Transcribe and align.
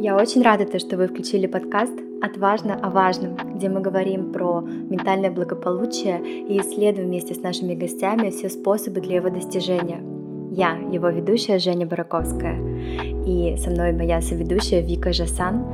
Я 0.00 0.16
очень 0.16 0.42
рада, 0.42 0.66
то, 0.66 0.80
что 0.80 0.96
вы 0.96 1.06
включили 1.06 1.46
подкаст 1.46 1.92
«Отважно 2.20 2.74
о 2.74 2.90
важном», 2.90 3.36
где 3.54 3.68
мы 3.68 3.80
говорим 3.80 4.32
про 4.32 4.62
ментальное 4.62 5.30
благополучие 5.30 6.20
и 6.48 6.60
исследуем 6.60 7.06
вместе 7.06 7.34
с 7.34 7.40
нашими 7.40 7.76
гостями 7.76 8.30
все 8.30 8.48
способы 8.48 9.00
для 9.00 9.18
его 9.18 9.30
достижения. 9.30 10.21
Я, 10.54 10.76
его 10.92 11.08
ведущая 11.08 11.58
Женя 11.58 11.86
Бараковская, 11.86 12.58
и 13.24 13.56
со 13.56 13.70
мной 13.70 13.92
моя 13.92 14.20
соведущая 14.20 14.82
Вика 14.82 15.10
Жасан, 15.10 15.64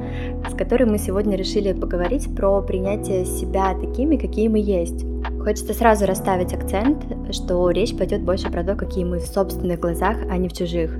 с 0.49 0.55
которой 0.55 0.85
мы 0.85 0.99
сегодня 0.99 1.37
решили 1.37 1.73
поговорить 1.73 2.33
про 2.37 2.63
принятие 2.63 3.25
себя 3.25 3.75
такими, 3.75 4.17
какие 4.17 4.47
мы 4.47 4.61
есть. 4.61 5.05
Хочется 5.43 5.75
сразу 5.75 6.07
расставить 6.07 6.55
акцент, 6.55 7.05
что 7.33 7.69
речь 7.71 7.97
пойдет 7.97 8.23
больше 8.23 8.53
про 8.53 8.63
то, 8.63 8.77
какие 8.77 9.03
мы 9.03 9.19
в 9.19 9.27
собственных 9.27 9.81
глазах, 9.81 10.17
а 10.31 10.37
не 10.37 10.49
в 10.49 10.53
чужих. 10.53 10.97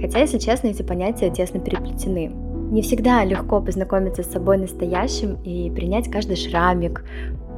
Хотя, 0.00 0.20
если 0.20 0.38
честно, 0.38 0.68
эти 0.68 0.80
понятия 0.80 1.28
тесно 1.28 1.60
переплетены. 1.60 2.28
Не 2.70 2.80
всегда 2.80 3.22
легко 3.26 3.60
познакомиться 3.60 4.22
с 4.22 4.32
собой 4.32 4.56
настоящим 4.56 5.34
и 5.44 5.70
принять 5.70 6.10
каждый 6.10 6.36
шрамик, 6.36 7.04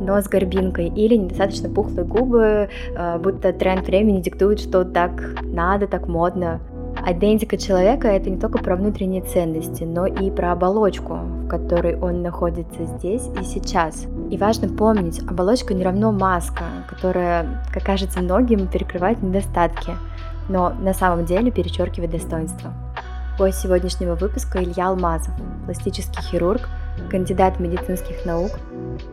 нос 0.00 0.28
горбинкой 0.28 0.88
или 0.88 1.14
недостаточно 1.14 1.68
пухлые 1.68 2.04
губы, 2.04 2.68
э, 2.96 3.18
будто 3.18 3.52
тренд 3.52 3.86
времени 3.86 4.20
диктует, 4.20 4.60
что 4.60 4.84
так 4.84 5.42
надо, 5.42 5.86
так 5.86 6.08
модно. 6.08 6.60
Идентика 7.06 7.56
человека— 7.56 8.08
это 8.08 8.28
не 8.28 8.36
только 8.36 8.58
про 8.58 8.76
внутренние 8.76 9.22
ценности, 9.22 9.84
но 9.84 10.06
и 10.06 10.30
про 10.30 10.52
оболочку, 10.52 11.14
в 11.14 11.48
которой 11.48 11.96
он 11.96 12.22
находится 12.22 12.84
здесь 12.84 13.26
и 13.40 13.44
сейчас. 13.44 14.06
И 14.30 14.36
важно 14.36 14.68
помнить, 14.68 15.20
оболочка 15.26 15.72
не 15.72 15.82
равно 15.82 16.12
маска, 16.12 16.64
которая, 16.88 17.64
как 17.72 17.84
кажется 17.84 18.20
многим, 18.20 18.66
перекрывает 18.66 19.22
недостатки, 19.22 19.92
но 20.48 20.74
на 20.80 20.92
самом 20.92 21.24
деле 21.24 21.50
перечеркивает 21.50 22.10
достоинства. 22.10 22.72
Гость 23.38 23.60
сегодняшнего 23.60 24.16
выпуска 24.16 24.62
Илья 24.62 24.88
Алмазов, 24.88 25.32
пластический 25.64 26.22
хирург, 26.22 26.68
кандидат 27.08 27.60
медицинских 27.60 28.24
наук, 28.24 28.50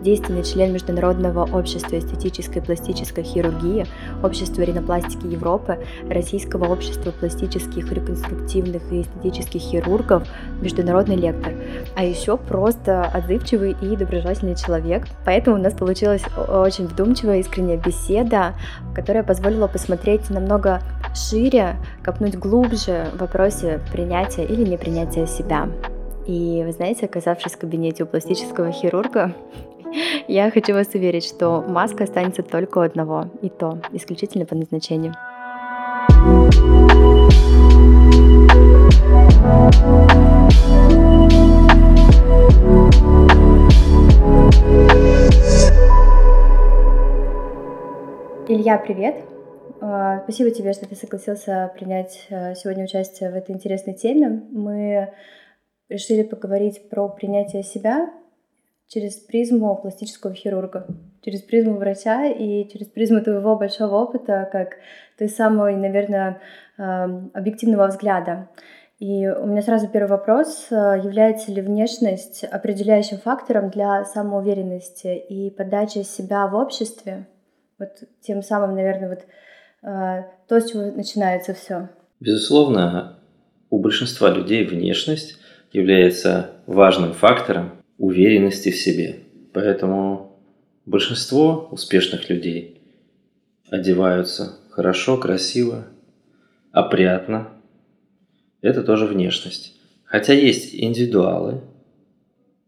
действенный 0.02 0.44
член 0.44 0.74
Международного 0.74 1.44
общества 1.52 1.98
эстетической 1.98 2.60
и 2.60 2.62
пластической 2.62 3.24
хирургии, 3.24 3.86
Общества 4.24 4.62
ринопластики 4.62 5.26
Европы, 5.28 5.80
Российского 6.10 6.66
общества 6.72 7.12
пластических, 7.12 7.92
реконструктивных 7.92 8.82
и 8.92 9.02
эстетических 9.02 9.62
хирургов, 9.62 10.28
международный 10.62 11.16
лектор. 11.16 11.54
А 11.96 12.04
еще 12.04 12.38
просто 12.38 13.04
отзывчивый 13.04 13.76
и 13.82 13.96
доброжелательный 13.96 14.56
человек. 14.56 15.08
Поэтому 15.26 15.58
у 15.58 15.60
нас 15.60 15.74
получилась 15.74 16.24
очень 16.36 16.88
вдумчивая, 16.88 17.40
искренняя 17.40 17.78
беседа, 17.78 18.54
которая 18.96 19.24
позволила 19.24 19.68
посмотреть 19.68 20.30
намного 20.30 20.82
шире, 21.18 21.76
копнуть 22.04 22.38
глубже 22.38 23.08
в 23.14 23.20
вопросе 23.20 23.80
принятия 23.92 24.46
или 24.46 24.64
непринятия 24.64 25.26
себя. 25.26 25.68
И 26.28 26.62
вы 26.66 26.74
знаете, 26.74 27.06
оказавшись 27.06 27.54
в 27.54 27.58
кабинете 27.58 28.04
у 28.04 28.06
пластического 28.06 28.70
хирурга, 28.70 29.34
я 30.28 30.52
хочу 30.52 30.74
вас 30.74 30.94
уверить, 30.94 31.24
что 31.24 31.64
маска 31.66 32.04
останется 32.04 32.44
только 32.44 32.80
у 32.80 32.82
одного, 32.82 33.30
и 33.42 33.48
то 33.48 33.82
исключительно 33.94 34.46
по 34.46 34.54
назначению. 34.54 35.14
Илья, 48.50 48.78
привет! 48.80 49.16
А, 49.80 50.20
спасибо 50.24 50.52
тебе, 50.52 50.74
что 50.74 50.90
ты 50.90 50.96
согласился 50.96 51.72
принять 51.74 52.26
э, 52.30 52.54
сегодня 52.56 52.84
участие 52.84 53.32
в 53.32 53.36
этой 53.36 53.56
интересной 53.56 53.94
теме. 53.94 54.42
Мы 54.52 55.10
решили 55.90 56.24
поговорить 56.24 56.90
про 56.90 57.08
принятие 57.10 57.64
себя 57.64 58.10
через 58.88 59.16
призму 59.16 59.76
пластического 59.76 60.34
хирурга, 60.34 60.88
через 61.22 61.42
призму 61.42 61.76
врача 61.76 62.26
и 62.28 62.68
через 62.70 62.88
призму 62.88 63.22
твоего 63.22 63.56
большого 63.58 63.96
опыта, 63.96 64.48
как 64.52 64.78
той 65.18 65.30
самой, 65.30 65.76
наверное, 65.76 66.42
эм, 66.78 67.32
объективного 67.34 67.88
взгляда. 67.88 68.50
И 69.00 69.28
у 69.28 69.46
меня 69.46 69.62
сразу 69.62 69.88
первый 69.88 70.10
вопрос. 70.10 70.68
Является 70.72 71.52
ли 71.52 71.62
внешность 71.62 72.44
определяющим 72.44 73.20
фактором 73.20 73.70
для 73.70 74.04
самоуверенности 74.06 75.16
и 75.16 75.52
подачи 75.52 76.00
себя 76.00 76.48
в 76.48 76.56
обществе? 76.56 77.28
Вот 77.78 77.90
тем 78.22 78.42
самым, 78.42 78.76
наверное, 78.76 79.10
вот 79.10 79.20
э, 79.84 80.24
то, 80.48 80.60
с 80.60 80.72
чего 80.72 80.82
начинается 80.84 81.54
все. 81.54 81.90
Безусловно, 82.20 83.20
у 83.70 83.78
большинства 83.78 84.30
людей 84.30 84.66
внешность 84.66 85.37
является 85.72 86.52
важным 86.66 87.14
фактором 87.14 87.72
уверенности 87.98 88.70
в 88.70 88.78
себе. 88.78 89.20
Поэтому 89.54 90.40
большинство 90.86 91.68
успешных 91.72 92.30
людей 92.30 92.82
одеваются 93.70 94.58
хорошо, 94.70 95.18
красиво, 95.18 95.88
опрятно. 96.72 97.50
Это 98.62 98.84
тоже 98.84 99.06
внешность. 99.06 99.76
Хотя 100.04 100.34
есть 100.34 100.74
индивидуалы, 100.74 101.62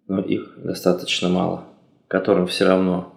но 0.08 0.20
их 0.20 0.58
достаточно 0.64 1.30
мало, 1.30 1.66
которым 2.08 2.48
все 2.48 2.66
равно 2.66 3.14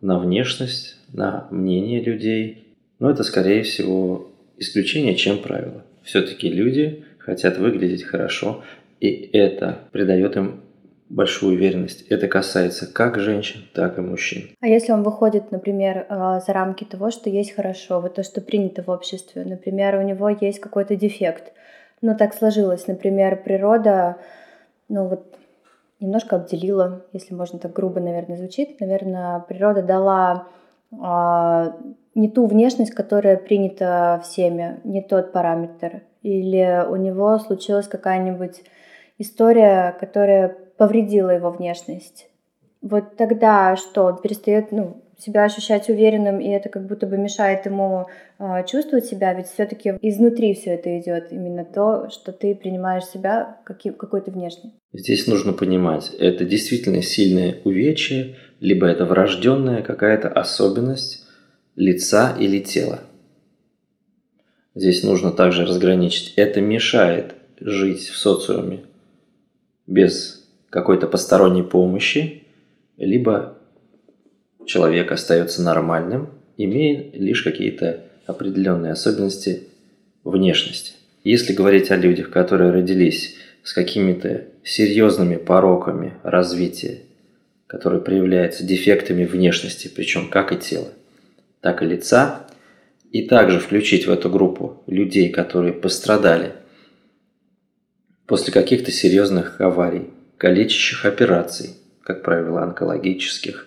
на 0.00 0.18
внешность, 0.18 0.96
на 1.12 1.48
мнение 1.50 2.02
людей. 2.02 2.64
Но 2.98 3.10
это, 3.10 3.24
скорее 3.24 3.62
всего, 3.62 4.30
исключение, 4.56 5.16
чем 5.16 5.38
правило. 5.38 5.84
Все-таки 6.02 6.48
люди 6.48 7.04
хотят 7.18 7.58
выглядеть 7.58 8.04
хорошо, 8.04 8.64
и 9.00 9.30
это 9.36 9.78
придает 9.92 10.36
им 10.36 10.62
большую 11.08 11.54
уверенность. 11.54 12.02
Это 12.08 12.28
касается 12.28 12.86
как 12.92 13.18
женщин, 13.18 13.60
так 13.74 13.98
и 13.98 14.02
мужчин. 14.02 14.50
А 14.60 14.66
если 14.66 14.92
он 14.92 15.02
выходит, 15.02 15.50
например, 15.50 16.06
э, 16.08 16.40
за 16.46 16.52
рамки 16.52 16.84
того, 16.84 17.10
что 17.10 17.30
есть 17.30 17.54
хорошо, 17.54 18.00
вот 18.00 18.14
то, 18.14 18.22
что 18.22 18.40
принято 18.40 18.82
в 18.82 18.88
обществе, 18.88 19.44
например, 19.44 19.96
у 19.96 20.02
него 20.02 20.28
есть 20.28 20.60
какой-то 20.60 20.96
дефект, 20.96 21.52
ну 22.02 22.16
так 22.16 22.34
сложилось, 22.34 22.86
например, 22.86 23.42
природа, 23.42 24.16
ну 24.88 25.08
вот 25.08 25.34
немножко 26.00 26.36
обделила, 26.36 27.04
если 27.12 27.34
можно 27.34 27.58
так 27.58 27.72
грубо, 27.72 28.00
наверное, 28.00 28.36
звучит, 28.36 28.78
наверное, 28.80 29.40
природа 29.40 29.82
дала 29.82 30.46
а, 31.00 31.76
не 32.14 32.30
ту 32.30 32.46
внешность, 32.46 32.92
которая 32.92 33.36
принята 33.36 34.20
всеми, 34.24 34.80
не 34.84 35.02
тот 35.02 35.32
параметр, 35.32 36.02
или 36.22 36.84
у 36.88 36.96
него 36.96 37.38
случилась 37.38 37.88
какая-нибудь 37.88 38.62
история, 39.18 39.96
которая 39.98 40.56
повредила 40.76 41.30
его 41.30 41.50
внешность. 41.50 42.28
Вот 42.80 43.16
тогда 43.16 43.76
что, 43.76 44.04
он 44.04 44.20
перестает 44.20 44.70
ну, 44.70 45.02
себя 45.18 45.44
ощущать 45.44 45.88
уверенным, 45.88 46.40
и 46.40 46.48
это 46.48 46.68
как 46.68 46.86
будто 46.86 47.06
бы 47.06 47.18
мешает 47.18 47.66
ему 47.66 48.06
э, 48.38 48.64
чувствовать 48.66 49.04
себя, 49.04 49.34
ведь 49.34 49.48
все-таки 49.48 49.94
изнутри 50.00 50.54
все 50.54 50.70
это 50.70 50.98
идет, 51.00 51.32
именно 51.32 51.64
то, 51.64 52.08
что 52.10 52.30
ты 52.32 52.54
принимаешь 52.54 53.04
себя 53.04 53.58
каким, 53.64 53.94
какой-то 53.94 54.30
внешний. 54.30 54.74
Здесь 54.92 55.26
нужно 55.26 55.52
понимать, 55.52 56.14
это 56.14 56.44
действительно 56.44 57.02
сильное 57.02 57.56
увечье, 57.64 58.36
либо 58.60 58.86
это 58.86 59.04
врожденная 59.04 59.82
какая-то 59.82 60.28
особенность 60.28 61.26
лица 61.74 62.36
или 62.38 62.60
тела. 62.60 63.00
Здесь 64.76 65.02
нужно 65.02 65.32
также 65.32 65.66
разграничить. 65.66 66.34
Это 66.36 66.60
мешает 66.60 67.34
жить 67.60 68.08
в 68.08 68.16
социуме 68.16 68.84
без 69.88 70.46
какой-то 70.70 71.08
посторонней 71.08 71.64
помощи, 71.64 72.44
либо 72.98 73.58
человек 74.66 75.10
остается 75.10 75.62
нормальным, 75.62 76.28
имея 76.56 77.10
лишь 77.14 77.42
какие-то 77.42 78.04
определенные 78.26 78.92
особенности 78.92 79.64
внешности. 80.22 80.92
Если 81.24 81.54
говорить 81.54 81.90
о 81.90 81.96
людях, 81.96 82.30
которые 82.30 82.70
родились 82.70 83.36
с 83.62 83.72
какими-то 83.72 84.44
серьезными 84.62 85.36
пороками 85.36 86.14
развития, 86.22 87.00
которые 87.66 88.02
проявляются 88.02 88.64
дефектами 88.64 89.24
внешности, 89.24 89.90
причем 89.94 90.28
как 90.28 90.52
и 90.52 90.56
тела, 90.56 90.88
так 91.60 91.82
и 91.82 91.86
лица, 91.86 92.46
и 93.10 93.22
также 93.26 93.58
включить 93.58 94.06
в 94.06 94.10
эту 94.10 94.28
группу 94.28 94.82
людей, 94.86 95.30
которые 95.30 95.72
пострадали 95.72 96.52
после 98.28 98.52
каких-то 98.52 98.92
серьезных 98.92 99.58
аварий, 99.58 100.10
калечащих 100.36 101.06
операций, 101.06 101.70
как 102.02 102.22
правило, 102.22 102.62
онкологических, 102.62 103.66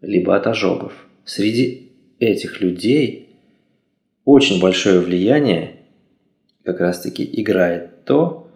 либо 0.00 0.36
от 0.36 0.46
ожогов. 0.46 0.92
Среди 1.24 1.90
этих 2.20 2.60
людей 2.60 3.36
очень 4.24 4.60
большое 4.62 5.00
влияние 5.00 5.80
как 6.64 6.78
раз-таки 6.78 7.28
играет 7.32 8.04
то, 8.04 8.48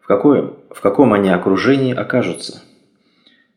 в, 0.00 0.06
какое, 0.06 0.54
в 0.70 0.80
каком 0.80 1.12
они 1.12 1.28
окружении 1.28 1.94
окажутся. 1.94 2.62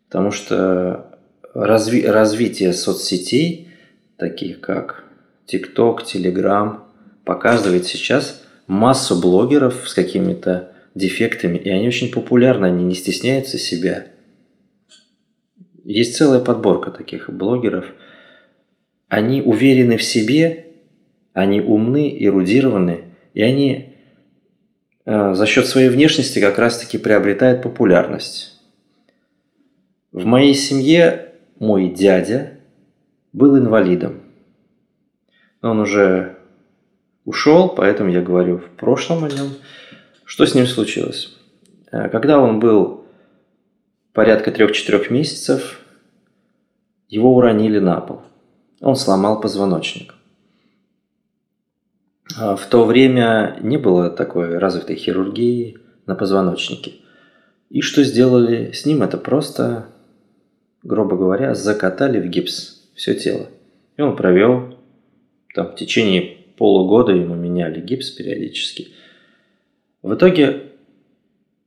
Потому 0.10 0.32
что 0.32 1.18
разви- 1.56 2.06
развитие 2.06 2.74
соцсетей, 2.74 3.70
таких 4.18 4.60
как 4.60 5.06
TikTok, 5.48 6.00
Telegram, 6.04 6.82
показывает 7.24 7.86
сейчас 7.86 8.44
массу 8.68 9.22
блогеров 9.22 9.88
с 9.88 9.94
какими-то 9.94 10.73
дефектами, 10.96 11.58
и 11.58 11.70
они 11.70 11.88
очень 11.88 12.12
популярны, 12.12 12.66
они 12.68 12.84
не 12.84 12.96
стесняются 12.96 13.58
себя. 13.58 14.08
Есть 15.84 16.16
целая 16.16 16.40
подборка 16.40 16.92
таких 16.92 17.30
блогеров. 17.30 17.86
Они 19.08 19.42
уверены 19.42 19.98
в 19.98 20.04
себе, 20.04 20.68
они 21.34 21.62
умны, 21.62 22.16
эрудированы, 22.20 23.06
и 23.34 23.42
они 23.42 23.96
э, 25.06 25.34
за 25.34 25.46
счет 25.46 25.66
своей 25.66 25.90
внешности 25.90 26.40
как 26.40 26.58
раз-таки 26.58 26.98
приобретают 26.98 27.62
популярность. 27.62 28.62
В 30.12 30.26
моей 30.26 30.54
семье 30.54 31.34
мой 31.60 31.90
дядя 31.90 32.60
был 33.34 33.58
инвалидом. 33.58 34.22
Он 35.62 35.80
уже 35.80 36.38
ушел, 37.26 37.70
поэтому 37.70 38.12
я 38.12 38.22
говорю 38.22 38.58
в 38.58 38.70
прошлом 38.78 39.24
о 39.24 39.30
нем. 39.30 39.50
Что 40.34 40.48
с 40.48 40.56
ним 40.56 40.66
случилось? 40.66 41.32
Э, 41.92 42.10
когда 42.10 42.40
он 42.40 42.60
был 42.60 43.06
порядка 44.14 44.52
трех-четырех 44.52 45.12
месяцев, 45.12 45.80
его 47.08 47.36
уронили 47.36 47.78
на 47.78 48.02
пол. 48.02 48.24
Он 48.82 48.96
сломал 48.96 49.40
позвоночник. 49.40 50.16
А 52.36 52.56
в 52.56 52.66
то 52.66 52.84
время 52.86 53.60
не 53.62 53.78
было 53.78 54.10
такой 54.10 54.58
развитой 54.58 54.96
хирургии 54.96 55.78
на 56.08 56.16
позвоночнике. 56.16 56.94
И 57.70 57.82
что 57.82 58.04
сделали 58.04 58.72
с 58.72 58.88
ним? 58.88 59.04
Это 59.04 59.20
просто, 59.20 59.86
грубо 60.82 61.16
говоря, 61.16 61.54
закатали 61.54 62.20
в 62.20 62.28
гипс 62.28 62.90
все 62.96 63.14
тело. 63.14 63.50
И 63.98 64.02
он 64.02 64.16
провел 64.16 64.80
там, 65.54 65.74
в 65.74 65.76
течение 65.76 66.38
полугода 66.58 67.12
ему 67.12 67.36
меняли 67.36 67.80
гипс 67.80 68.10
периодически. 68.10 68.94
В 70.04 70.16
итоге 70.16 70.64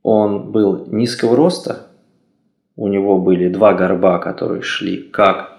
он 0.02 0.52
был 0.52 0.86
низкого 0.86 1.34
роста, 1.34 1.86
у 2.76 2.86
него 2.88 3.18
были 3.18 3.48
два 3.48 3.72
горба, 3.72 4.18
которые 4.18 4.60
шли 4.60 4.98
как 4.98 5.56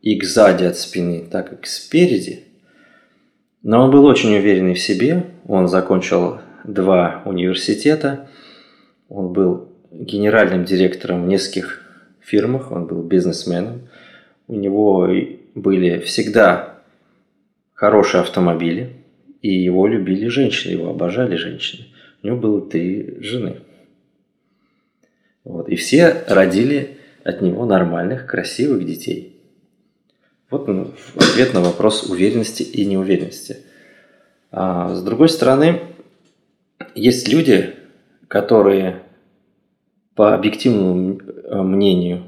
и 0.00 0.18
сзади 0.22 0.64
от 0.64 0.76
спины, 0.76 1.26
так 1.28 1.52
и 1.52 1.66
спереди. 1.66 2.44
Но 3.62 3.82
он 3.82 3.90
был 3.90 4.06
очень 4.06 4.34
уверенный 4.36 4.74
в 4.74 4.80
себе, 4.80 5.26
он 5.46 5.66
закончил 5.66 6.38
два 6.62 7.22
университета, 7.24 8.28
он 9.08 9.32
был 9.32 9.68
генеральным 9.90 10.64
директором 10.64 11.24
в 11.24 11.28
нескольких 11.28 11.82
фирмах, 12.20 12.70
он 12.70 12.86
был 12.86 13.02
бизнесменом. 13.02 13.88
У 14.46 14.54
него 14.54 15.08
были 15.56 15.98
всегда 15.98 16.78
хорошие 17.74 18.20
автомобили, 18.20 18.92
и 19.42 19.52
его 19.52 19.88
любили 19.88 20.28
женщины, 20.28 20.72
его 20.72 20.90
обожали 20.90 21.34
женщины. 21.34 21.86
У 22.22 22.26
него 22.26 22.36
было 22.36 22.60
три 22.68 23.16
жены. 23.20 23.60
Вот. 25.44 25.68
И 25.68 25.76
все 25.76 26.24
родили 26.28 26.98
от 27.24 27.40
него 27.40 27.64
нормальных, 27.64 28.26
красивых 28.26 28.84
детей. 28.84 29.40
Вот 30.50 30.66
ну, 30.66 30.92
ответ 31.16 31.54
на 31.54 31.60
вопрос 31.60 32.04
уверенности 32.10 32.62
и 32.62 32.84
неуверенности. 32.84 33.58
А 34.50 34.94
с 34.94 35.02
другой 35.02 35.28
стороны, 35.28 35.80
есть 36.94 37.28
люди, 37.28 37.74
которые 38.26 39.02
по 40.14 40.34
объективному 40.34 41.18
э, 41.18 41.62
мнению 41.62 42.24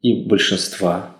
и 0.00 0.24
большинства, 0.24 1.14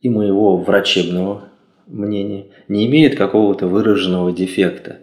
и 0.00 0.08
моего 0.08 0.56
врачебного 0.56 1.50
мнения, 1.86 2.46
не 2.68 2.86
имеют 2.86 3.16
какого-то 3.16 3.66
выраженного 3.66 4.32
дефекта. 4.32 5.00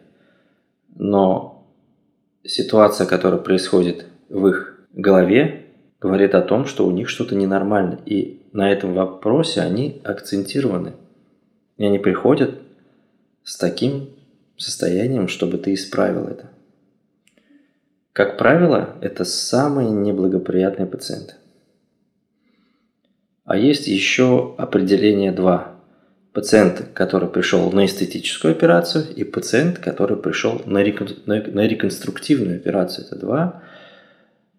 Но 0.96 1.68
ситуация, 2.44 3.06
которая 3.06 3.40
происходит 3.40 4.06
в 4.30 4.48
их 4.48 4.88
голове, 4.94 5.66
говорит 6.00 6.36
о 6.36 6.42
том, 6.42 6.66
что 6.66 6.86
у 6.88 6.92
них 6.92 7.10
что-то 7.10 7.36
ненормально. 7.36 8.00
И 8.06 8.42
на 8.54 8.72
этом 8.72 8.94
вопросе 8.94 9.62
они 9.62 10.02
акцентированы. 10.04 10.94
И 11.78 11.86
они 11.86 12.00
приходят 12.00 12.60
с 13.44 13.58
таким 13.58 14.10
состоянием, 14.58 15.28
чтобы 15.28 15.58
ты 15.58 15.74
исправил 15.74 16.28
это. 16.28 16.50
Как 18.14 18.38
правило, 18.38 18.96
это 19.02 19.26
самые 19.26 19.90
неблагоприятные 19.90 20.88
пациенты. 20.88 21.34
А 23.44 23.58
есть 23.58 23.88
еще 23.88 24.56
определение 24.58 25.34
2 25.34 25.75
пациент, 26.36 26.90
который 26.94 27.30
пришел 27.30 27.72
на 27.72 27.86
эстетическую 27.86 28.52
операцию, 28.52 29.06
и 29.16 29.24
пациент, 29.24 29.80
который 29.80 30.18
пришел 30.18 30.62
на, 30.66 30.80
рекон... 30.84 31.08
на 31.26 31.66
реконструктивную 31.66 32.58
операцию. 32.58 33.08
Это 33.08 33.16
два 33.16 33.64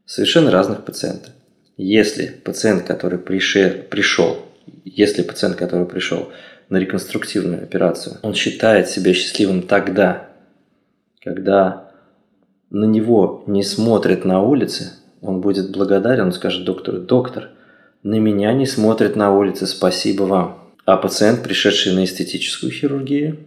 совершенно 0.07 0.51
разных 0.51 0.85
пациента. 0.85 1.29
Если 1.77 2.29
пациент, 2.29 2.85
который 2.85 3.19
пришел, 3.19 3.71
пришел, 3.91 4.39
если 4.87 5.23
пациент, 5.23 5.57
который 5.57 5.85
пришел 5.85 6.31
на 6.71 6.79
реконструктивную 6.79 7.63
операцию, 7.63 8.17
он 8.23 8.33
считает 8.33 8.89
себя 8.89 9.13
счастливым 9.13 9.61
тогда, 9.61 10.31
когда 11.23 11.91
на 12.71 12.87
него 12.87 13.45
не 13.47 13.63
смотрят 13.63 14.25
на 14.25 14.41
улице, 14.41 14.93
он 15.21 15.43
будет 15.43 15.73
благодарен, 15.73 16.25
он 16.25 16.33
скажет 16.33 16.65
доктору, 16.65 17.01
доктор, 17.01 17.51
на 18.03 18.19
меня 18.19 18.55
не 18.55 18.65
смотрят 18.65 19.15
на 19.15 19.37
улице, 19.37 19.67
спасибо 19.67 20.23
вам. 20.23 20.66
А 20.87 20.97
пациент, 20.97 21.43
пришедший 21.43 21.93
на 21.95 22.05
эстетическую 22.05 22.71
хирургию, 22.71 23.39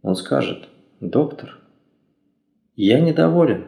он 0.00 0.16
скажет, 0.16 0.70
доктор, 1.00 1.58
я 2.76 2.98
недоволен. 2.98 3.66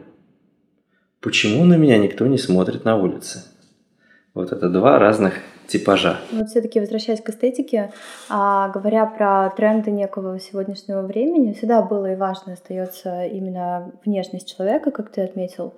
Почему 1.21 1.65
на 1.65 1.75
меня 1.75 1.99
никто 1.99 2.25
не 2.25 2.39
смотрит 2.39 2.83
на 2.83 2.97
улице? 2.97 3.43
Вот 4.33 4.51
это 4.51 4.69
два 4.69 4.97
разных 4.97 5.35
типажа. 5.67 6.17
Вот 6.31 6.49
все-таки 6.49 6.79
возвращаясь 6.79 7.21
к 7.21 7.29
эстетике, 7.29 7.91
а, 8.27 8.69
говоря 8.69 9.05
про 9.05 9.51
тренды 9.51 9.91
некого 9.91 10.39
сегодняшнего 10.39 11.03
времени, 11.03 11.53
всегда 11.53 11.83
было 11.83 12.13
и 12.13 12.15
важно 12.15 12.53
остается 12.53 13.25
именно 13.25 13.91
внешность 14.03 14.51
человека, 14.51 14.89
как 14.89 15.11
ты 15.11 15.21
отметил 15.21 15.75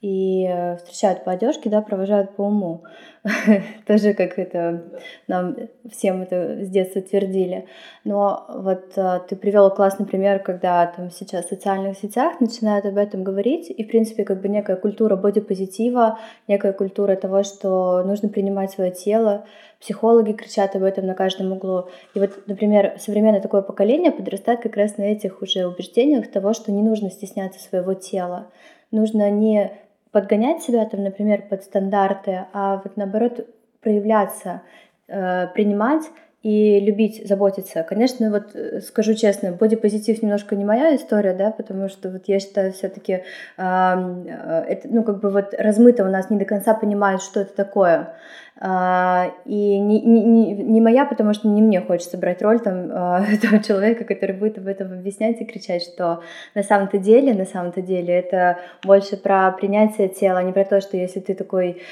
и 0.00 0.46
э, 0.46 0.76
встречают 0.76 1.24
по 1.24 1.32
одежке, 1.32 1.70
да, 1.70 1.82
провожают 1.82 2.36
по 2.36 2.42
уму. 2.42 2.84
Тоже 3.86 4.14
как 4.14 4.38
это 4.38 4.84
нам 5.26 5.56
всем 5.90 6.22
это 6.22 6.64
с 6.64 6.68
детства 6.68 7.02
твердили. 7.02 7.66
Но 8.04 8.46
вот 8.48 8.92
э, 8.96 9.20
ты 9.28 9.34
привел 9.34 9.70
классный 9.70 10.06
пример, 10.06 10.38
когда 10.38 10.86
там 10.86 11.10
сейчас 11.10 11.46
в 11.46 11.48
социальных 11.48 11.98
сетях 11.98 12.40
начинают 12.40 12.86
об 12.86 12.96
этом 12.96 13.24
говорить, 13.24 13.70
и 13.70 13.82
в 13.82 13.88
принципе 13.88 14.24
как 14.24 14.40
бы 14.40 14.48
некая 14.48 14.76
культура 14.76 15.16
бодипозитива, 15.16 16.20
некая 16.46 16.72
культура 16.72 17.16
того, 17.16 17.42
что 17.42 18.04
нужно 18.04 18.28
принимать 18.28 18.70
свое 18.70 18.92
тело, 18.92 19.46
психологи 19.80 20.32
кричат 20.32 20.76
об 20.76 20.84
этом 20.84 21.06
на 21.06 21.14
каждом 21.14 21.50
углу. 21.50 21.88
И 22.14 22.20
вот, 22.20 22.46
например, 22.46 22.94
современное 22.98 23.40
такое 23.40 23.62
поколение 23.62 24.12
подрастает 24.12 24.60
как 24.60 24.76
раз 24.76 24.96
на 24.96 25.02
этих 25.02 25.42
уже 25.42 25.66
убеждениях 25.66 26.30
того, 26.30 26.52
что 26.52 26.70
не 26.70 26.82
нужно 26.82 27.10
стесняться 27.10 27.58
своего 27.58 27.94
тела. 27.94 28.46
Нужно 28.92 29.28
не 29.30 29.72
подгонять 30.10 30.62
себя, 30.62 30.84
там, 30.86 31.02
например, 31.02 31.42
под 31.48 31.62
стандарты, 31.62 32.46
а 32.52 32.80
вот 32.82 32.96
наоборот 32.96 33.46
проявляться, 33.80 34.62
э, 35.08 35.46
принимать 35.48 36.04
и 36.42 36.78
любить, 36.78 37.26
заботиться. 37.26 37.82
Конечно, 37.82 38.30
вот 38.30 38.54
э, 38.54 38.80
скажу 38.80 39.14
честно, 39.14 39.52
бодипозитив 39.52 40.22
немножко 40.22 40.54
не 40.54 40.64
моя 40.64 40.94
история, 40.94 41.34
да, 41.34 41.50
потому 41.50 41.88
что 41.88 42.10
вот 42.10 42.22
я 42.26 42.38
считаю 42.38 42.72
все-таки 42.72 43.12
э, 43.12 43.22
это, 43.56 44.88
ну, 44.88 45.02
как 45.02 45.20
бы 45.20 45.30
вот 45.30 45.54
размыто 45.58 46.04
у 46.04 46.08
нас 46.08 46.30
не 46.30 46.38
до 46.38 46.44
конца 46.44 46.74
понимают, 46.74 47.22
что 47.22 47.40
это 47.40 47.54
такое. 47.54 48.14
А, 48.60 49.34
и 49.44 49.78
не, 49.78 50.00
не, 50.00 50.52
не 50.52 50.80
моя, 50.80 51.04
потому 51.04 51.32
что 51.32 51.46
не 51.46 51.62
мне 51.62 51.80
хочется 51.80 52.18
брать 52.18 52.42
роль 52.42 52.58
там, 52.58 52.90
а, 52.90 53.24
этого 53.32 53.62
человека, 53.62 54.04
который 54.04 54.34
будет 54.34 54.58
об 54.58 54.66
этом 54.66 54.92
объяснять 54.92 55.40
и 55.40 55.44
кричать, 55.44 55.82
что 55.82 56.22
на 56.56 56.64
самом-то 56.64 56.98
деле, 56.98 57.34
на 57.34 57.44
самом-то 57.44 57.82
деле 57.82 58.12
это 58.12 58.58
больше 58.84 59.16
про 59.16 59.52
принятие 59.52 60.08
тела, 60.08 60.40
а 60.40 60.42
не 60.42 60.52
про 60.52 60.64
то, 60.64 60.80
что 60.80 60.96
если 60.96 61.20
ты 61.20 61.34
такой 61.34 61.82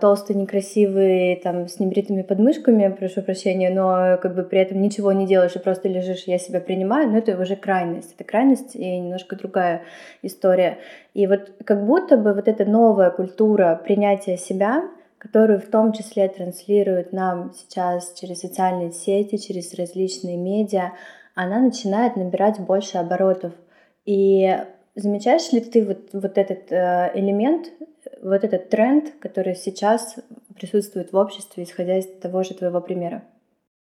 толстый, 0.00 0.36
некрасивый, 0.36 1.36
там, 1.36 1.68
с 1.68 1.80
небритыми 1.80 2.22
подмышками, 2.22 2.94
прошу 2.98 3.22
прощения, 3.22 3.70
но 3.70 4.18
как 4.18 4.34
бы 4.34 4.42
при 4.42 4.60
этом 4.60 4.80
ничего 4.82 5.12
не 5.12 5.26
делаешь 5.26 5.56
и 5.56 5.58
просто 5.58 5.88
лежишь, 5.88 6.24
я 6.26 6.38
себя 6.38 6.60
принимаю, 6.60 7.08
но 7.08 7.18
это 7.18 7.40
уже 7.40 7.56
крайность. 7.56 8.14
Это 8.14 8.24
крайность 8.24 8.76
и 8.76 8.98
немножко 8.98 9.36
другая 9.36 9.82
история. 10.22 10.78
И 11.14 11.26
вот 11.26 11.50
как 11.64 11.86
будто 11.86 12.18
бы 12.18 12.34
вот 12.34 12.46
эта 12.46 12.66
новая 12.66 13.10
культура 13.10 13.80
принятия 13.82 14.36
себя— 14.36 14.82
которую 15.20 15.60
в 15.60 15.66
том 15.66 15.92
числе 15.92 16.28
транслируют 16.28 17.12
нам 17.12 17.52
сейчас 17.52 18.14
через 18.18 18.40
социальные 18.40 18.92
сети, 18.92 19.36
через 19.36 19.74
различные 19.74 20.38
медиа, 20.38 20.92
она 21.34 21.60
начинает 21.60 22.16
набирать 22.16 22.58
больше 22.58 22.96
оборотов. 22.96 23.52
И 24.06 24.56
замечаешь 24.94 25.52
ли 25.52 25.60
ты 25.60 25.84
вот, 25.84 26.08
вот 26.14 26.38
этот 26.38 26.72
э, 26.72 27.12
элемент, 27.14 27.66
вот 28.22 28.44
этот 28.44 28.70
тренд, 28.70 29.12
который 29.20 29.54
сейчас 29.54 30.16
присутствует 30.56 31.12
в 31.12 31.16
обществе, 31.16 31.64
исходя 31.64 31.98
из 31.98 32.06
того 32.06 32.42
же 32.42 32.54
твоего 32.54 32.80
примера? 32.80 33.22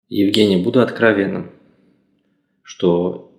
Евгений, 0.10 0.58
буду 0.58 0.82
откровенным, 0.82 1.52
что 2.64 3.32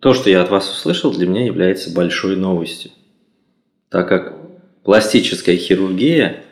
то, 0.00 0.12
что 0.12 0.28
я 0.28 0.42
от 0.42 0.50
вас 0.50 0.68
услышал, 0.68 1.12
для 1.12 1.28
меня 1.28 1.44
является 1.44 1.94
большой 1.94 2.34
новостью, 2.34 2.90
так 3.90 4.08
как 4.08 4.36
пластическая 4.82 5.56
хирургия, 5.56 6.42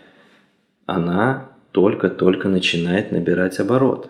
она 0.87 1.51
только-только 1.73 2.49
начинает 2.49 3.13
набирать 3.13 3.59
оборот. 3.59 4.09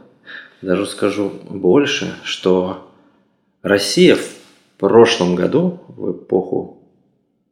Даже 0.62 0.86
скажу 0.86 1.32
больше, 1.48 2.14
что 2.22 2.90
Россия 3.62 4.14
в 4.14 4.28
прошлом 4.78 5.34
году, 5.34 5.80
в 5.88 6.12
эпоху 6.12 6.82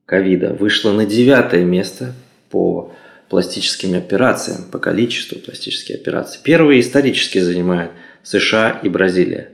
ковида, 0.06 0.54
вышла 0.54 0.92
на 0.92 1.04
девятое 1.04 1.64
место 1.64 2.12
по 2.50 2.92
пластическим 3.28 3.96
операциям, 3.96 4.64
по 4.70 4.78
количеству 4.78 5.38
пластических 5.38 5.96
операций. 5.96 6.40
Первые 6.44 6.80
исторически 6.80 7.38
занимают 7.38 7.92
США 8.22 8.78
и 8.82 8.88
Бразилия. 8.88 9.50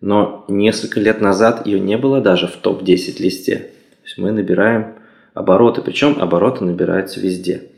Но 0.00 0.44
несколько 0.48 1.00
лет 1.00 1.20
назад 1.20 1.66
ее 1.66 1.78
не 1.78 1.96
было 1.96 2.20
даже 2.20 2.46
в 2.46 2.56
топ-10 2.56 3.22
листе. 3.22 3.56
То 3.56 4.04
есть 4.04 4.18
мы 4.18 4.32
набираем 4.32 4.94
обороты, 5.34 5.82
причем 5.82 6.20
обороты 6.20 6.64
набираются 6.64 7.20
везде. 7.20 7.69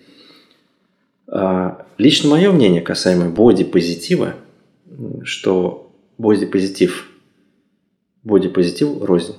А, 1.35 1.87
лично 1.97 2.29
мое 2.29 2.53
мнение 2.53 2.83
касаемо 2.83 3.31
боди-позитива, 3.31 4.35
что 5.25 5.91
боди-позитив, 6.19 7.11
боди-позитив 8.23 9.03
рознь. 9.03 9.35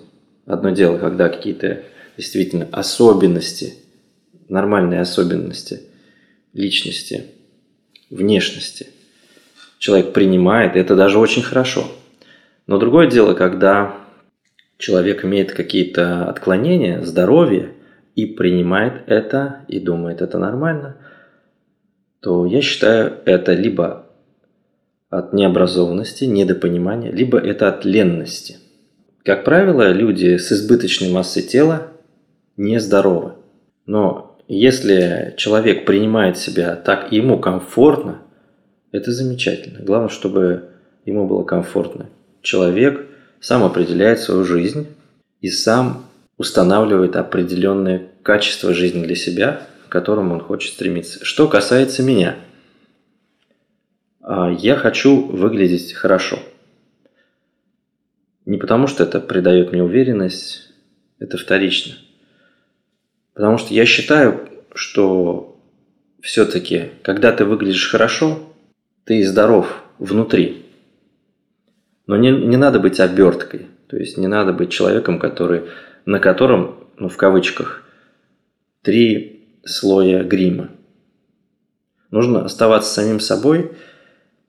Одно 0.48 0.72
дело, 0.72 0.98
когда 0.98 1.30
какие-то 1.30 1.84
действительно 2.18 2.68
особенности, 2.72 3.76
нормальные 4.50 5.02
особенности 5.02 5.82
личности, 6.54 7.26
внешности 8.10 8.88
человек 9.78 10.14
принимает, 10.14 10.76
это 10.76 10.96
даже 10.96 11.20
очень 11.20 11.44
хорошо. 11.44 11.92
Но 12.66 12.80
другое 12.80 13.08
дело, 13.08 13.36
когда 13.36 13.96
человек 14.80 15.24
имеет 15.26 15.54
какие-то 15.54 16.26
отклонения, 16.28 17.04
здоровье, 17.04 17.74
и 18.16 18.26
принимает 18.26 19.04
это, 19.08 19.66
и 19.68 19.80
думает, 19.80 20.22
это 20.22 20.40
нормально, 20.40 20.98
то 22.24 22.46
я 22.46 22.62
считаю, 22.62 23.18
это 23.26 23.54
либо 23.54 24.06
от 25.10 25.34
необразованности, 25.34 26.24
недопонимания, 26.24 27.12
либо 27.12 27.38
это 27.38 27.68
от 27.68 27.84
ленности. 27.84 28.60
Как 29.26 29.44
правило, 29.44 29.92
люди 29.92 30.38
с 30.38 30.50
избыточной 30.54 31.12
массой 31.12 31.44
тела 31.44 31.88
нездоровы. 32.56 33.34
Но 33.86 34.40
если 34.48 35.34
человек 35.36 35.86
принимает 35.86 36.38
себя 36.38 36.78
так, 36.78 37.12
ему 37.12 37.40
комфортно, 37.40 38.22
это 38.94 39.12
замечательно. 39.12 39.84
Главное, 39.84 40.10
чтобы 40.10 40.70
ему 41.06 41.28
было 41.28 41.44
комфортно. 41.44 42.06
Человек 42.42 43.06
сам 43.42 43.64
определяет 43.66 44.20
свою 44.20 44.46
жизнь 44.46 44.88
и 45.42 45.50
сам 45.50 46.06
устанавливает 46.38 47.18
определенные 47.18 48.08
качества 48.24 48.74
жизни 48.74 49.04
для 49.04 49.16
себя, 49.16 49.68
к 49.94 49.96
которым 49.96 50.32
он 50.32 50.42
хочет 50.42 50.74
стремиться. 50.74 51.24
Что 51.24 51.48
касается 51.48 52.02
меня, 52.02 52.36
а, 54.22 54.52
я 54.52 54.76
хочу 54.76 55.26
выглядеть 55.28 55.94
хорошо. 55.94 56.40
Не 58.46 58.58
потому, 58.58 58.88
что 58.88 59.04
это 59.04 59.20
придает 59.20 59.72
мне 59.72 59.84
уверенность, 59.84 60.74
это 61.20 61.38
вторично– 61.38 61.96
Потому 63.34 63.58
что 63.58 63.74
я 63.74 63.86
считаю, 63.86 64.48
что 64.74 65.60
все-таки, 66.22 66.92
когда 67.02 67.32
ты 67.32 67.46
выглядишь 67.46 67.90
хорошо, 67.90 68.40
ты 69.06 69.26
здоров 69.26 69.84
внутри. 69.98 70.66
Но 72.06 72.16
не, 72.16 72.32
не 72.32 72.58
надо 72.58 72.80
быть 72.80 73.00
оберткой. 73.00 73.68
То 73.88 73.98
есть 73.98 74.18
не 74.18 74.28
надо 74.28 74.54
быть 74.54 74.72
человеком, 74.72 75.20
который, 75.20 75.64
на 76.06 76.20
котором, 76.20 76.88
ну 76.98 77.10
в 77.10 77.18
кавычках, 77.18 77.84
три 78.82 79.33
слоя 79.66 80.24
грима. 80.24 80.70
Нужно 82.12 82.46
оставаться 82.46 82.94
самим 82.94 83.20
собой, 83.20 83.72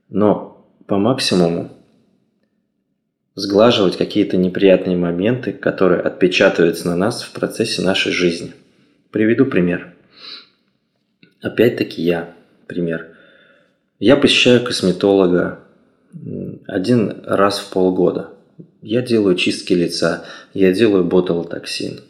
но 0.09 0.68
по 0.87 0.99
максимуму 0.99 1.71
сглаживать 3.35 3.97
какие-то 3.97 4.37
неприятные 4.37 4.97
моменты, 4.97 5.52
которые 5.52 6.00
отпечатываются 6.00 6.87
на 6.88 6.97
нас 6.97 7.23
в 7.23 7.33
процессе 7.33 7.83
нашей 7.83 8.12
жизни– 8.12 8.52
Приведу 9.14 9.47
пример. 9.47 9.94
Опять-таки 11.40 12.02
я 12.02 12.35
пример. 12.66 13.14
Я 14.00 14.16
посещаю 14.16 14.64
косметолога 14.64 15.61
один 16.66 17.23
раз 17.25 17.61
в 17.61 17.71
полгода. 17.71 18.30
Я 18.83 19.02
делаю 19.02 19.37
чистки 19.37 19.73
лица, 19.73 20.25
я 20.52 20.73
делаю 20.73 21.04
ботулотоксин. 21.04 22.00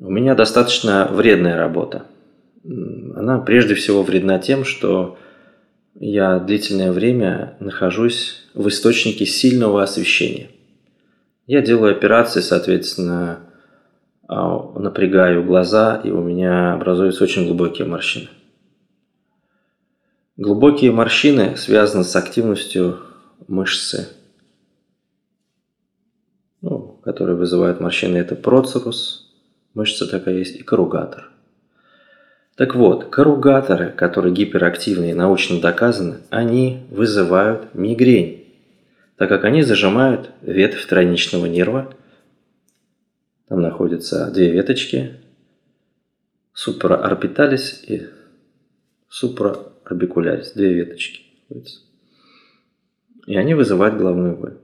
У 0.00 0.10
меня 0.10 0.34
достаточно 0.34 1.08
вредная 1.12 1.58
работа. 1.58 2.06
Она 2.64 3.38
прежде 3.38 3.74
всего 3.74 4.02
вредна 4.02 4.38
тем, 4.38 4.64
что 4.64 5.18
я 5.94 6.38
длительное 6.38 6.90
время 6.90 7.58
нахожусь 7.60 8.48
в 8.54 8.66
источнике 8.68 9.26
сильного 9.26 9.82
освещения. 9.82 10.48
Я 11.46 11.60
делаю 11.60 11.94
операции, 11.94 12.40
соответственно, 12.40 13.40
а, 14.26 14.72
напрягаю 14.78 15.44
глаза, 15.44 16.00
и 16.02 16.10
у 16.10 16.22
меня 16.22 16.72
образуются 16.72 17.24
очень 17.24 17.46
глубокие 17.46 17.86
морщины. 17.86 18.28
Глубокие 20.38 20.92
морщины 20.92 21.58
связаны 21.58 22.04
с 22.04 22.16
активностью 22.16 23.00
мышцы, 23.48 24.08
ну, 26.62 26.98
которые 27.04 27.36
вызывают 27.36 27.80
морщины. 27.80 28.16
Это 28.16 28.34
процерус, 28.34 29.29
мышца 29.74 30.06
такая 30.06 30.36
есть, 30.36 30.56
и 30.56 30.62
корругатор. 30.62 31.30
Так 32.56 32.74
вот, 32.74 33.08
корругаторы, 33.10 33.90
которые 33.90 34.34
гиперактивны 34.34 35.10
и 35.10 35.14
научно 35.14 35.60
доказаны, 35.60 36.18
они 36.30 36.82
вызывают 36.90 37.74
мигрень, 37.74 38.54
так 39.16 39.28
как 39.28 39.44
они 39.44 39.62
зажимают 39.62 40.30
ветвь 40.42 40.86
тройничного 40.86 41.46
нерва– 41.46 41.94
там 43.50 43.62
находятся 43.62 44.30
две 44.30 44.48
веточки, 44.52 45.16
суpraорбиталис 46.52 47.82
и 47.82 48.06
supraorbicularис, 49.08 50.52
две 50.52 50.72
веточки. 50.72 51.24
И 53.26 53.36
они 53.36 53.54
вызывают 53.54 53.96
головную 53.96 54.36
боль. 54.36 54.58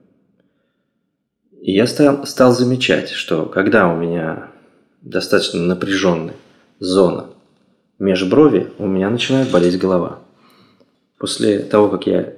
И 1.60 1.72
я 1.72 1.88
стал, 1.88 2.24
стал 2.26 2.52
замечать, 2.52 3.10
что 3.10 3.46
когда 3.46 3.92
у 3.92 3.96
меня 3.96 4.52
достаточно 5.06 5.60
напряженная 5.62 6.34
зона 6.80 7.28
межброви, 7.98 8.68
у 8.78 8.86
меня 8.86 9.08
начинает 9.08 9.50
болеть 9.50 9.78
голова. 9.78 10.18
После 11.18 11.60
того, 11.60 11.88
как 11.88 12.06
я 12.06 12.34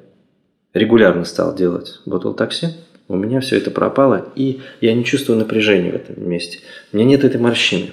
регулярно 0.74 1.24
стал 1.24 1.54
делать 1.54 2.00
ботулотоксин, 2.06 2.72
у 3.08 3.16
меня 3.16 3.40
все 3.40 3.56
это 3.56 3.70
пропало, 3.70 4.28
и 4.36 4.60
я 4.80 4.94
не 4.94 5.04
чувствую 5.04 5.38
напряжения 5.38 5.90
в 5.90 5.96
этом 5.96 6.28
месте. 6.28 6.60
У 6.92 6.96
меня 6.96 7.08
нет 7.08 7.24
этой 7.24 7.40
морщины. 7.40 7.90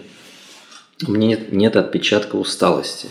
У 1.07 1.11
меня 1.11 1.29
нет, 1.29 1.51
нет 1.51 1.75
отпечатка 1.77 2.35
усталости. 2.35 3.07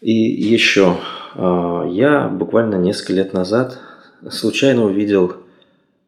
И 0.00 0.12
еще, 0.12 0.96
а, 1.34 1.84
я 1.90 2.28
буквально 2.28 2.76
несколько 2.76 3.14
лет 3.14 3.32
назад 3.32 3.78
случайно 4.30 4.84
увидел 4.84 5.34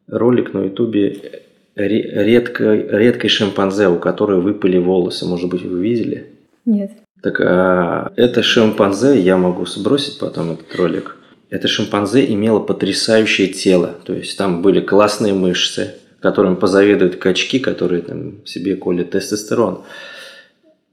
ролик 0.07 0.53
на 0.53 0.59
ютубе 0.59 1.43
редкой, 1.75 2.87
редкой 2.87 3.29
шимпанзе, 3.29 3.87
у 3.87 3.97
которой 3.97 4.39
выпали 4.41 4.77
волосы. 4.77 5.25
Может 5.25 5.49
быть, 5.49 5.63
вы 5.63 5.81
видели? 5.81 6.27
Нет. 6.65 6.91
Так 7.21 7.39
а, 7.39 8.11
это 8.15 8.43
шимпанзе, 8.43 9.19
я 9.19 9.37
могу 9.37 9.65
сбросить 9.65 10.19
потом 10.19 10.53
этот 10.53 10.75
ролик– 10.75 11.17
это 11.51 11.67
шимпанзе 11.67 12.25
имело 12.33 12.59
потрясающее 12.59 13.49
тело. 13.49 13.95
То 14.05 14.13
есть 14.13 14.37
там 14.37 14.61
были 14.61 14.79
классные 14.79 15.33
мышцы, 15.33 15.95
которым 16.21 16.55
позаведуют 16.55 17.17
качки, 17.17 17.59
которые 17.59 18.01
там 18.01 18.45
себе 18.45 18.77
колят 18.77 19.11
тестостерон. 19.11 19.83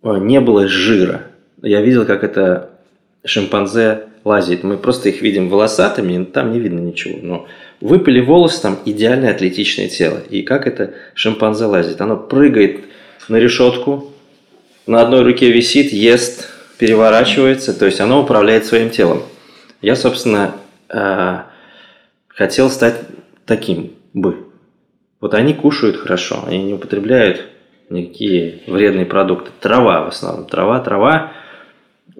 Не 0.03 0.41
было 0.41 0.67
жира. 0.67 1.23
Я 1.63 1.81
видел, 1.81 2.05
как 2.05 2.25
это 2.25 2.71
шимпанзе 3.25 4.09
лазит. 4.25 4.65
Мы 4.65 4.79
просто 4.79 5.11
их 5.11 5.23
видим 5.23 5.49
волосатыми, 5.49 6.25
там 6.25 6.53
не 6.53 6.59
видно 6.59 6.81
ничего. 6.81 7.21
Но 7.23 7.47
выпили 7.81 8.21
волосы, 8.21 8.63
там 8.63 8.79
идеальное 8.85 9.31
атлетичное 9.31 9.89
тело. 9.89 10.19
И 10.31 10.43
как 10.43 10.67
это 10.67 10.95
шимпанзе 11.15 11.67
лазит? 11.67 12.01
Оно 12.01 12.17
прыгает 12.17 12.85
на 13.29 13.37
решетку, 13.37 14.13
на 14.87 15.03
одной 15.03 15.23
руке 15.23 15.51
висит, 15.51 15.93
ест, 15.93 16.49
переворачивается. 16.79 17.79
То 17.79 17.87
есть 17.87 18.01
оно 18.01 18.23
управляет 18.23 18.65
своим 18.65 18.91
телом. 18.91 19.23
Я, 19.83 19.97
собственно, 19.97 20.57
э, 20.89 21.39
хотел 22.29 22.71
стать 22.71 22.97
таким 23.47 23.93
бы. 24.15 24.47
Вот 25.21 25.35
они 25.35 25.53
кушают 25.53 25.97
хорошо, 25.97 26.45
они 26.47 26.63
не 26.63 26.75
употребляют 26.75 27.47
никакие 27.91 28.61
вредные 28.67 29.07
продукты. 29.07 29.51
Трава 29.61 30.05
в 30.05 30.09
основном. 30.09 30.47
Трава, 30.47 30.81
трава. 30.81 31.33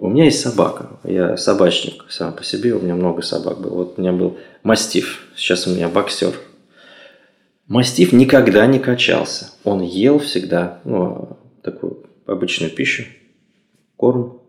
У 0.01 0.07
меня 0.07 0.25
есть 0.25 0.39
собака. 0.39 0.91
Я 1.03 1.35
собачник 1.35 2.05
сам 2.07 2.33
по 2.33 2.41
себе. 2.41 2.73
У 2.73 2.79
меня 2.79 2.95
много 2.95 3.21
собак 3.21 3.59
было. 3.59 3.73
Вот 3.73 3.95
у 3.97 4.01
меня 4.01 4.13
был 4.13 4.37
мастиф. 4.63 5.27
Сейчас 5.35 5.67
у 5.67 5.71
меня 5.71 5.89
боксер. 5.89 6.33
Мастиф 7.67 8.13
никогда 8.13 8.65
не 8.65 8.79
качался. 8.79 9.51
Он 9.65 9.81
ел 9.81 10.19
всегда 10.19 10.79
ну, 10.85 11.37
такую 11.61 12.05
обычную 12.25 12.71
пищу, 12.71 13.03
корм. 13.97 14.41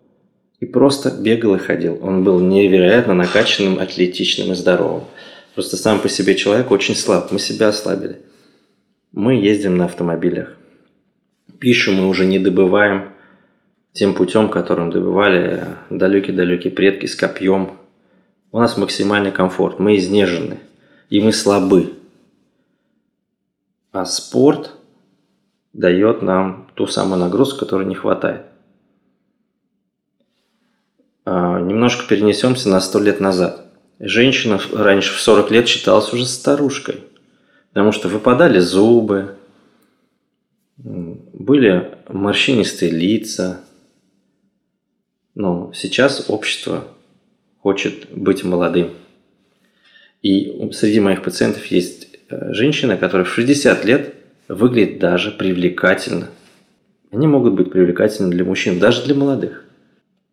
И 0.61 0.66
просто 0.66 1.11
бегал 1.11 1.57
и 1.57 1.59
ходил. 1.59 1.99
Он 2.00 2.23
был 2.23 2.38
невероятно 2.38 3.14
накачанным, 3.14 3.80
атлетичным 3.80 4.52
и 4.52 4.54
здоровым. 4.54 5.04
Просто 5.54 5.76
сам 5.76 6.00
по 6.00 6.09
себе 6.09 6.37
человек 6.37 6.71
очень 6.71 6.95
слаб. 6.95 7.33
Мы 7.33 7.40
себя 7.40 7.69
ослабили. 7.69 8.21
Мы 9.11 9.35
ездим 9.35 9.76
на 9.76 9.87
автомобилях. 9.87 10.57
Пищу 11.59 11.90
мы 11.92 12.09
уже 12.09 12.25
не 12.25 12.38
добываем 12.38 13.14
тем 13.93 14.15
путем, 14.15 14.49
которым 14.49 14.91
добывали 14.91 15.67
далекие-далекие 15.91 16.73
предки 16.73 17.07
с 17.07 17.17
копьем. 17.17 17.79
У 18.53 18.59
нас 18.59 18.77
максимальный 18.77 19.33
комфорт. 19.33 19.79
Мы 19.79 19.97
изнежены. 19.97 20.59
И 21.09 21.21
мы 21.21 21.33
слабы. 21.33 21.95
А 23.93 24.05
спорт 24.05 24.73
дает 25.73 26.23
нам 26.23 26.71
ту 26.75 26.87
самую 26.87 27.21
нагрузку, 27.21 27.61
которой 27.61 27.87
не 27.87 27.95
хватает. 27.95 28.43
А, 31.25 31.61
немножко 31.61 32.07
перенесемся 32.09 32.69
на 32.69 32.81
сто 32.81 33.01
лет 33.01 33.21
назад. 33.21 33.67
Женщина 33.99 34.59
раньше 34.73 35.15
в 35.15 35.21
40 35.21 35.51
лет 35.51 35.69
считалась 35.69 36.13
уже 36.13 36.25
старушкой, 36.27 37.05
потому 37.69 37.93
что 37.93 38.09
выпадали 38.09 38.59
зубы, 38.59 39.37
были 40.79 41.95
морщинистые 42.09 42.91
лица. 42.91 43.61
Но 45.41 45.73
сейчас 45.75 46.29
общество 46.29 46.87
хочет 47.63 48.11
быть 48.11 48.45
молодым. 48.45 48.91
И 50.21 50.69
среди 50.73 51.01
моих 51.01 51.23
пациентов 51.23 51.65
есть 51.69 52.09
э, 52.29 52.53
женщина, 52.53 52.99
которая 52.99 53.25
в 53.25 53.33
60 53.33 53.83
лет 53.87 54.15
выглядит 54.49 54.99
даже 54.99 55.31
привлекательно. 55.31 56.29
Они 57.11 57.27
могут 57.27 57.55
быть 57.55 57.73
привлекательны 57.73 58.31
для 58.31 58.45
мужчин, 58.45 58.79
даже 58.79 59.03
для 59.07 59.15
молодых. 59.15 59.65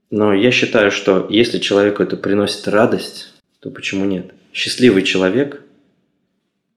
Но 0.09 0.33
я 0.33 0.51
считаю, 0.51 0.91
что 0.91 1.25
если 1.29 1.59
человеку 1.59 2.03
это 2.03 2.17
приносит 2.17 2.67
радость, 2.67 3.33
то 3.61 3.71
почему 3.71 4.03
нет? 4.03 4.33
Счастливый 4.51 5.03
человек, 5.03 5.61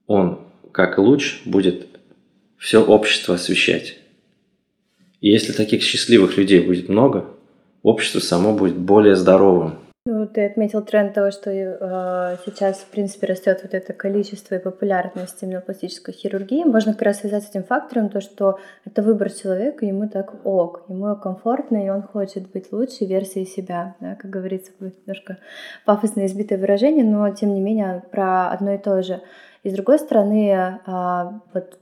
он 0.07 0.39
как 0.71 0.99
луч 0.99 1.41
будет 1.45 1.89
все 2.59 2.81
общество 2.81 3.35
освещать. 3.35 3.99
И 5.21 5.31
если 5.31 5.51
таких 5.51 5.83
счастливых 5.83 6.37
людей 6.37 6.61
будет 6.61 6.89
много, 6.89 7.30
общество 7.83 8.21
само 8.21 8.53
будет 8.53 8.77
более 8.77 9.17
здоровым. 9.17 9.79
Ну, 10.07 10.27
ты 10.27 10.47
отметил 10.47 10.81
тренд 10.81 11.13
того, 11.13 11.31
что 11.31 11.51
э, 11.51 12.37
сейчас, 12.47 12.79
в 12.79 12.87
принципе, 12.87 13.27
растет 13.27 13.61
вот 13.63 13.75
это 13.75 13.93
количество 13.93 14.55
и 14.55 14.59
популярность 14.59 15.37
именно 15.43 15.61
пластической 15.61 16.15
хирургии. 16.15 16.65
Можно 16.65 16.95
как 16.95 17.03
раз 17.03 17.21
связать 17.21 17.45
с 17.45 17.51
этим 17.51 17.65
фактором, 17.65 18.09
то, 18.09 18.23
что 18.23 18.59
это 18.87 19.03
выбор 19.03 19.31
человека, 19.31 19.85
ему 19.85 20.09
так 20.09 20.47
ок, 20.47 20.85
ему 20.89 21.15
комфортно, 21.17 21.85
и 21.85 21.91
он 21.91 22.03
хочет 22.03 22.51
быть 22.51 22.73
лучшей 22.73 23.09
версией 23.09 23.45
себя. 23.45 23.95
Да? 24.01 24.15
Как 24.15 24.31
говорится, 24.31 24.73
будет 24.81 24.97
немножко 25.07 25.37
пафосное 25.85 26.27
избитое 26.27 26.59
выражение, 26.59 27.05
но, 27.05 27.29
тем 27.35 27.53
не 27.53 27.61
менее, 27.61 28.03
про 28.11 28.51
одно 28.51 28.73
и 28.73 28.79
то 28.79 29.03
же. 29.03 29.21
И 29.65 29.69
с 29.69 29.75
другой 29.75 29.99
стороны, 29.99 30.51
э, 30.51 31.31
вот 31.53 31.79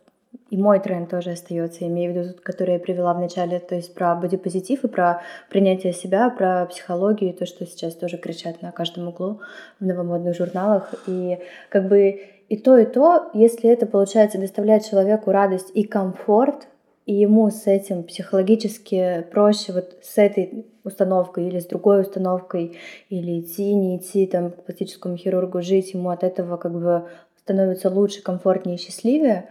и 0.50 0.57
мой 0.57 0.81
тренд 0.81 1.11
тоже 1.11 1.33
остается, 1.33 1.85
я 1.85 1.88
имею 1.88 2.12
в 2.12 2.17
виду, 2.17 2.35
который 2.43 2.75
я 2.75 2.78
привела 2.78 3.12
в 3.12 3.21
начале, 3.21 3.59
то 3.59 3.75
есть 3.75 3.95
про 3.95 4.14
бодипозитив 4.14 4.85
и 4.85 4.88
про 4.88 5.23
принятие 5.50 5.93
себя, 5.93 6.30
про 6.30 6.65
психологию, 6.67 7.34
то, 7.34 7.45
что 7.45 7.67
сейчас 7.67 7.95
тоже 7.95 8.17
кричат 8.17 8.63
на 8.63 8.73
каждом 8.73 9.08
углу 9.08 9.41
в 9.78 9.84
новомодных 9.84 10.34
журналах. 10.34 10.95
И 11.06 11.39
как 11.69 11.89
бы 11.89 12.21
и 12.49 12.56
то, 12.56 12.78
и 12.78 12.87
то, 12.87 13.30
если 13.34 13.69
это 13.69 13.84
получается 13.84 14.39
доставлять 14.39 14.89
человеку 14.89 15.32
радость 15.32 15.71
и 15.75 15.84
комфорт, 15.84 16.67
и 17.04 17.15
ему 17.15 17.50
с 17.50 17.67
этим 17.67 18.02
психологически 18.02 19.26
проще 19.30 19.73
вот 19.73 19.97
с 20.02 20.17
этой 20.17 20.67
установкой 20.84 21.49
или 21.49 21.58
с 21.58 21.67
другой 21.67 22.02
установкой, 22.02 22.78
или 23.11 23.41
идти, 23.41 23.75
не 23.75 23.99
идти 23.99 24.26
там 24.26 24.50
к 24.50 24.65
пластическому 24.65 25.17
хирургу, 25.17 25.61
жить, 25.61 25.93
ему 25.93 26.08
от 26.08 26.23
этого 26.23 26.56
как 26.56 26.73
бы 26.73 27.08
становится 27.39 27.91
лучше, 27.91 28.23
комфортнее 28.23 28.76
и 28.76 28.80
счастливее, 28.80 29.49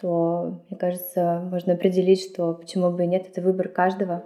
то, 0.00 0.64
мне 0.68 0.78
кажется, 0.78 1.40
можно 1.50 1.74
определить, 1.74 2.22
что 2.22 2.54
почему 2.54 2.90
бы 2.90 3.04
и 3.04 3.06
нет, 3.06 3.26
это 3.30 3.40
выбор 3.40 3.68
каждого. 3.68 4.24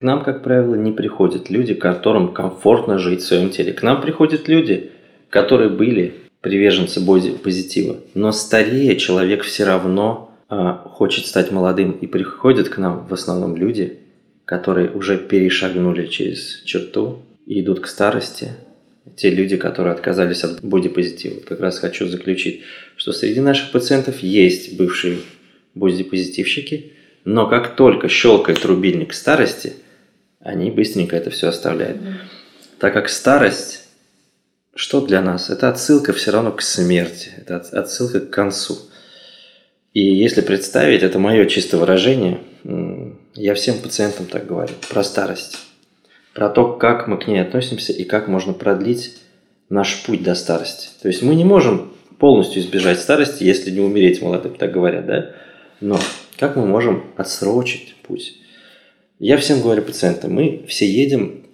К 0.00 0.04
нам, 0.04 0.22
как 0.22 0.42
правило, 0.42 0.74
не 0.74 0.92
приходят 0.92 1.48
люди, 1.48 1.74
которым 1.74 2.34
комфортно 2.34 2.98
жить 2.98 3.22
в 3.22 3.26
своем 3.26 3.50
теле. 3.50 3.72
К 3.72 3.82
нам 3.82 4.02
приходят 4.02 4.48
люди, 4.48 4.90
которые 5.30 5.70
были 5.70 6.14
приверженцы 6.42 7.00
боди-позитива, 7.00 7.96
но 8.14 8.30
старее 8.30 8.96
человек 8.96 9.42
все 9.42 9.64
равно 9.64 10.30
а, 10.48 10.74
хочет 10.74 11.26
стать 11.26 11.50
молодым. 11.50 11.92
И 11.92 12.06
приходят 12.06 12.68
к 12.68 12.78
нам 12.78 13.06
в 13.06 13.12
основном 13.12 13.56
люди, 13.56 14.00
которые 14.44 14.90
уже 14.90 15.18
перешагнули 15.18 16.06
через 16.06 16.62
черту 16.64 17.22
и 17.46 17.60
идут 17.62 17.80
к 17.80 17.86
старости, 17.86 18.50
те 19.14 19.30
люди, 19.30 19.56
которые 19.56 19.92
отказались 19.92 20.42
от 20.42 20.62
бодипозитива. 20.62 21.40
Как 21.40 21.60
раз 21.60 21.78
хочу 21.78 22.08
заключить, 22.08 22.62
что 22.96 23.12
среди 23.12 23.40
наших 23.40 23.70
пациентов 23.70 24.20
есть 24.20 24.76
бывшие 24.76 25.18
бодипозитивщики, 25.74 26.92
но 27.24 27.48
как 27.48 27.76
только 27.76 28.08
щелкает 28.08 28.64
рубильник 28.64 29.14
старости, 29.14 29.74
они 30.40 30.70
быстренько 30.70 31.16
это 31.16 31.30
все 31.30 31.48
оставляют. 31.48 31.98
Так 32.78 32.92
как 32.94 33.08
старость, 33.08 33.84
что 34.74 35.00
для 35.00 35.22
нас? 35.22 35.50
Это 35.50 35.68
отсылка 35.68 36.12
все 36.12 36.30
равно 36.30 36.52
к 36.52 36.62
смерти, 36.62 37.30
это 37.36 37.56
отсылка 37.56 38.20
к 38.20 38.30
концу. 38.30 38.78
И 39.92 40.02
если 40.02 40.42
представить, 40.42 41.02
это 41.02 41.18
мое 41.18 41.46
чистое 41.46 41.80
выражение, 41.80 42.40
я 43.34 43.54
всем 43.54 43.78
пациентам 43.78 44.26
так 44.26 44.46
говорю, 44.46 44.74
про 44.90 45.02
старость 45.02 45.58
про 46.36 46.50
то, 46.50 46.74
как 46.74 47.08
мы 47.08 47.16
к 47.16 47.26
ней 47.26 47.38
относимся 47.38 47.94
и 47.94 48.04
как 48.04 48.28
можно 48.28 48.52
продлить 48.52 49.16
наш 49.70 50.02
путь 50.04 50.22
до 50.22 50.34
старости. 50.34 50.90
То 51.00 51.08
есть 51.08 51.22
мы 51.22 51.34
не 51.34 51.46
можем 51.46 51.94
полностью 52.18 52.60
избежать 52.60 53.00
старости, 53.00 53.42
если 53.42 53.70
не 53.70 53.80
умереть 53.80 54.20
молодым, 54.20 54.54
так 54.54 54.70
говорят, 54.70 55.06
да? 55.06 55.32
Но 55.80 55.98
как 56.36 56.56
мы 56.56 56.66
можем 56.66 57.06
отсрочить 57.16 57.96
путь? 58.02 58.36
Я 59.18 59.38
всем 59.38 59.62
говорю 59.62 59.80
пациентам, 59.80 60.34
мы 60.34 60.66
все 60.68 60.86
едем 60.86 61.46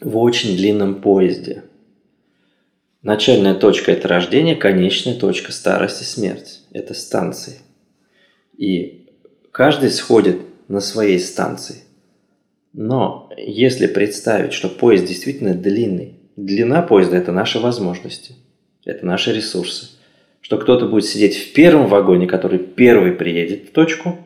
в 0.00 0.16
очень 0.18 0.56
длинном 0.56 1.02
поезде. 1.02 1.64
Начальная 3.02 3.54
точка– 3.54 3.90
это 3.92 4.06
рождение, 4.06 4.54
конечная 4.54 5.16
точка– 5.16 5.50
старость 5.52 6.00
и 6.00 6.04
смерть. 6.04 6.60
Это 6.70 6.94
станции. 6.94 7.58
И 8.56 9.08
каждый 9.50 9.90
сходит 9.90 10.38
на 10.68 10.80
своей 10.80 11.18
станции– 11.18 11.78
но 12.72 13.30
если 13.36 13.86
представить, 13.86 14.52
что 14.52 14.68
поезд 14.68 15.04
действительно 15.06 15.54
длинный, 15.54 16.14
длина 16.36 16.82
поезда– 16.82 17.16
это 17.18 17.30
наши 17.32 17.60
возможности, 17.60 18.34
это 18.84 19.04
наши 19.04 19.32
ресурсы. 19.32 19.90
Что 20.40 20.58
кто-то 20.58 20.86
будет 20.86 21.04
сидеть 21.04 21.36
в 21.36 21.52
первом 21.52 21.86
вагоне, 21.86 22.26
который 22.26 22.58
первый 22.58 23.12
приедет 23.12 23.68
в 23.68 23.72
точку, 23.72 24.18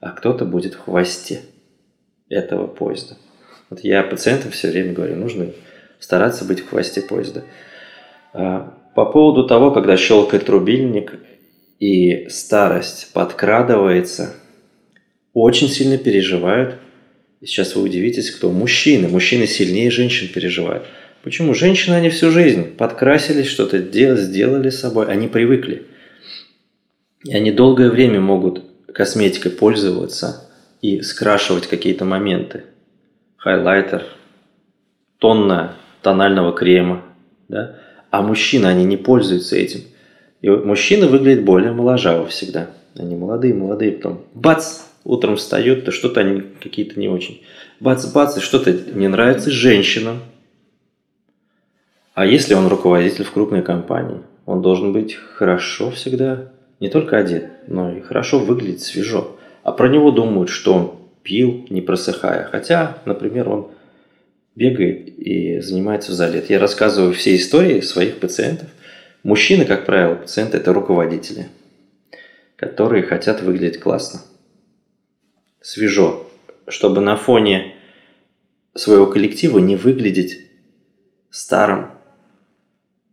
а 0.00 0.10
кто-то 0.10 0.44
будет 0.44 0.74
в 0.74 0.80
хвосте 0.80 1.40
этого 2.28 2.66
поезда. 2.66 3.16
Вот 3.68 3.80
я 3.80 4.02
пациентам 4.02 4.50
все 4.50 4.70
время 4.70 4.94
говорю, 4.94 5.16
нужно 5.16 5.48
стараться 6.00 6.44
быть 6.44 6.60
в 6.60 6.68
хвосте 6.68 7.02
поезда. 7.02 7.44
А, 8.32 8.74
по 8.96 9.04
поводу 9.04 9.46
того, 9.46 9.70
когда 9.70 9.96
щелкает 9.96 10.48
рубильник 10.48 11.20
и 11.78 12.28
старость 12.30 13.12
подкрадывается, 13.12 14.34
очень 15.34 15.68
сильно 15.68 15.98
переживают– 15.98 16.76
и 17.40 17.46
сейчас 17.46 17.74
вы 17.74 17.82
удивитесь, 17.82 18.30
кто 18.30 18.50
мужчины. 18.50 19.08
Мужчины 19.08 19.46
сильнее 19.46 19.90
женщин 19.90 20.28
переживают. 20.28 20.84
Почему? 21.22 21.54
Женщины, 21.54 21.94
они 21.94 22.10
всю 22.10 22.30
жизнь 22.30 22.76
подкрасились, 22.76 23.46
что-то 23.46 23.78
сделали 23.78 24.68
с 24.68 24.80
собой, 24.80 25.06
они 25.06 25.26
привыкли. 25.26 25.86
И 27.24 27.34
они 27.34 27.50
долгое 27.50 27.90
время 27.90 28.20
могут 28.20 28.62
косметикой 28.92 29.52
пользоваться 29.52 30.50
и 30.82 31.00
скрашивать 31.00 31.66
какие-то 31.66 32.04
моменты. 32.04 32.64
Хайлайтер, 33.36 34.04
тонна 35.18 35.76
тонального 36.02 36.52
крема. 36.52 37.04
Да? 37.48 37.78
А 38.10 38.22
мужчины, 38.22 38.66
они 38.66 38.84
не 38.84 38.96
пользуются 38.98 39.56
этим. 39.56 39.80
И 40.42 40.48
мужчины 40.48 41.06
выглядят 41.06 41.44
более 41.44 41.72
моложаво 41.72 42.26
всегда. 42.26 42.70
Они 42.96 43.14
молодые, 43.14 43.54
молодые, 43.54 43.92
потом 43.92 44.24
бац, 44.34 44.80
утром 45.04 45.36
встают, 45.36 45.84
то 45.84 45.92
что-то 45.92 46.20
они 46.20 46.42
какие-то 46.60 46.98
не 46.98 47.08
очень. 47.08 47.42
Бац-бац, 47.80 48.36
и 48.36 48.40
что-то 48.40 48.72
не 48.72 49.08
нравится 49.08 49.50
женщинам. 49.50 50.20
А 52.14 52.26
если 52.26 52.54
он 52.54 52.66
руководитель 52.66 53.24
в 53.24 53.30
крупной 53.30 53.62
компании, 53.62 54.20
он 54.46 54.62
должен 54.62 54.92
быть 54.92 55.14
хорошо 55.14 55.90
всегда, 55.90 56.52
не 56.80 56.88
только 56.88 57.18
одет, 57.18 57.50
но 57.68 57.92
и 57.96 58.00
хорошо 58.00 58.38
выглядеть 58.38 58.82
свежо. 58.82 59.36
а 59.62 59.72
про 59.72 59.88
него 59.88 60.10
думают, 60.10 60.48
что 60.48 60.72
он 60.72 60.94
пил, 61.22 61.66
не 61.68 61.82
просыхая. 61.82 62.44
Хотя, 62.44 62.98
например, 63.04 63.48
он 63.48 63.68
бегает 64.56 65.18
и 65.18 65.60
занимается 65.60 66.12
в 66.12 66.14
зале. 66.14 66.44
Я 66.48 66.58
рассказываю 66.58 67.12
все 67.12 67.36
истории 67.36 67.80
своих 67.80 68.18
пациентов. 68.18 68.68
Мужчины, 69.22 69.64
как 69.64 69.84
правило, 69.84 70.14
пациенты– 70.14 70.56
это 70.58 70.72
руководители, 70.72 71.48
которые 72.56 73.02
хотят 73.02 73.42
выглядеть 73.42 73.80
классно, 73.80 74.20
свежо, 75.60 76.26
чтобы 76.68 77.00
на 77.00 77.16
фоне 77.16 77.74
своего 78.74 79.06
коллектива 79.06 79.58
не 79.58 79.76
выглядеть 79.76 80.50
старым. 81.30 81.90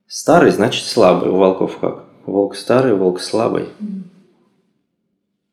Старый 0.08 0.52
значит 0.52 0.86
слабый. 0.86 1.30
У 1.30 1.36
волков 1.36 1.80
как? 1.80 2.06
Волк 2.26 2.56
старый, 2.56 2.94
волк 2.94 3.20
слабый. 3.20 3.66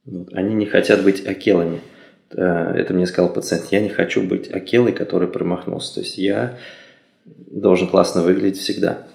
Вот. 0.05 0.33
Они 0.33 0.55
не 0.55 0.67
хотят 0.67 1.03
быть 1.03 1.27
акелами. 1.27 1.81
Э, 2.31 2.73
это 2.75 2.95
мне 2.95 3.07
сказал 3.07 3.33
пациент. 3.33 3.67
Я 3.71 3.81
не 3.81 3.89
хочу 3.89 4.23
быть 4.27 4.53
акелой, 4.53 4.93
который 4.93 5.29
промахнулся. 5.29 5.95
То 5.95 6.01
есть 6.01 6.19
я 6.19 6.59
должен 7.25 7.89
классно 7.89 8.23
выглядеть 8.23 8.59
всегда. 8.59 9.07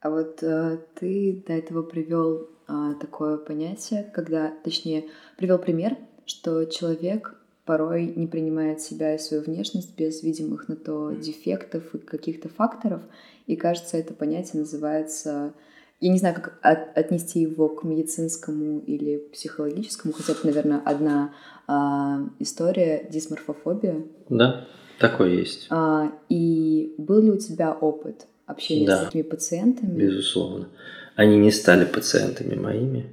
А 0.00 0.10
вот 0.10 0.42
э, 0.42 0.78
ты 0.98 1.42
до 1.46 1.52
этого 1.52 1.82
привел 1.82 2.48
э, 2.68 2.94
такое 3.00 3.36
понятие, 3.36 4.10
когда, 4.14 4.52
точнее, 4.64 5.04
привел 5.36 5.58
пример, 5.58 5.96
что 6.28 6.64
человек 6.66 7.34
порой 7.64 8.12
не 8.14 8.26
принимает 8.26 8.80
себя 8.80 9.14
и 9.14 9.18
свою 9.18 9.42
внешность 9.42 9.96
без 9.96 10.22
видимых 10.22 10.68
на 10.68 10.76
то 10.76 11.10
дефектов 11.10 11.94
и 11.94 11.98
каких-то 11.98 12.48
факторов. 12.48 13.02
И 13.46 13.56
кажется, 13.56 13.96
это 13.96 14.14
понятие 14.14 14.60
называется 14.60 15.52
я 16.00 16.10
не 16.10 16.18
знаю, 16.18 16.36
как 16.36 16.58
от, 16.62 16.96
отнести 16.96 17.40
его 17.40 17.68
к 17.68 17.82
медицинскому 17.82 18.80
или 18.86 19.18
психологическому, 19.32 20.14
хотя 20.14 20.32
это, 20.32 20.46
наверное, 20.46 20.80
одна 20.84 21.34
а, 21.66 22.20
история 22.38 23.08
дисморфофобия. 23.10 24.04
Да, 24.28 24.64
такое 25.00 25.30
есть. 25.30 25.66
А, 25.70 26.12
и 26.28 26.94
был 26.98 27.20
ли 27.20 27.32
у 27.32 27.36
тебя 27.36 27.72
опыт 27.72 28.26
общения 28.46 28.86
да, 28.86 29.02
с 29.02 29.04
такими 29.06 29.22
пациентами? 29.22 29.98
Безусловно. 29.98 30.68
Они 31.16 31.36
не 31.36 31.50
стали 31.50 31.84
пациентами 31.84 32.54
моими. 32.54 33.12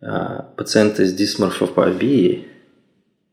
А, 0.00 0.52
пациенты 0.56 1.06
с 1.06 1.12
дисморфофобией 1.12 2.48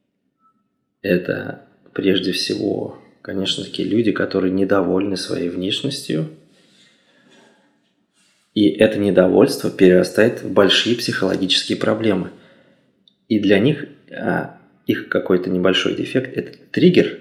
–это 1.01 1.67
прежде 1.93 2.31
всего, 2.31 3.01
конечно, 3.21 3.63
такие 3.63 3.87
люди, 3.87 4.11
которые 4.11 4.51
недовольны 4.51 5.17
своей 5.17 5.49
внешностью– 5.49 6.29
и 8.55 8.69
это 8.69 8.97
недовольство 8.97 9.69
перерастает 9.69 10.41
в 10.41 10.51
большие 10.51 10.95
психологические 10.95 11.77
проблемы. 11.77 12.31
И 13.27 13.39
для 13.39 13.59
них 13.59 13.85
а, 14.09 14.57
их 14.87 15.09
какой-то 15.09 15.49
небольшой 15.49 15.93
дефект– 15.93 16.35
это 16.37 16.57
триггер. 16.71 17.19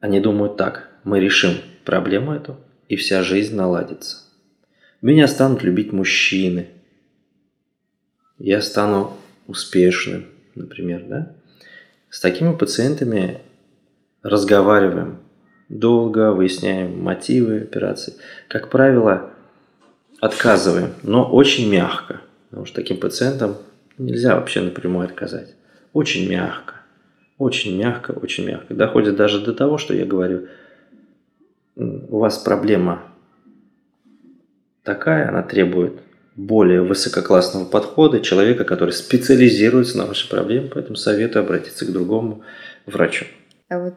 Они 0.00 0.20
думают 0.20 0.56
так, 0.56 0.90
мы 1.02 1.18
решим 1.18 1.56
проблему 1.84 2.32
эту, 2.32 2.58
и 2.88 2.94
вся 2.94 3.22
жизнь 3.24 3.56
наладится. 3.56 4.18
Меня 5.02 5.26
станут 5.26 5.64
любить 5.64 5.92
мужчины. 5.92 6.68
Я 8.40 8.62
стану 8.62 9.18
успешным, 9.46 10.24
например, 10.54 11.04
да? 11.06 11.32
С 12.08 12.20
такими 12.20 12.56
пациентами 12.56 13.42
разговариваем 14.22 15.18
долго, 15.68 16.32
выясняем 16.32 17.02
мотивы 17.02 17.58
операции. 17.58 18.14
Как 18.48 18.70
правило, 18.70 19.30
отказываем, 20.20 20.94
но 21.02 21.30
очень 21.30 21.70
мягко. 21.70 22.22
Потому 22.48 22.64
что 22.64 22.76
таким 22.76 22.96
пациентам 22.96 23.56
нельзя 23.98 24.36
вообще 24.36 24.62
напрямую 24.62 25.04
отказать. 25.04 25.54
Очень 25.92 26.28
мягко. 26.30 26.76
Очень 27.36 27.78
мягко, 27.78 28.12
очень 28.12 28.46
мягко. 28.46 28.72
Доходит 28.72 29.16
даже 29.16 29.44
до 29.44 29.52
того, 29.52 29.76
что 29.76 29.92
я 29.92 30.06
говорю, 30.06 30.48
у 31.76 32.18
вас 32.18 32.38
проблема 32.38 33.02
такая, 34.82 35.28
она 35.28 35.42
требует 35.42 36.00
более 36.36 36.82
высококлассного 36.82 37.64
подхода 37.64 38.20
человека, 38.20 38.64
который 38.64 38.92
специализируется 38.92 39.98
на 39.98 40.06
вашей 40.06 40.28
проблеме, 40.28 40.70
поэтому 40.72 40.96
советую 40.96 41.44
обратиться 41.44 41.86
к 41.86 41.92
другому 41.92 42.42
врачу. 42.86 43.26
А 43.68 43.78
вот 43.78 43.94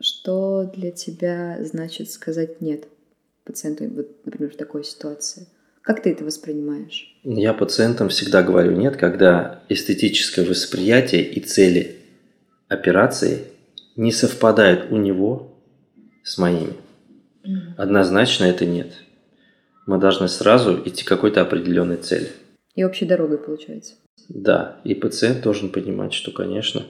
что 0.00 0.70
для 0.74 0.90
тебя 0.90 1.58
значит 1.60 2.10
сказать 2.10 2.60
«нет»? 2.60 2.84
пациенту, 3.44 3.84
вот, 3.88 4.24
например, 4.24 4.52
в 4.52 4.56
такой 4.56 4.84
ситуации? 4.84 5.46
Как 5.82 6.02
ты 6.02 6.10
это 6.10 6.24
воспринимаешь? 6.24 7.18
Я 7.24 7.54
пациентам 7.54 8.08
всегда 8.08 8.42
говорю 8.42 8.72
нет, 8.72 8.96
когда 8.96 9.62
эстетическое 9.68 10.44
восприятие 10.44 11.22
и 11.22 11.40
цели 11.40 11.96
операции 12.68 13.46
не 13.96 14.12
совпадают 14.12 14.92
у 14.92 14.96
него 14.96 15.58
с 16.22 16.38
моими. 16.38 16.74
Однозначно 17.76 18.44
это 18.44 18.66
нет. 18.66 18.92
Мы 19.86 19.98
должны 19.98 20.28
сразу 20.28 20.80
идти 20.84 21.04
к 21.04 21.08
какой-то 21.08 21.40
определенной 21.40 21.96
цели. 21.96 22.28
И 22.74 22.84
общей 22.84 23.06
дорогой 23.06 23.38
получается. 23.38 23.94
Да, 24.28 24.80
и 24.84 24.94
пациент 24.94 25.42
должен 25.42 25.70
понимать, 25.70 26.12
что, 26.12 26.30
конечно, 26.30 26.84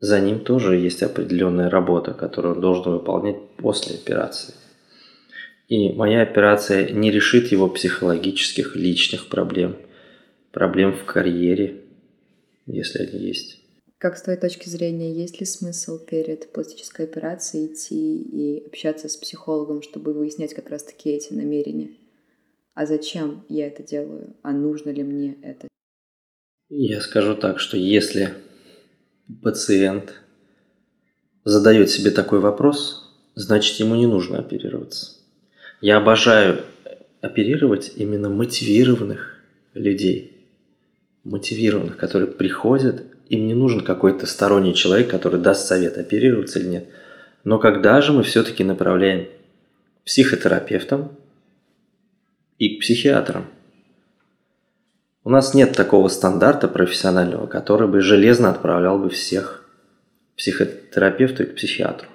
за 0.00 0.20
ним 0.20 0.40
тоже 0.40 0.76
есть 0.76 1.02
определенная 1.02 1.68
работа, 1.68 2.14
которую 2.14 2.54
он 2.54 2.60
должен 2.60 2.92
выполнять 2.92 3.36
после 3.56 3.96
операции. 3.96 4.54
И 5.68 5.92
моя 5.92 6.22
операция 6.22 6.90
не 6.90 7.10
решит 7.10 7.50
его 7.52 7.68
психологических, 7.68 8.76
личных 8.76 9.26
проблем, 9.26 9.76
проблем 10.52 10.94
в 10.94 11.04
карьере, 11.04 11.82
если 12.66 13.02
они 13.02 13.18
есть. 13.26 13.57
Как 13.98 14.16
с 14.16 14.22
твоей 14.22 14.38
точки 14.38 14.68
зрения, 14.68 15.12
есть 15.12 15.40
ли 15.40 15.46
смысл 15.46 15.98
перед 15.98 16.52
пластической 16.52 17.04
операцией 17.04 17.66
идти 17.66 18.22
и 18.22 18.64
общаться 18.64 19.08
с 19.08 19.16
психологом, 19.16 19.82
чтобы 19.82 20.12
выяснять 20.12 20.54
как 20.54 20.70
раз-таки 20.70 21.10
эти 21.10 21.32
намерения? 21.32 21.90
А 22.74 22.86
зачем 22.86 23.44
я 23.48 23.66
это 23.66 23.82
делаю? 23.82 24.36
А 24.42 24.52
нужно 24.52 24.90
ли 24.90 25.02
мне 25.02 25.36
это? 25.42 25.66
Я 26.68 27.00
скажу 27.00 27.34
так, 27.34 27.58
что 27.58 27.76
если 27.76 28.34
пациент 29.42 30.14
задает 31.42 31.90
себе 31.90 32.12
такой 32.12 32.38
вопрос, 32.38 33.18
значит 33.34 33.80
ему 33.80 33.96
не 33.96 34.06
нужно 34.06 34.38
оперироваться. 34.38 35.16
Я 35.80 35.96
обожаю 35.96 36.62
оперировать 37.20 37.94
именно 37.96 38.28
мотивированных 38.28 39.42
людей. 39.74 40.46
Мотивированных, 41.24 41.96
которые 41.96 42.30
приходят, 42.30 43.04
им 43.28 43.46
не 43.46 43.54
нужен 43.54 43.82
какой-то 43.82 44.26
сторонний 44.26 44.74
человек, 44.74 45.10
который 45.10 45.40
даст 45.40 45.66
совет, 45.66 45.98
оперироваться 45.98 46.58
или 46.58 46.68
нет. 46.68 46.88
Но 47.44 47.58
когда 47.58 48.00
же 48.00 48.12
мы 48.12 48.22
все-таки 48.22 48.64
направляем 48.64 49.28
психотерапевтам 50.04 51.12
и 52.58 52.76
к 52.76 52.80
психиатрам? 52.80 53.46
У 55.24 55.30
нас 55.30 55.52
нет 55.52 55.76
такого 55.76 56.08
стандарта 56.08 56.68
профессионального, 56.68 57.46
который 57.46 57.86
бы 57.86 58.00
железно 58.00 58.50
отправлял 58.50 58.98
бы 58.98 59.10
всех 59.10 59.68
к 60.34 60.38
психотерапевту 60.38 61.42
и 61.42 61.46
к 61.46 61.56
психиатру. 61.56 62.08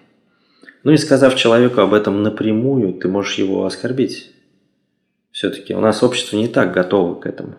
Ну 0.84 0.92
и 0.92 0.98
сказав 0.98 1.36
человеку 1.36 1.82
об 1.82 1.94
этом 1.94 2.24
напрямую, 2.24 2.94
ты 2.96 3.08
можешь 3.08 3.36
его 3.36 3.66
оскорбить. 3.66 4.32
Все-таки 5.32 5.74
у 5.74 5.80
нас 5.80 6.04
общество 6.04 6.38
не 6.38 6.48
так 6.48 6.74
готово 6.74 7.20
к 7.20 7.26
этому. 7.26 7.56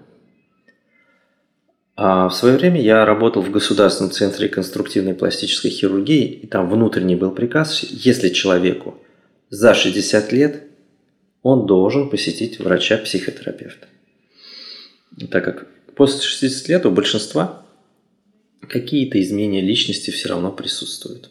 А 1.97 2.29
в 2.29 2.35
свое 2.35 2.57
время 2.57 2.81
я 2.81 3.05
работал 3.05 3.41
в 3.43 3.53
Государственном 3.53 4.11
центре 4.11 4.49
конструктивной 4.49 5.15
пластической 5.15 5.71
хирургии, 5.71 6.27
и 6.27 6.47
там 6.47 6.69
внутренний 6.69 7.15
был 7.15 7.31
приказ, 7.31 7.85
если 7.85 8.31
человеку 8.31 8.99
за 9.49 9.75
60 9.75 10.33
лет, 10.33 10.65
он 11.43 11.67
должен 11.67 12.11
посетить 12.11 12.59
врача-психотерапевта. 12.59 13.87
Так 15.31 15.45
как 15.45 15.69
после 15.95 16.23
60 16.23 16.69
лет 16.69 16.87
у 16.87 16.91
большинства 16.91 17.65
какие-то 18.61 19.21
изменения 19.21 19.61
личности 19.61 20.11
все 20.11 20.31
равно 20.31 20.51
присутствуют. 20.51 21.31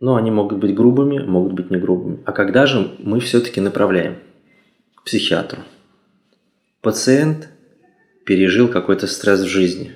Но 0.00 0.16
они 0.16 0.30
могут 0.30 0.58
быть 0.58 0.74
грубыми, 0.74 1.18
могут 1.18 1.52
быть 1.52 1.70
не 1.70 1.76
грубыми. 1.76 2.22
А 2.24 2.32
когда 2.32 2.64
же 2.66 2.96
мы 2.98 3.20
все-таки 3.20 3.60
направляем 3.60 4.18
к 4.94 5.04
психиатру? 5.04 5.62
Пациент 6.80 7.48
пережил 8.26 8.68
какой-то 8.68 9.06
стресс 9.06 9.40
в 9.40 9.46
жизни. 9.46 9.92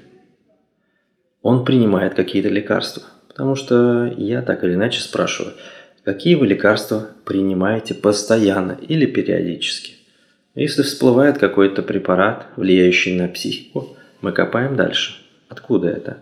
Он 1.42 1.64
принимает 1.64 2.14
какие-то 2.14 2.48
лекарства. 2.48 3.02
Потому 3.28 3.54
что 3.54 4.06
я 4.16 4.40
так 4.40 4.64
или 4.64 4.74
иначе 4.74 5.00
спрашиваю, 5.00 5.54
какие 6.04 6.36
вы 6.36 6.46
лекарства 6.46 7.08
принимаете 7.24 7.94
постоянно 7.94 8.78
или 8.88 9.04
периодически? 9.04 9.94
Если 10.54 10.82
всплывает 10.82 11.36
какой-то 11.36 11.82
препарат, 11.82 12.46
влияющий 12.56 13.16
на 13.16 13.28
психику, 13.28 13.96
мы 14.22 14.32
копаем 14.32 14.76
дальше. 14.76 15.16
Откуда 15.48 15.88
это? 15.88 16.18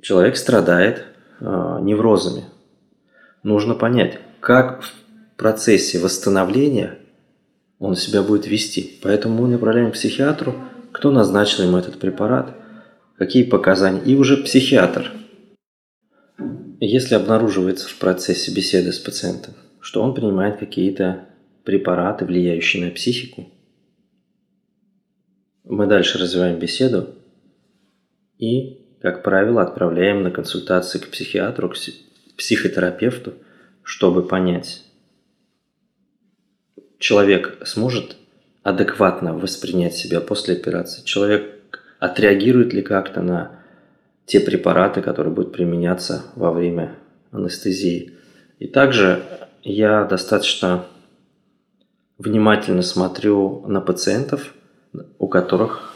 Человек 0.00 0.36
страдает, 0.36 1.04
Э, 1.44 1.78
неврозами. 1.82 2.44
Нужно 3.42 3.74
понять, 3.74 4.20
как 4.38 4.82
в 4.82 4.92
процессе 5.36 5.98
восстановления 5.98 6.98
он 7.82 7.96
себя 7.96 8.22
будет 8.22 8.46
вести. 8.46 8.98
Поэтому 9.02 9.42
мы 9.42 9.48
направляем 9.48 9.90
к 9.90 9.94
психиатру, 9.94 10.54
кто 10.92 11.10
назначил 11.10 11.64
ему 11.64 11.78
этот 11.78 11.98
препарат, 11.98 12.56
какие 13.18 13.42
показания, 13.42 14.00
и 14.00 14.14
уже 14.14 14.36
психиатр. 14.36 15.10
Если 16.78 17.16
обнаруживается 17.16 17.88
в 17.88 17.96
процессе 17.96 18.54
беседы 18.54 18.92
с 18.92 19.00
пациентом, 19.00 19.54
что 19.80 20.00
он 20.00 20.14
принимает 20.14 20.58
какие-то 20.58 21.26
препараты, 21.64 22.24
влияющие 22.24 22.84
на 22.84 22.92
психику, 22.92 23.50
мы 25.64 25.88
дальше 25.88 26.18
развиваем 26.18 26.60
беседу 26.60 27.16
и, 28.38 28.96
как 29.00 29.24
правило, 29.24 29.60
отправляем 29.60 30.22
на 30.22 30.30
консультации 30.30 31.00
к 31.00 31.08
психиатру, 31.08 31.68
к 31.68 31.76
психотерапевту, 32.36 33.34
чтобы 33.82 34.22
понять, 34.22 34.84
человек 37.02 37.58
сможет 37.66 38.16
адекватно 38.62 39.34
воспринять 39.36 39.94
себя 39.94 40.20
после 40.20 40.54
операции, 40.54 41.04
человек 41.04 41.80
отреагирует 41.98 42.72
ли 42.72 42.80
как-то 42.80 43.20
на 43.22 43.58
те 44.24 44.38
препараты, 44.40 45.02
которые 45.02 45.34
будут 45.34 45.52
применяться 45.52 46.22
во 46.36 46.52
время 46.52 46.94
анестезии. 47.32 48.12
И 48.60 48.68
также 48.68 49.22
я 49.62 50.04
достаточно 50.04 50.84
внимательно 52.18 52.82
смотрю 52.82 53.66
на 53.66 53.80
пациентов, 53.80 54.54
у 55.18 55.26
которых 55.26 55.94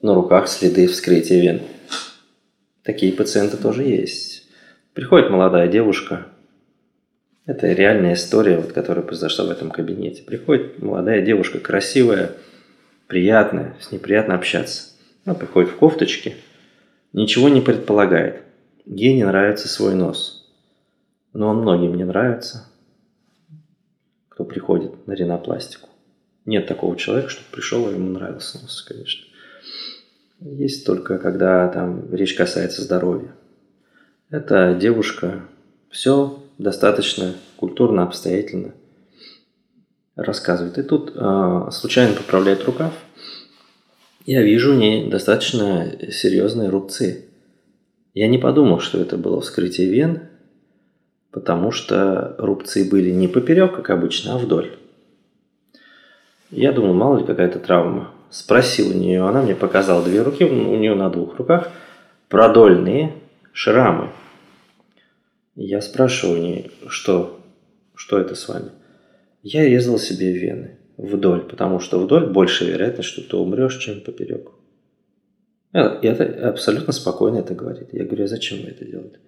на 0.00 0.14
руках 0.14 0.48
следы 0.48 0.86
вскрытия 0.86 1.40
вен. 1.42 1.62
Такие 2.82 3.12
пациенты 3.12 3.58
тоже 3.58 3.82
есть. 3.82 4.48
Приходит 4.94 5.28
молодая 5.28 5.68
девушка, 5.68 6.28
это 7.46 7.72
реальная 7.72 8.14
история, 8.14 8.56
вот, 8.58 8.72
которая 8.72 9.04
произошла 9.04 9.44
в 9.44 9.50
этом 9.50 9.70
кабинете. 9.70 10.22
Приходит 10.22 10.80
молодая 10.82 11.22
девушка, 11.22 11.58
красивая, 11.58 12.32
приятная, 13.06 13.76
с 13.80 13.92
ней 13.92 13.98
приятно 13.98 14.34
общаться. 14.34 14.92
Она 15.24 15.34
приходит 15.34 15.70
в 15.70 15.76
кофточке, 15.76 16.36
ничего 17.12 17.48
не 17.48 17.60
предполагает. 17.60 18.42
Ей 18.86 19.14
не 19.14 19.24
нравится 19.24 19.68
свой 19.68 19.94
нос. 19.94 20.52
Но 21.32 21.48
он 21.48 21.62
многим 21.62 21.96
не 21.96 22.04
нравится, 22.04 22.66
кто 24.28 24.44
приходит 24.44 25.06
на 25.06 25.12
ринопластику. 25.12 25.88
Нет 26.46 26.66
такого 26.66 26.96
человека, 26.96 27.30
чтобы 27.30 27.48
пришел, 27.50 27.88
и 27.90 27.94
ему 27.94 28.10
нравился 28.10 28.60
нос, 28.60 28.82
конечно. 28.82 29.26
Есть 30.40 30.84
только, 30.84 31.18
когда 31.18 31.68
там 31.68 32.12
речь 32.14 32.34
касается 32.34 32.82
здоровья. 32.82 33.34
Эта 34.30 34.74
девушка 34.74 35.42
все 35.90 36.43
достаточно 36.58 37.34
культурно, 37.56 38.02
обстоятельно 38.02 38.72
рассказывает. 40.16 40.78
И 40.78 40.82
тут 40.82 41.12
э, 41.14 41.68
случайно 41.72 42.14
поправляет 42.14 42.64
рукав. 42.64 42.92
Я 44.26 44.42
вижу 44.42 44.72
у 44.72 44.76
ней 44.76 45.10
достаточно 45.10 45.90
серьезные 46.10 46.68
рубцы. 46.68 47.26
Я 48.14 48.28
не 48.28 48.38
подумал, 48.38 48.80
что 48.80 49.00
это 49.00 49.16
было 49.16 49.40
вскрытие 49.40 49.90
вен, 49.90 50.22
потому 51.30 51.72
что 51.72 52.36
рубцы 52.38 52.88
были 52.88 53.10
не 53.10 53.28
поперек, 53.28 53.74
как 53.74 53.90
обычно, 53.90 54.34
а 54.34 54.38
вдоль. 54.38 54.76
Я 56.50 56.72
думал, 56.72 56.94
мало 56.94 57.18
ли 57.18 57.24
какая-то 57.24 57.58
травма. 57.58 58.12
Спросил 58.30 58.90
у 58.90 58.94
нее, 58.94 59.26
она 59.26 59.42
мне 59.42 59.54
показала 59.54 60.04
две 60.04 60.22
руки, 60.22 60.44
у 60.44 60.76
нее 60.76 60.94
на 60.94 61.10
двух 61.10 61.36
руках 61.36 61.70
продольные 62.28 63.14
шрамы– 63.52 64.10
я 65.56 65.80
спрашиваю 65.80 66.40
у 66.40 66.42
нее, 66.42 66.70
что, 66.88 67.40
что 67.94 68.18
это 68.18 68.34
с 68.34 68.48
вами? 68.48 68.70
Я 69.42 69.64
резал 69.64 69.98
себе 69.98 70.32
вены 70.32 70.78
вдоль, 70.96 71.42
потому 71.42 71.80
что 71.80 71.98
вдоль 71.98 72.26
больше 72.26 72.64
вероятность, 72.70 73.08
что 73.08 73.22
ты 73.22 73.36
умрешь, 73.36 73.76
чем 73.78 74.00
поперек. 74.00 74.50
Э, 75.72 76.00
и 76.00 76.06
это 76.06 76.48
абсолютно 76.48 76.92
спокойно 76.92 77.38
это 77.38 77.54
говорит. 77.54 77.88
Я 77.92 78.04
говорю, 78.04 78.24
а 78.24 78.28
зачем 78.28 78.62
вы 78.62 78.70
это 78.70 78.84
делаете? 78.84 79.18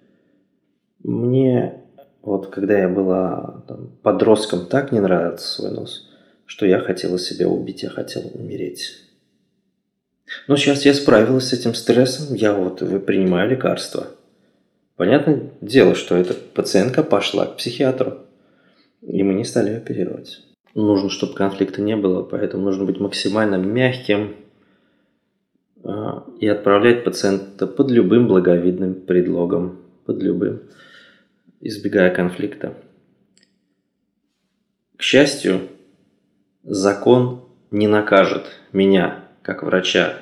Мне 1.03 1.81
вот 2.21 2.47
когда 2.47 2.77
я 2.77 2.89
была 2.89 3.63
там, 3.67 3.91
подростком, 4.01 4.65
так 4.65 4.91
не 4.91 4.99
нравился 4.99 5.47
свой 5.47 5.71
нос, 5.71 6.09
что 6.45 6.65
я 6.65 6.79
хотела 6.79 7.17
себя 7.17 7.47
убить, 7.47 7.83
я 7.83 7.89
хотела 7.89 8.27
умереть. 8.27 9.03
Но 10.49 10.57
сейчас 10.57 10.83
я 10.83 10.93
справилась 10.93 11.49
с 11.49 11.53
этим 11.53 11.73
стрессом, 11.73 12.35
я 12.35 12.53
вот 12.53 12.79
принимаю 13.05 13.49
лекарства– 13.49 14.07
Понятное 14.97 15.51
дело, 15.61 15.93
что 15.93 16.15
эта 16.15 16.33
пациентка 16.33 17.03
пошла 17.03 17.45
к 17.45 17.57
психиатру, 17.57 18.17
и 19.03 19.21
мы 19.21 19.35
не 19.35 19.45
стали 19.45 19.75
оперировать. 19.75 20.41
Нужно, 20.73 21.11
чтобы 21.11 21.35
конфликта 21.35 21.83
не 21.83 21.95
было, 21.95 22.23
поэтому 22.23 22.63
нужно 22.63 22.83
быть 22.83 22.99
максимально 22.99 23.55
мягким 23.55 24.35
а, 25.83 26.25
и 26.39 26.47
отправлять 26.47 27.03
пациента 27.03 27.67
под 27.67 27.91
любым 27.91 28.27
благовидным 28.27 28.95
предлогом, 28.95 29.79
под 30.05 30.23
любым, 30.23 30.63
избегая 31.61 32.09
конфликта. 32.13 32.73
К 34.97 35.03
счастью, 35.03 35.61
закон 36.63 37.43
не 37.69 37.87
накажет 37.87 38.47
меня, 38.73 39.25
как 39.43 39.61
врача 39.61 40.15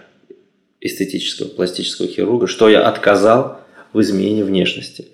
эстетического 0.82 1.48
пластического 1.48 2.10
хирурга, 2.10 2.48
что 2.48 2.68
я 2.68 2.86
отказал 2.90 3.65
в 3.96 4.02
изменении 4.02 4.44
внешности. 4.44 5.08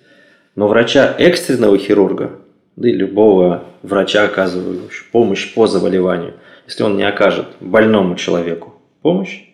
Но 0.55 0.67
врача 0.67 1.15
экстренного 1.17 1.77
хирурга, 1.77 2.39
да 2.75 2.89
и 2.89 2.93
любого 2.93 3.63
врача, 3.83 4.23
оказывающего 4.23 5.05
помощь 5.11 5.53
по 5.53 5.67
заболеванию, 5.67 6.33
если 6.65 6.83
он 6.83 6.97
не 6.97 7.03
окажет 7.03 7.47
больному 7.59 8.15
человеку 8.15 8.73
помощь, 9.01 9.45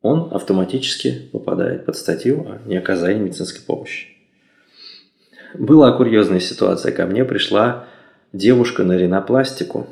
он 0.00 0.32
автоматически 0.32 1.28
попадает 1.30 1.84
под 1.84 1.96
статью 1.96 2.46
о 2.48 2.66
неоказании 2.66 3.20
медицинской 3.20 3.62
помощи. 3.62 4.08
Была 5.52 5.92
курьезная 5.92 6.40
ситуация. 6.40 6.92
Ко 6.92 7.04
мне 7.06 7.24
пришла 7.24 7.86
девушка 8.32 8.82
на 8.82 8.96
ринопластику. 8.96 9.88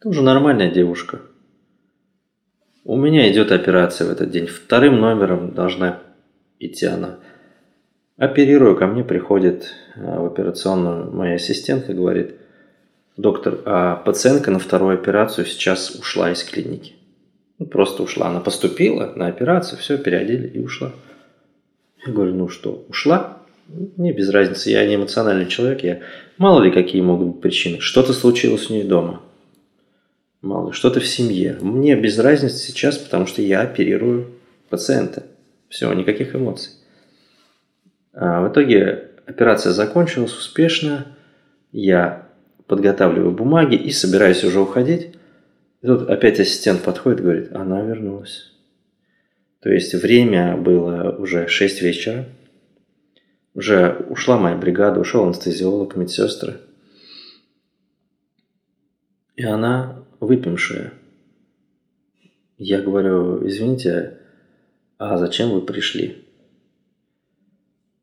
Тоже 0.00 0.22
нормальная 0.22 0.70
девушка. 0.70 1.22
У 2.84 2.96
меня 2.96 3.30
идет 3.32 3.50
операция 3.50 4.06
в 4.06 4.10
этот 4.10 4.30
день. 4.30 4.46
Вторым 4.46 5.00
номером 5.00 5.54
должна 5.54 6.00
идти 6.60 6.86
она. 6.86 7.18
Оперирую, 8.16 8.76
ко 8.76 8.86
мне 8.86 9.02
приходит 9.02 9.74
э, 9.96 10.18
в 10.18 10.26
операционную 10.26 11.10
моя 11.10 11.36
ассистентка, 11.36 11.94
говорит, 11.94 12.36
доктор, 13.16 13.58
а 13.64 13.96
пациентка 13.96 14.50
на 14.50 14.58
вторую 14.58 14.94
операцию 14.94 15.46
сейчас 15.46 15.90
ушла 15.90 16.30
из 16.30 16.44
клиники. 16.44 16.92
Ну, 17.58 17.66
просто 17.66 18.02
ушла. 18.02 18.28
Она 18.28 18.40
поступила 18.40 19.12
на 19.16 19.26
операцию, 19.26 19.78
все, 19.78 19.98
переодели 19.98 20.46
и 20.48 20.60
ушла. 20.60 20.92
Я 22.06 22.12
говорю, 22.12 22.34
ну 22.34 22.48
что, 22.48 22.84
ушла? 22.88 23.38
Мне 23.96 24.12
без 24.12 24.28
разницы, 24.30 24.70
я 24.70 24.86
не 24.86 24.96
эмоциональный 24.96 25.46
человек, 25.46 25.84
я 25.84 26.00
мало 26.38 26.62
ли 26.62 26.70
какие 26.70 27.02
могут 27.02 27.28
быть 27.28 27.40
причины. 27.40 27.80
Что-то 27.80 28.12
случилось 28.12 28.68
у 28.68 28.74
нее 28.74 28.84
дома. 28.84 29.22
Мало 30.42 30.68
ли, 30.68 30.72
что-то 30.72 31.00
в 31.00 31.06
семье. 31.06 31.58
Мне 31.60 31.94
без 31.96 32.18
разницы 32.18 32.56
сейчас, 32.56 32.98
потому 32.98 33.26
что 33.26 33.42
я 33.42 33.60
оперирую 33.60 34.32
пациента. 34.68 35.24
Все, 35.70 35.92
никаких 35.94 36.34
эмоций. 36.34 36.72
А 38.12 38.42
в 38.42 38.52
итоге 38.52 39.12
операция 39.24 39.72
закончилась 39.72 40.36
успешно. 40.36 41.16
Я 41.70 42.28
подготавливаю 42.66 43.30
бумаги 43.30 43.76
и 43.76 43.90
собираюсь 43.92 44.42
уже 44.44 44.60
уходить. 44.60 45.14
И 45.80 45.86
тут 45.86 46.10
опять 46.10 46.40
ассистент 46.40 46.82
подходит 46.82 47.20
и 47.20 47.22
говорит, 47.22 47.52
она 47.52 47.82
вернулась. 47.82 48.52
То 49.60 49.70
есть 49.70 49.94
время 49.94 50.56
было 50.56 51.16
уже 51.16 51.46
6 51.46 51.82
вечера. 51.82 52.26
Уже 53.54 54.04
ушла 54.08 54.38
моя 54.38 54.56
бригада, 54.56 54.98
ушел 55.00 55.24
анестезиолог, 55.24 55.94
медсестры. 55.94 56.60
И 59.36 59.44
она 59.44 60.04
выпившая. 60.18 60.92
Я 62.58 62.82
говорю, 62.82 63.46
извините, 63.46 64.19
а 65.00 65.16
зачем 65.16 65.50
вы 65.50 65.62
пришли? 65.62 66.26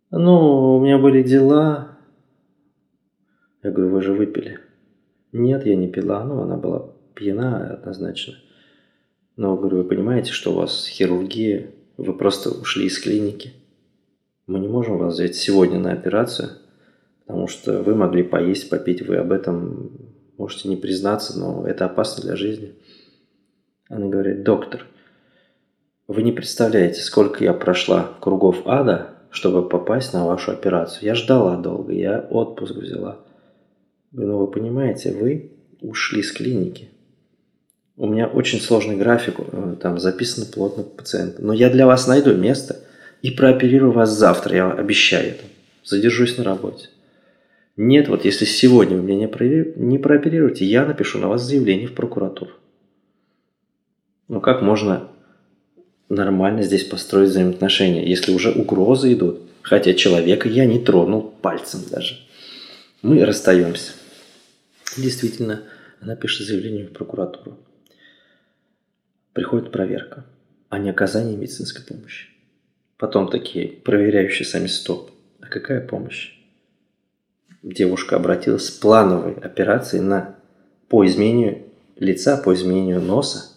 Ну, 0.10 0.78
у 0.78 0.84
меня 0.84 0.98
были 0.98 1.22
дела. 1.22 1.96
Я 3.62 3.70
говорю, 3.70 3.92
вы 3.92 4.02
же 4.02 4.14
выпили. 4.14 4.60
Нет, 5.32 5.64
я 5.68 5.76
не 5.76 5.88
пила. 5.88 6.24
Ну, 6.24 6.42
она 6.42 6.58
была 6.58 6.90
пьяна 7.14 7.76
однозначно. 7.76 8.34
Но, 9.36 9.56
говорю, 9.56 9.78
вы 9.78 9.84
понимаете, 9.84 10.32
что 10.32 10.52
у 10.52 10.56
вас 10.56 10.88
хирургия, 10.88 11.70
вы 11.98 12.18
просто 12.18 12.50
ушли 12.50 12.88
из 12.88 12.98
клиники. 12.98 13.54
Мы 14.48 14.58
не 14.58 14.68
можем 14.68 14.98
вас 14.98 15.14
взять 15.14 15.36
сегодня 15.36 15.78
на 15.78 15.92
операцию, 15.92 16.50
потому 17.28 17.48
что 17.48 17.84
вы 17.84 17.94
могли 17.94 18.24
поесть, 18.24 18.72
попить, 18.72 19.04
вы 19.04 19.18
об 19.18 19.32
этом 19.32 19.92
можете 20.40 20.68
не 20.68 20.78
признаться, 20.78 21.38
но 21.38 21.68
это 21.68 21.86
опасно 21.86 22.24
для 22.24 22.36
жизни. 22.36 22.74
Она 23.88 24.08
говорит, 24.08 24.42
доктор, 24.42 24.88
вы 26.08 26.24
не 26.24 26.32
представляете, 26.32 27.02
сколько 27.02 27.44
я 27.44 27.54
прошла 27.54 28.12
кругов 28.22 28.66
ада, 28.66 29.16
чтобы 29.30 29.68
попасть 29.68 30.14
на 30.14 30.26
вашу 30.26 30.52
операцию. 30.52 31.06
Я 31.06 31.16
ждала 31.16 31.58
долго, 31.58 31.94
я 31.94 32.20
отпуск 32.30 32.76
взяла. 32.76 33.20
Ну, 34.14 34.38
вы 34.38 34.48
понимаете, 34.48 35.12
вы 35.12 35.52
ушли 35.82 36.24
с 36.24 36.32
клиники. 36.32 36.90
У 37.98 38.08
меня 38.08 38.28
очень 38.28 38.60
сложный 38.60 38.96
график, 38.96 39.36
э, 39.40 39.76
там 39.82 40.00
записано 40.00 40.46
плотно 40.46 40.84
пациент. 40.84 41.40
Но 41.40 41.52
я 41.52 41.70
для 41.70 41.86
вас 41.86 42.08
найду 42.08 42.34
место 42.36 42.78
и 43.22 43.32
прооперирую 43.32 43.92
вас 43.92 44.10
завтра, 44.10 44.56
я 44.56 44.72
обещаю 44.72 45.32
это. 45.32 45.44
Задержусь 45.84 46.38
на 46.38 46.44
работе. 46.44 46.90
Нет, 47.76 48.08
вот 48.08 48.24
если 48.24 48.46
сегодня 48.46 48.98
вы 48.98 49.04
меня 49.04 49.28
не, 49.28 49.74
не 49.76 49.98
прооперируете, 49.98 50.66
я 50.66 50.86
напишу 50.86 51.20
на 51.20 51.28
вас 51.28 51.42
заявление 51.42 51.88
в 51.88 51.96
прокуратуру. 51.96 52.52
Ну 54.28 54.42
как 54.42 54.62
можно 54.62 55.10
нормально 56.10 56.64
здесь 56.64 56.84
построить 56.84 57.30
взаимоотношения, 57.30 58.08
если 58.08 58.32
уже 58.32 58.52
угрозы 58.52 59.14
идут, 59.14 59.42
хотя 59.62 59.94
человека 59.94 60.48
я 60.48 60.66
не 60.66 60.80
тронул 60.80 61.22
пальцем 61.22 61.82
даже. 61.90 62.20
Мы 63.02 63.24
расстаемся. 63.24 63.94
Действительно, 64.96 65.64
она 66.02 66.16
пишет 66.16 66.48
заявление 66.48 66.88
в 66.88 66.94
прокуратуру. 66.94 67.58
Приходит 69.34 69.72
проверка 69.72 70.26
о 70.70 70.80
неоказании 70.80 71.36
медицинской 71.36 71.84
помощи. 71.84 72.30
Потом 72.98 73.30
такие 73.30 73.68
проверяющие 73.68 74.46
сами 74.46 74.68
стоп. 74.68 75.12
А 75.40 75.48
какая 75.48 75.86
помощь? 75.86 76.34
Девушка 77.62 78.16
обратилась 78.16 78.68
с 78.68 78.72
плановой 78.72 79.34
операцией 79.34 80.02
на, 80.02 80.36
по 80.90 81.06
изменению 81.06 81.68
лица, 81.98 82.38
по 82.38 82.54
изменению 82.54 83.02
носа, 83.02 83.57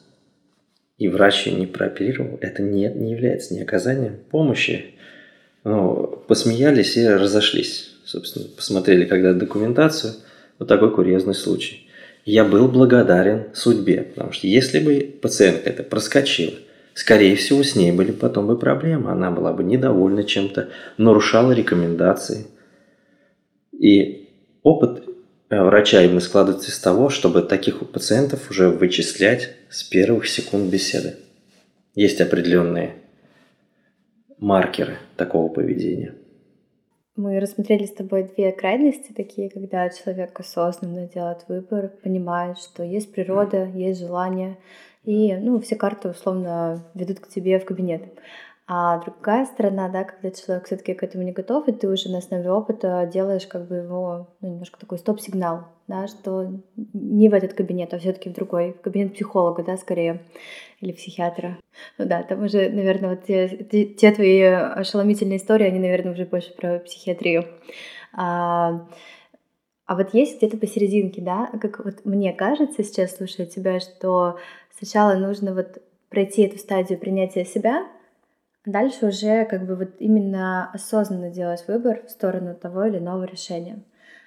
и 1.01 1.09
врач 1.09 1.47
ее 1.47 1.55
не 1.55 1.67
прооперировал, 1.67 2.39
это 2.43 2.63
не, 2.63 2.87
не 2.91 3.13
является 3.13 3.55
не 3.55 3.63
оказанием 3.63 4.19
помощи. 4.31 4.95
Ну, 5.65 6.23
посмеялись 6.29 6.97
и 6.99 7.09
разошлись. 7.09 7.95
Собственно, 8.05 8.47
посмотрели 8.55 9.07
когда 9.07 9.33
документацию. 9.33 10.13
Вот 10.59 10.69
такой 10.69 10.95
курьезный 10.95 11.35
случай. 11.35 11.89
Я 12.27 12.45
был 12.45 12.69
благодарен 12.69 13.47
судьбе, 13.55 14.03
потому 14.03 14.33
что 14.33 14.47
если 14.47 14.79
бы 14.79 15.15
пациентка 15.23 15.71
это 15.71 15.83
проскочила, 15.83 16.53
скорее 16.93 17.35
всего, 17.35 17.63
с 17.63 17.75
ней 17.75 17.93
были 17.93 18.13
потом 18.13 18.47
бы 18.47 18.59
проблемы. 18.59 19.11
Она 19.11 19.31
была 19.31 19.55
бы 19.55 19.65
недовольна 19.65 20.23
чем-то, 20.23 20.69
нарушала 20.99 21.53
рекомендации. 21.53 22.47
И 23.73 24.29
опыт 24.63 25.03
врача 25.51 26.03
именно 26.03 26.21
складывается 26.21 26.71
из 26.71 26.79
того, 26.79 27.09
чтобы 27.11 27.43
таких 27.43 27.91
пациентов 27.91 28.51
уже 28.51 28.69
вычислять 28.71 29.57
с 29.69 29.83
первых 29.83 30.29
секунд 30.29 30.71
беседы. 30.71 31.17
Есть 31.95 32.21
определенные 32.21 32.95
маркеры 34.39 34.99
такого 35.17 35.49
поведения. 35.49 36.15
Мы 37.17 37.39
рассмотрели 37.41 37.85
с 37.85 37.93
тобой 37.93 38.31
две 38.35 38.53
крайности 38.53 39.13
такие, 39.13 39.51
когда 39.51 39.91
человек 39.91 40.39
осознанно 40.41 41.07
делает 41.07 41.45
выбор, 41.49 41.89
понимает, 42.03 42.59
что 42.59 42.83
есть 42.83 43.13
природа, 43.13 43.67
есть 43.75 44.01
желание, 44.01 44.57
и 45.05 45.35
ну, 45.35 45.61
все 45.61 45.77
карты 45.77 46.09
условно 46.09 46.87
ведут 46.95 47.21
к 47.21 47.29
тебе 47.29 47.59
в 47.59 47.65
кабинет. 47.65 48.03
А 48.73 48.99
другая 48.99 49.47
сторона, 49.47 49.89
да, 49.89 50.05
когда 50.05 50.31
человек 50.31 50.67
все-таки 50.67 50.95
к 50.95 51.03
этому 51.03 51.25
не 51.25 51.33
готов, 51.33 51.67
и 51.67 51.73
ты 51.73 51.89
уже 51.89 52.09
на 52.09 52.19
основе 52.19 52.53
опыта 52.53 53.11
делаешь 53.13 53.49
как 53.49 53.67
бы 53.67 53.75
его 53.79 54.29
ну, 54.41 54.51
немножко 54.51 54.79
такой 54.79 54.99
стоп-сигнал, 54.99 55.65
да, 55.89 56.07
что 56.07 56.53
не 56.93 57.29
в 57.29 57.35
этот 57.35 57.55
кабинет, 57.55 57.93
а 57.93 57.99
все-таки 57.99 58.29
в 58.29 58.33
другой, 58.33 58.75
в 58.75 58.81
кабинет 58.81 59.15
психолога, 59.15 59.65
да, 59.65 59.77
скорее, 59.77 60.23
или 60.79 60.93
психиатра. 60.93 61.59
Ну 61.99 62.05
да, 62.05 62.23
там 62.23 62.45
уже, 62.45 62.71
наверное, 62.71 63.11
вот 63.11 63.25
те, 63.25 63.49
те, 63.49 63.87
те 63.87 64.13
твои 64.13 64.41
ошеломительные 64.41 65.39
истории, 65.39 65.67
они, 65.67 65.81
наверное, 65.81 66.13
уже 66.13 66.25
больше 66.25 66.55
про 66.55 66.79
психиатрию. 66.79 67.47
А, 68.13 68.87
а 69.85 69.97
вот 69.97 70.15
есть 70.15 70.37
где-то 70.37 70.59
посерединке, 70.59 71.21
да, 71.21 71.51
как 71.61 71.85
вот 71.85 72.05
мне 72.05 72.33
кажется 72.33 72.85
сейчас, 72.85 73.17
слушая 73.17 73.47
тебя, 73.47 73.81
что 73.81 74.39
сначала 74.79 75.15
нужно 75.15 75.55
вот 75.55 75.83
пройти 76.09 76.43
эту 76.43 76.59
стадию 76.59 77.01
принятия 77.01 77.45
себя, 77.45 77.89
Дальше 78.71 79.07
уже 79.07 79.45
как 79.47 79.67
бы 79.67 79.75
вот 79.75 79.91
именно 79.99 80.71
осознанно 80.73 81.31
делать 81.31 81.65
выбор 81.67 82.03
в 82.07 82.11
сторону 82.11 82.55
того 82.55 82.85
или 82.85 82.99
иного 82.99 83.25
решения. 83.25 83.83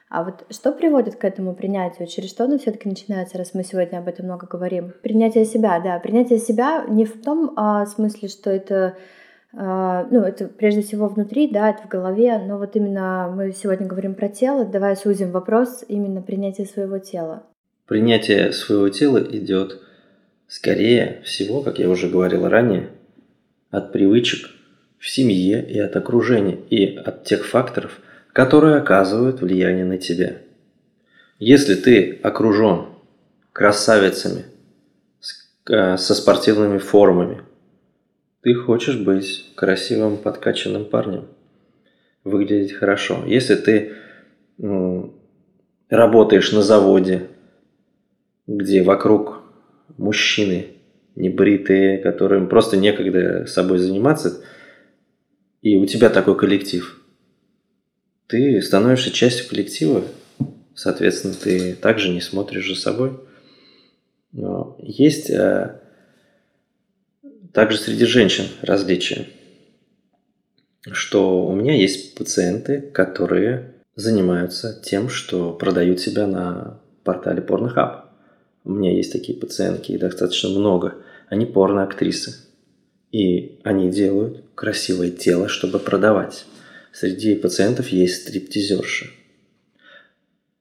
А 0.10 0.24
вот 0.24 0.46
что 0.52 0.74
приводит 0.74 1.16
к 1.16 1.24
этому 1.24 1.56
принятию? 1.56 2.08
Через 2.08 2.30
что 2.30 2.44
оно 2.44 2.60
все-таки 2.60 2.88
начинается, 2.88 3.38
раз 3.38 3.54
мы 3.54 3.64
сегодня 3.64 3.98
об 3.98 4.08
этом 4.08 4.26
много 4.26 4.46
говорим? 4.46 4.94
Принятие 5.02 5.46
себя, 5.46 5.80
да. 5.80 5.98
Принятие 6.00 6.40
себя 6.40 6.86
не 6.88 7.06
в 7.06 7.22
том 7.22 7.54
а, 7.56 7.86
смысле, 7.86 8.28
что 8.28 8.52
это, 8.52 8.96
а, 9.54 10.06
ну, 10.12 10.20
это 10.20 10.48
прежде 10.48 10.82
всего 10.82 11.08
внутри, 11.08 11.48
да, 11.48 11.70
это 11.70 11.84
в 11.84 11.88
голове, 11.88 12.38
но 12.38 12.60
вот 12.60 12.76
именно 12.76 13.34
мы 13.36 13.54
сегодня 13.54 13.88
говорим 13.88 14.14
про 14.14 14.28
тело, 14.28 14.66
давай 14.66 14.96
сузим 14.96 15.32
вопрос 15.32 15.84
именно 15.88 16.22
принятия 16.22 16.66
своего 16.66 17.00
тела. 17.00 17.44
Принятие 17.88 18.52
своего 18.52 18.90
тела 18.90 19.18
идет 19.18 19.82
скорее 20.48 21.22
всего, 21.24 21.62
как 21.62 21.80
я 21.80 21.90
уже 21.90 22.08
говорил 22.08 22.48
ранее, 22.48 22.90
от 23.74 23.92
привычек 23.92 24.52
в 25.00 25.10
семье 25.10 25.68
и 25.68 25.80
от 25.80 25.96
окружения, 25.96 26.60
и 26.70 26.96
от 26.96 27.24
тех 27.26 27.46
факторов, 27.46 28.00
которые 28.32 28.78
оказывают 28.78 29.42
влияние 29.42 29.84
на 29.84 29.98
тебя. 29.98 30.38
Если 31.40 31.74
ты 31.74 32.20
окружен 32.22 32.86
красавицами 33.52 34.46
э, 35.68 35.98
со 35.98 36.14
спортивными 36.14 36.78
формами, 36.78 37.42
ты 38.42 38.54
хочешь 38.54 38.98
быть 38.98 39.52
красивым 39.56 40.18
подкачанным 40.18 40.86
парнем, 40.86 41.28
выглядеть 42.24 42.74
хорошо. 42.74 43.24
Если 43.26 43.56
ты 43.56 43.94
работаешь 45.90 46.52
на 46.52 46.62
заводе, 46.62 47.28
где 48.46 48.84
вокруг 48.84 49.42
мужчины 49.98 50.73
небритые, 51.16 52.00
которым 52.00 52.50
просто 52.50 52.78
некогда 52.78 53.46
собой 53.46 53.78
заниматься, 53.78 54.44
и 55.62 55.76
у 55.76 55.86
тебя 55.86 56.10
такой 56.10 56.38
коллектив, 56.38 57.02
ты 58.28 58.62
становишься 58.62 59.12
частью 59.12 59.48
коллектива, 59.48 60.04
соответственно, 60.76 61.34
ты 61.36 61.76
также 61.76 62.10
не 62.10 62.22
смотришь 62.22 62.68
за 62.68 62.76
собой. 62.76 63.20
Но 64.32 64.76
есть 64.82 65.30
а, 65.30 65.82
также 67.54 67.78
среди 67.78 68.06
женщин 68.06 68.46
различия, 68.62 69.28
что 70.92 71.46
у 71.46 71.56
меня 71.56 71.76
есть 71.76 72.16
пациенты, 72.16 72.82
которые 72.82 73.76
занимаются 73.96 74.82
тем, 74.84 75.08
что 75.10 75.54
продают 75.54 76.00
себя 76.00 76.26
на 76.26 76.80
портале 77.04 77.44
Pornhub. 77.44 78.06
У 78.64 78.72
меня 78.72 78.96
есть 78.96 79.12
такие 79.12 79.38
пациентки, 79.38 79.92
их 79.92 80.00
достаточно 80.00 80.50
много. 80.50 81.03
Они 81.34 81.48
порноактрисы. 81.48 82.36
И 83.12 83.60
они 83.64 83.90
делают 83.90 84.44
красивое 84.54 85.10
тело, 85.10 85.48
чтобы 85.48 85.80
продавать. 85.80 86.46
Среди 86.92 87.34
пациентов 87.34 87.88
есть 87.88 88.22
стриптизерши. 88.22 89.10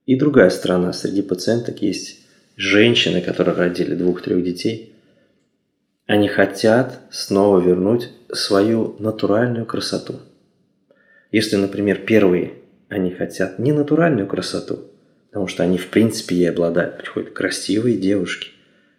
И 0.06 0.16
другая 0.16 0.48
сторона. 0.48 0.94
Среди 0.94 1.20
пациенток 1.20 1.82
есть 1.82 2.20
женщины, 2.56 3.20
которые 3.20 3.54
родили 3.54 3.94
двух-трех 3.94 4.42
детей. 4.42 4.94
Они 6.06 6.26
хотят 6.26 7.00
снова 7.10 7.60
вернуть 7.60 8.08
свою 8.32 8.96
натуральную 8.98 9.66
красоту. 9.66 10.20
Если, 11.32 11.56
например, 11.56 11.98
первые, 11.98 12.54
они 12.88 13.10
хотят 13.10 13.58
не 13.58 13.72
натуральную 13.72 14.26
красоту– 14.26 14.86
Потому 15.32 15.48
что 15.48 15.62
они 15.62 15.78
в 15.78 15.88
принципе 15.88 16.36
ей 16.36 16.50
обладают. 16.50 16.98
Приходят 16.98 17.30
красивые 17.30 17.96
девушки. 17.96 18.50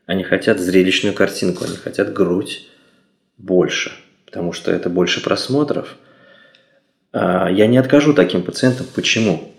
Они 0.05 0.23
хотят 0.23 0.59
зрелищную 0.59 1.15
картинку, 1.15 1.63
они 1.63 1.75
хотят 1.75 2.13
грудь 2.13 2.67
больше, 3.37 3.91
потому 4.25 4.51
что 4.51 4.71
это 4.71 4.89
больше 4.89 5.23
просмотров. 5.23 5.95
А, 7.11 7.49
я 7.49 7.67
не 7.67 7.77
откажу 7.77 8.13
таким 8.13 8.43
пациентам. 8.43 8.85
Почему? 8.93 9.53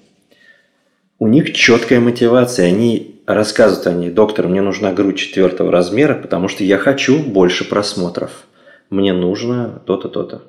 У 1.19 1.29
них 1.29 1.55
четкая 1.55 2.01
мотивация. 2.01 2.67
Они 2.67 3.23
рассказывают 3.27 3.87
они, 3.87 4.11
доктор, 4.11 4.49
мне 4.49 4.61
нужна 4.61 4.93
грудь 4.93 5.19
четвертого 5.19 5.73
размера, 5.73 6.15
потому 6.15 6.49
что 6.49 6.65
я 6.65 6.79
хочу 6.79 7.23
больше 7.23 7.69
просмотров. 7.69 8.47
Мне 8.91 9.13
нужно 9.13 9.83
то-то, 9.87 10.09
то-то. 10.09 10.43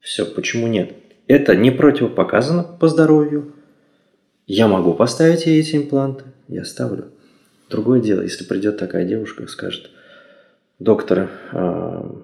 Все, 0.00 0.24
почему 0.24 0.68
нет? 0.68 0.92
Это 1.26 1.54
не 1.56 1.70
противопоказано 1.70 2.62
по 2.62 2.88
здоровью, 2.88 3.52
я 4.46 4.68
могу 4.68 4.94
поставить 4.94 5.46
ей 5.46 5.60
эти 5.60 5.76
импланты, 5.76 6.24
я 6.46 6.64
ставлю. 6.64 7.10
Другое 7.68 8.00
дело, 8.00 8.22
если 8.22 8.44
придет 8.44 8.78
такая 8.78 9.04
девушка 9.04 9.42
и 9.42 9.48
скажет, 9.48 9.90
доктор, 10.78 11.30
а, 11.52 12.22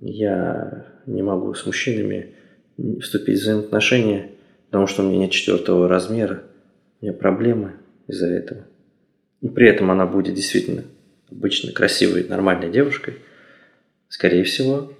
я 0.00 0.86
не 1.06 1.22
могу 1.22 1.52
с 1.54 1.66
мужчинами 1.66 2.34
вступить 3.00 3.38
в 3.38 3.42
взаимоотношения, 3.42 4.30
потому 4.66 4.86
что 4.86 5.02
у 5.02 5.08
меня 5.08 5.18
нет 5.18 5.32
четвертого 5.32 5.88
размера, 5.88 6.42
у 7.00 7.04
меня 7.04 7.14
проблемы 7.14 7.72
из-за 8.06 8.28
этого. 8.28 8.64
И 9.40 9.48
при 9.48 9.68
этом 9.68 9.90
она 9.90 10.06
будет 10.06 10.34
действительно 10.34 10.84
обычно 11.30 11.72
красивой, 11.72 12.24
нормальной 12.24 12.70
девушкой, 12.70 13.16
скорее 14.08 14.44
всего, 14.44 14.92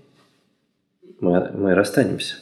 мы, 1.21 1.51
мы 1.53 1.75
расстанемся. 1.75 2.37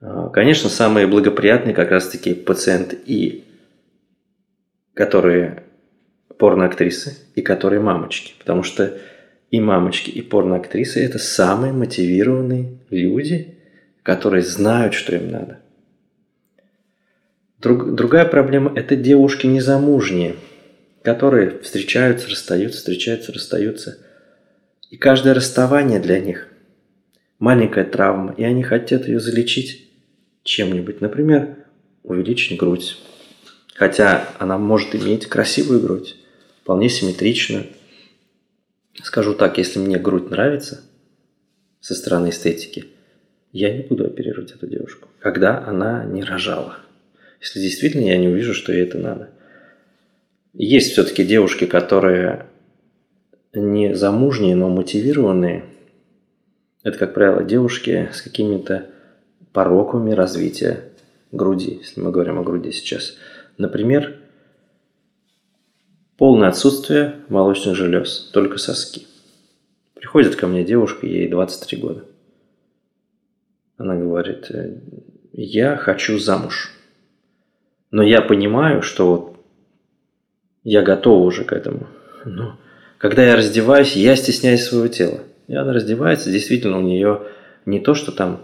А, 0.00 0.28
конечно, 0.30 0.68
самые 0.68 1.06
благоприятные 1.06 1.74
как 1.74 1.90
раз-таки 1.90 2.34
пациент 2.34 2.94
и 3.06 3.44
которые 4.94 5.64
порноактрисы 6.38 7.16
и 7.34 7.42
которые 7.42 7.80
мамочки. 7.80 8.34
Потому 8.38 8.62
что 8.62 8.98
и 9.50 9.60
мамочки, 9.60 10.10
и 10.10 10.22
порноактрисы– 10.22 11.04
это 11.04 11.18
самые 11.18 11.72
мотивированные 11.72 12.78
люди, 12.90 13.58
которые 14.02 14.42
знают, 14.42 14.94
что 14.94 15.14
им 15.14 15.30
надо. 15.30 15.60
Друг, 17.58 17.94
другая 17.94 18.24
проблема– 18.24 18.72
это 18.76 18.96
девушки 18.96 19.46
незамужние, 19.46 20.36
которые 21.02 21.58
встречаются, 21.60 22.28
расстаются, 22.28 22.78
встречаются, 22.78 23.32
расстаются. 23.32 23.98
И 24.88 24.96
каждое 24.96 25.34
расставание 25.34 26.00
для 26.00 26.20
них– 26.20 26.48
маленькая 27.40 27.84
травма, 27.84 28.34
и 28.36 28.44
они 28.44 28.62
хотят 28.62 29.08
ее 29.08 29.18
залечить 29.18 29.88
чем-нибудь. 30.44 31.00
Например, 31.00 31.56
увеличить 32.04 32.56
грудь. 32.58 32.96
Хотя 33.80 34.28
она 34.38 34.58
может 34.58 34.94
иметь 34.94 35.24
красивую 35.24 35.80
грудь, 35.80 36.14
вполне 36.60 36.90
симметричную. 36.90 37.64
Скажу 39.02 39.32
так, 39.32 39.56
если 39.56 39.78
мне 39.78 39.98
грудь 39.98 40.28
нравится 40.28 40.82
со 41.80 41.94
стороны 41.94 42.28
эстетики, 42.28 42.88
я 43.52 43.74
не 43.74 43.82
буду 43.82 44.04
оперировать 44.04 44.52
эту 44.52 44.66
девушку, 44.66 45.08
когда 45.18 45.64
она 45.66 46.04
не 46.04 46.22
рожала. 46.22 46.76
Если 47.40 47.58
действительно 47.58 48.04
я 48.04 48.18
не 48.18 48.28
увижу, 48.28 48.52
что 48.52 48.70
ей 48.70 48.82
это 48.82 48.98
надо. 48.98 49.30
Есть 50.52 50.92
все-таки 50.92 51.24
девушки, 51.24 51.64
которые 51.64 52.48
не 53.54 53.94
замужние, 53.94 54.56
но 54.56 54.68
мотивированные. 54.68 55.64
Это, 56.82 56.98
как 56.98 57.14
правило, 57.14 57.42
девушки 57.42 58.10
с 58.12 58.20
какими-то 58.20 58.90
пороками 59.54 60.12
развития 60.12 60.84
груди, 61.32 61.78
если 61.82 62.02
мы 62.02 62.10
говорим 62.10 62.38
о 62.38 62.42
груди 62.42 62.72
сейчас. 62.72 63.16
Например, 63.60 64.16
полное 66.16 66.48
отсутствие 66.48 67.16
молочных 67.28 67.76
желез, 67.76 68.30
только 68.32 68.56
соски. 68.56 69.06
Приходит 69.92 70.34
ко 70.34 70.46
мне 70.46 70.64
девушка, 70.64 71.06
ей 71.06 71.28
23 71.28 71.78
года. 71.78 72.04
Она 73.76 73.96
говорит, 73.96 74.50
я 75.34 75.76
хочу 75.76 76.18
замуж. 76.18 76.70
Но 77.90 78.02
я 78.02 78.22
понимаю, 78.22 78.80
что 78.80 79.10
вот 79.10 79.44
я 80.64 80.80
готова 80.80 81.22
уже 81.22 81.44
к 81.44 81.52
этому. 81.52 81.86
Но 82.24 82.58
когда 82.96 83.22
я 83.24 83.36
раздеваюсь, 83.36 83.94
я 83.94 84.16
стесняюсь 84.16 84.64
своего 84.64 84.88
тела. 84.88 85.20
И 85.48 85.54
она 85.54 85.74
раздевается, 85.74 86.32
действительно, 86.32 86.78
у 86.78 86.82
нее 86.82 87.24
не 87.66 87.78
то, 87.78 87.92
что 87.92 88.10
там 88.10 88.40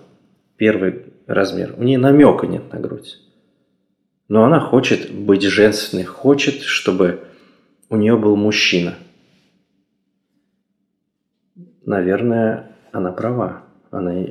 первый 0.59 1.07
размер, 1.27 1.75
у 1.79 1.83
нее 1.83 1.97
намека 1.97 2.47
нет 2.47 2.71
на 2.71 2.81
грудь. 2.81 3.19
Но 4.29 4.45
она 4.45 4.61
хочет 4.61 5.13
быть 5.13 5.43
женственной, 5.43 6.05
хочет, 6.05 6.63
чтобы 6.63 7.25
у 7.89 7.97
нее 7.97 8.17
был 8.17 8.37
мужчина. 8.37 8.95
Наверное, 11.85 12.73
она 12.91 13.13
права. 13.13 13.63
Она 13.91 14.25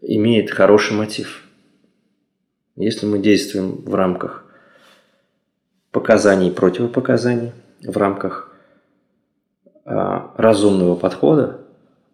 имеет 0.00 0.50
хороший 0.50 0.96
мотив. 0.96 1.44
Если 2.76 3.06
мы 3.06 3.18
действуем 3.18 3.82
в 3.82 3.94
рамках 3.94 4.44
показаний 5.90 6.48
и 6.48 6.54
противопоказаний, 6.54 7.52
в 7.82 7.96
рамках 7.96 8.54
а, 9.84 10.32
разумного 10.36 10.94
подхода, 10.94 11.60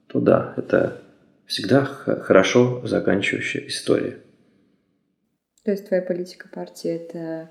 то 0.09 0.21
да, 0.21 0.55
это 0.57 1.01
всегда 1.47 1.85
хорошо 1.85 2.85
заканчивающая 2.87 3.67
история. 3.67 4.19
То 5.65 5.71
есть 5.71 5.89
твоя 5.89 6.03
политика 6.03 6.49
партии— 6.53 6.91
это 6.91 7.49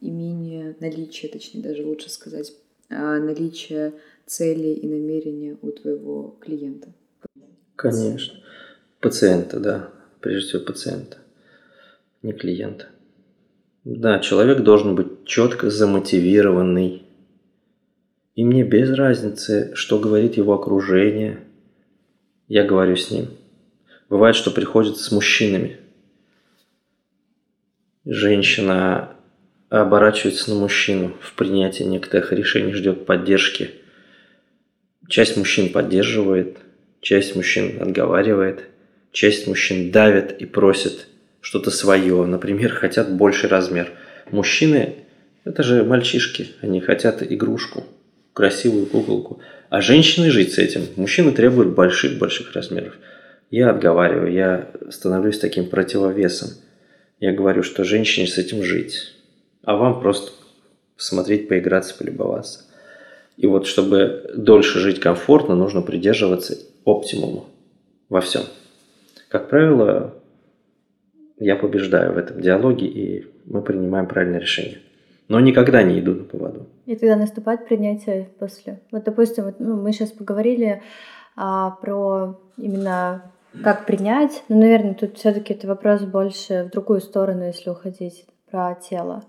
имение, 0.00 0.76
наличие, 0.78 1.30
точнее 1.30 1.62
даже 1.62 1.84
лучше 1.84 2.08
сказать, 2.08 2.52
а, 2.88 3.18
наличие 3.18 3.94
целей 4.24 4.74
и 4.74 4.86
намерения 4.86 5.58
у 5.60 5.72
твоего 5.72 6.36
клиента. 6.40 6.92
Конечно. 7.74 8.38
Пациента, 9.00 9.58
да. 9.58 9.90
Прежде 10.20 10.48
всего 10.48 10.64
пациента, 10.64 11.18
не 12.22 12.32
клиента. 12.32 12.86
Да, 13.84 14.20
человек 14.20 14.60
должен 14.60 14.94
быть 14.94 15.24
четко 15.24 15.70
замотивированный. 15.70 17.02
И 18.36 18.44
мне 18.44 18.62
без 18.62 18.90
разницы, 18.90 19.72
что 19.74 19.98
говорит 19.98 20.36
его 20.36 20.52
окружение. 20.52 21.40
Я 22.46 22.64
говорю 22.64 22.94
с 22.96 23.10
ним. 23.10 23.28
Бывает, 24.08 24.36
что 24.36 24.52
приходит 24.52 24.98
с 24.98 25.10
мужчинами– 25.10 25.78
Женщина 28.06 29.10
оборачивается 29.68 30.50
на 30.50 30.56
мужчину 30.56 31.14
в 31.20 31.34
принятии 31.34 31.82
некоторых 31.82 32.32
решений, 32.32 32.72
ждет 32.72 33.04
поддержки. 33.04 33.72
Часть 35.06 35.36
мужчин 35.36 35.68
поддерживает, 35.68 36.56
часть 37.02 37.36
мужчин 37.36 37.76
отговаривает, 37.80 38.64
часть 39.12 39.46
мужчин 39.46 39.90
давит 39.90 40.40
и 40.40 40.46
просит 40.46 41.08
что-то 41.42 41.70
свое. 41.70 42.24
Например, 42.24 42.72
хотят 42.72 43.12
больший 43.12 43.50
размер. 43.50 43.90
Мужчины– 44.30 44.94
это 45.44 45.62
же 45.62 45.84
мальчишки, 45.84 46.52
они 46.62 46.80
хотят 46.80 47.22
игрушку, 47.22 47.84
красивую 48.32 48.86
куколку. 48.86 49.42
А 49.68 49.82
женщины 49.82 50.30
жить 50.30 50.54
с 50.54 50.58
этим. 50.58 50.86
Мужчины 50.96 51.32
требуют 51.32 51.74
больших-больших 51.74 52.54
размеров. 52.54 52.94
Я 53.50 53.68
отговариваю, 53.70 54.32
я 54.32 54.70
становлюсь 54.88 55.38
таким 55.38 55.68
противовесом– 55.68 56.48
я 57.20 57.32
говорю, 57.32 57.62
что 57.62 57.84
женщине 57.84 58.26
с 58.26 58.38
этим 58.38 58.62
жить, 58.62 59.14
а 59.62 59.76
вам 59.76 60.00
просто 60.00 60.32
смотреть, 60.96 61.48
поиграться, 61.48 61.96
полюбоваться. 61.96 62.64
И 63.36 63.46
вот 63.46 63.66
чтобы 63.66 64.32
дольше 64.34 64.80
жить 64.80 65.00
комфортно, 65.00 65.54
нужно 65.54 65.82
придерживаться 65.82 66.56
оптимума 66.84 67.44
во 68.08 68.20
всем. 68.20 68.42
Как 69.28 69.48
правило, 69.48 70.14
я 71.38 71.56
побеждаю 71.56 72.14
в 72.14 72.18
этом 72.18 72.40
диалоге, 72.40 72.86
и 72.86 73.26
мы 73.46 73.62
принимаем 73.62 74.06
правильное 74.06 74.40
решение. 74.40 74.78
Но 75.28 75.38
никогда 75.40 75.82
не 75.82 76.00
иду 76.00 76.14
на 76.14 76.24
поводу. 76.24 76.66
И 76.86 76.96
тогда 76.96 77.16
наступает 77.16 77.66
принятие 77.68 78.28
после. 78.38 78.80
Вот, 78.90 79.04
допустим, 79.04 79.44
вот, 79.44 79.60
ну, 79.60 79.76
мы 79.76 79.92
сейчас 79.92 80.10
поговорили 80.10 80.82
а, 81.36 81.70
про 81.70 82.40
именно 82.56 83.30
как 83.62 83.86
принять? 83.86 84.42
Ну, 84.48 84.60
наверное, 84.60 84.94
тут 84.94 85.18
все-таки 85.18 85.54
это 85.54 85.66
вопрос 85.66 86.02
больше 86.02 86.64
в 86.64 86.70
другую 86.70 87.00
сторону, 87.00 87.44
если 87.44 87.70
уходить 87.70 88.26
про 88.50 88.74
тело. 88.74 89.24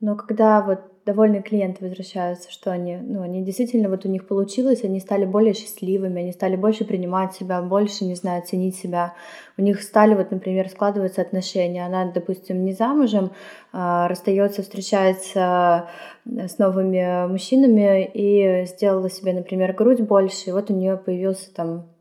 Но 0.00 0.16
когда 0.16 0.60
вот 0.62 0.80
довольные 1.04 1.42
клиенты 1.42 1.84
возвращаются, 1.84 2.50
что 2.50 2.70
они, 2.70 2.96
ну, 2.96 3.22
они 3.22 3.44
действительно, 3.44 3.88
вот 3.88 4.04
у 4.04 4.08
них 4.08 4.26
получилось, 4.26 4.84
они 4.84 5.00
стали 5.00 5.24
более 5.24 5.54
счастливыми, 5.54 6.22
они 6.22 6.32
стали 6.32 6.56
больше 6.56 6.84
принимать 6.84 7.34
себя, 7.34 7.60
больше, 7.62 8.04
не 8.04 8.14
знаю, 8.14 8.42
ценить 8.44 8.76
себя. 8.76 9.14
У 9.56 9.62
них 9.62 9.82
стали, 9.82 10.14
вот, 10.14 10.30
например, 10.30 10.68
складываться 10.68 11.22
отношения. 11.22 11.84
Она, 11.84 12.10
допустим, 12.10 12.64
не 12.64 12.72
замужем, 12.72 13.30
а, 13.72 14.08
расстается, 14.08 14.62
встречается 14.62 15.88
с 16.24 16.58
новыми 16.58 17.26
мужчинами 17.28 18.04
и 18.12 18.66
сделала 18.66 19.10
себе, 19.10 19.32
например, 19.32 19.72
грудь 19.72 20.00
больше, 20.00 20.50
и 20.50 20.52
вот 20.52 20.70
у 20.70 20.74
нее 20.74 20.96
появился 20.96 21.52
там 21.52 21.91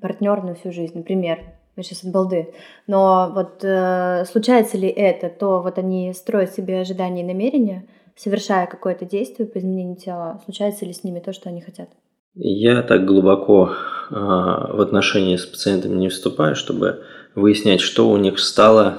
партнер 0.00 0.42
на 0.42 0.54
всю 0.54 0.72
жизнь, 0.72 0.96
например. 0.96 1.40
Мы 1.76 1.82
сейчас 1.82 2.04
от 2.04 2.10
балды. 2.10 2.54
Но 2.86 3.30
вот 3.34 3.62
э, 3.62 4.24
случается 4.24 4.78
ли 4.78 4.88
это, 4.88 5.28
то 5.28 5.60
вот 5.60 5.78
они 5.78 6.12
строят 6.14 6.52
себе 6.52 6.80
ожидания 6.80 7.22
и 7.22 7.26
намерения, 7.26 7.86
совершая 8.16 8.66
какое-то 8.66 9.04
действие 9.04 9.46
по 9.46 9.58
изменению 9.58 9.96
тела, 9.96 10.40
случается 10.44 10.86
ли 10.86 10.94
с 10.94 11.04
ними 11.04 11.20
то, 11.20 11.34
что 11.34 11.50
они 11.50 11.60
хотят? 11.60 11.90
Я 12.34 12.82
так 12.82 13.04
глубоко 13.04 13.72
э, 14.10 14.14
в 14.14 14.80
отношении 14.80 15.36
с 15.36 15.44
пациентами 15.44 15.96
не 15.96 16.08
вступаю, 16.08 16.56
чтобы 16.56 17.04
выяснять, 17.34 17.80
что 17.80 18.08
у 18.08 18.16
них 18.16 18.38
стало 18.38 18.98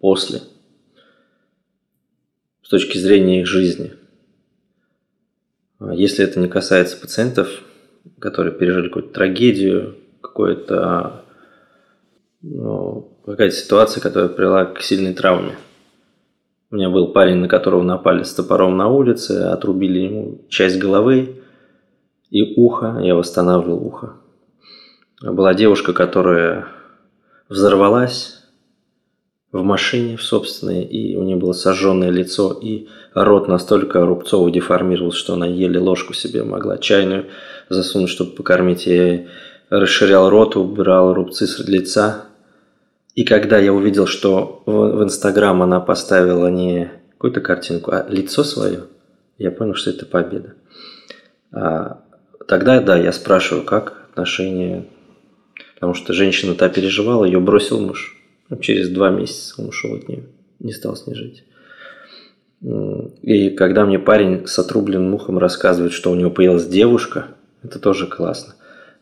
после, 0.00 0.40
с 2.62 2.68
точки 2.68 2.98
зрения 2.98 3.40
их 3.40 3.46
жизни. 3.46 3.92
Если 5.92 6.24
это 6.24 6.40
не 6.40 6.48
касается 6.48 6.96
пациентов, 7.00 7.62
которые 8.18 8.52
пережили 8.52 8.88
какую-то 8.88 9.14
трагедию, 9.14 9.96
какое-то 10.20 11.24
ну, 12.42 13.18
какая-то 13.26 13.54
ситуация, 13.54 14.00
которая 14.00 14.28
привела 14.28 14.64
к 14.64 14.80
сильной 14.82 15.14
травме. 15.14 15.56
У 16.70 16.76
меня 16.76 16.90
был 16.90 17.08
парень, 17.08 17.36
на 17.36 17.48
которого 17.48 17.82
напали 17.82 18.22
с 18.22 18.34
топором 18.34 18.76
на 18.76 18.88
улице, 18.88 19.32
отрубили 19.52 20.00
ему 20.00 20.44
часть 20.48 20.78
головы 20.78 21.42
и 22.30 22.54
ухо, 22.56 22.98
я 23.00 23.14
восстанавливал 23.14 23.84
ухо. 23.84 24.16
Была 25.22 25.54
девушка, 25.54 25.92
которая 25.92 26.66
взорвалась 27.48 28.38
в 29.50 29.62
машине 29.62 30.16
в 30.16 30.22
собственной, 30.22 30.84
и 30.84 31.16
у 31.16 31.22
нее 31.22 31.36
было 31.36 31.52
сожженное 31.52 32.10
лицо, 32.10 32.52
и 32.52 32.88
рот 33.14 33.48
настолько 33.48 34.04
рубцово 34.04 34.50
деформировался, 34.50 35.18
что 35.18 35.32
она 35.34 35.46
еле 35.46 35.80
ложку 35.80 36.12
себе 36.12 36.44
могла 36.44 36.76
чайную 36.76 37.26
засунуть, 37.70 38.10
чтобы 38.10 38.32
покормить. 38.32 38.86
Я 38.86 39.26
расширял 39.70 40.30
рот, 40.30 40.56
убирал 40.56 41.14
рубцы 41.14 41.46
с 41.46 41.58
лица. 41.66 42.24
И 43.14 43.24
когда 43.24 43.58
я 43.58 43.72
увидел, 43.72 44.06
что 44.06 44.62
в 44.66 45.02
Инстаграм 45.02 45.60
она 45.62 45.80
поставила 45.80 46.48
не 46.48 46.90
какую-то 47.12 47.40
картинку, 47.40 47.90
а 47.92 48.06
лицо 48.08 48.44
свое, 48.44 48.84
я 49.38 49.50
понял, 49.50 49.74
что 49.74 49.90
это 49.90 50.06
победа. 50.06 50.54
А, 51.52 52.00
тогда, 52.46 52.80
да, 52.80 52.96
я 52.96 53.12
спрашиваю, 53.12 53.64
как 53.64 54.08
отношения, 54.10 54.86
потому 55.74 55.94
что 55.94 56.12
женщина 56.12 56.54
та 56.54 56.68
переживала, 56.68 57.24
ее 57.24 57.40
бросил 57.40 57.80
муж. 57.80 58.16
Ну, 58.50 58.56
через 58.58 58.88
два 58.88 59.10
месяца 59.10 59.60
он 59.60 59.68
ушел 59.68 59.94
от 59.94 60.08
нее, 60.08 60.24
не 60.58 60.72
стал 60.72 60.96
с 60.96 61.06
ней 61.06 61.14
жить. 61.14 61.44
И 63.22 63.50
когда 63.50 63.84
мне 63.84 63.98
парень 63.98 64.46
с 64.46 64.58
отрубленным 64.58 65.10
мухом 65.10 65.38
рассказывает, 65.38 65.92
что 65.92 66.10
у 66.10 66.14
него 66.14 66.30
появилась 66.30 66.66
девушка, 66.66 67.28
это 67.62 67.78
тоже 67.78 68.06
классно. 68.06 68.54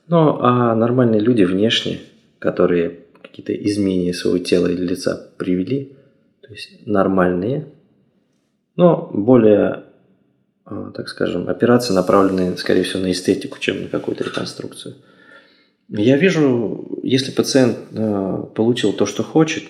Но 0.08 0.38
а 0.42 0.74
нормальные 0.74 1.20
люди 1.20 1.42
внешне, 1.42 2.00
которые 2.38 3.00
какие-то 3.22 3.54
изменения 3.54 4.14
своего 4.14 4.38
тела 4.38 4.68
или 4.68 4.86
лица 4.86 5.30
привели, 5.36 5.96
то 6.42 6.52
есть 6.52 6.86
нормальные, 6.86 7.66
но 8.76 9.10
более, 9.12 9.84
а, 10.64 10.90
так 10.92 11.08
скажем, 11.08 11.48
операции 11.48 11.92
направленные, 11.92 12.56
скорее 12.56 12.82
всего, 12.82 13.02
на 13.02 13.10
эстетику, 13.10 13.58
чем 13.58 13.82
на 13.82 13.88
какую-то 13.88 14.24
реконструкцию. 14.24 14.94
Я 15.88 16.16
вижу, 16.16 17.00
если 17.02 17.32
пациент 17.32 17.78
а, 17.96 18.42
получил 18.54 18.92
то, 18.92 19.06
что 19.06 19.22
хочет, 19.22 19.64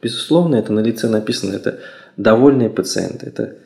безусловно, 0.00 0.56
это 0.56 0.72
на 0.72 0.80
лице 0.80 1.08
написано, 1.08 1.54
это 1.54 1.80
довольные 2.16 2.70
пациенты, 2.70 3.26
это 3.26 3.56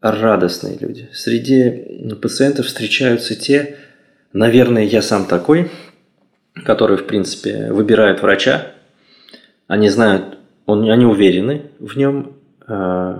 радостные 0.00 0.76
люди. 0.78 1.08
Среди 1.12 2.14
пациентов 2.20 2.66
встречаются 2.66 3.34
те, 3.34 3.76
наверное, 4.34 4.84
я 4.84 5.00
сам 5.00 5.24
такой, 5.24 5.70
которые, 6.66 6.98
в 6.98 7.06
принципе, 7.06 7.72
выбирают 7.72 8.20
врача, 8.20 8.66
они 9.66 9.88
знают, 9.88 10.36
он, 10.66 10.88
они 10.90 11.06
уверены 11.06 11.62
в 11.78 11.96
нем, 11.96 12.32
э, 12.68 13.18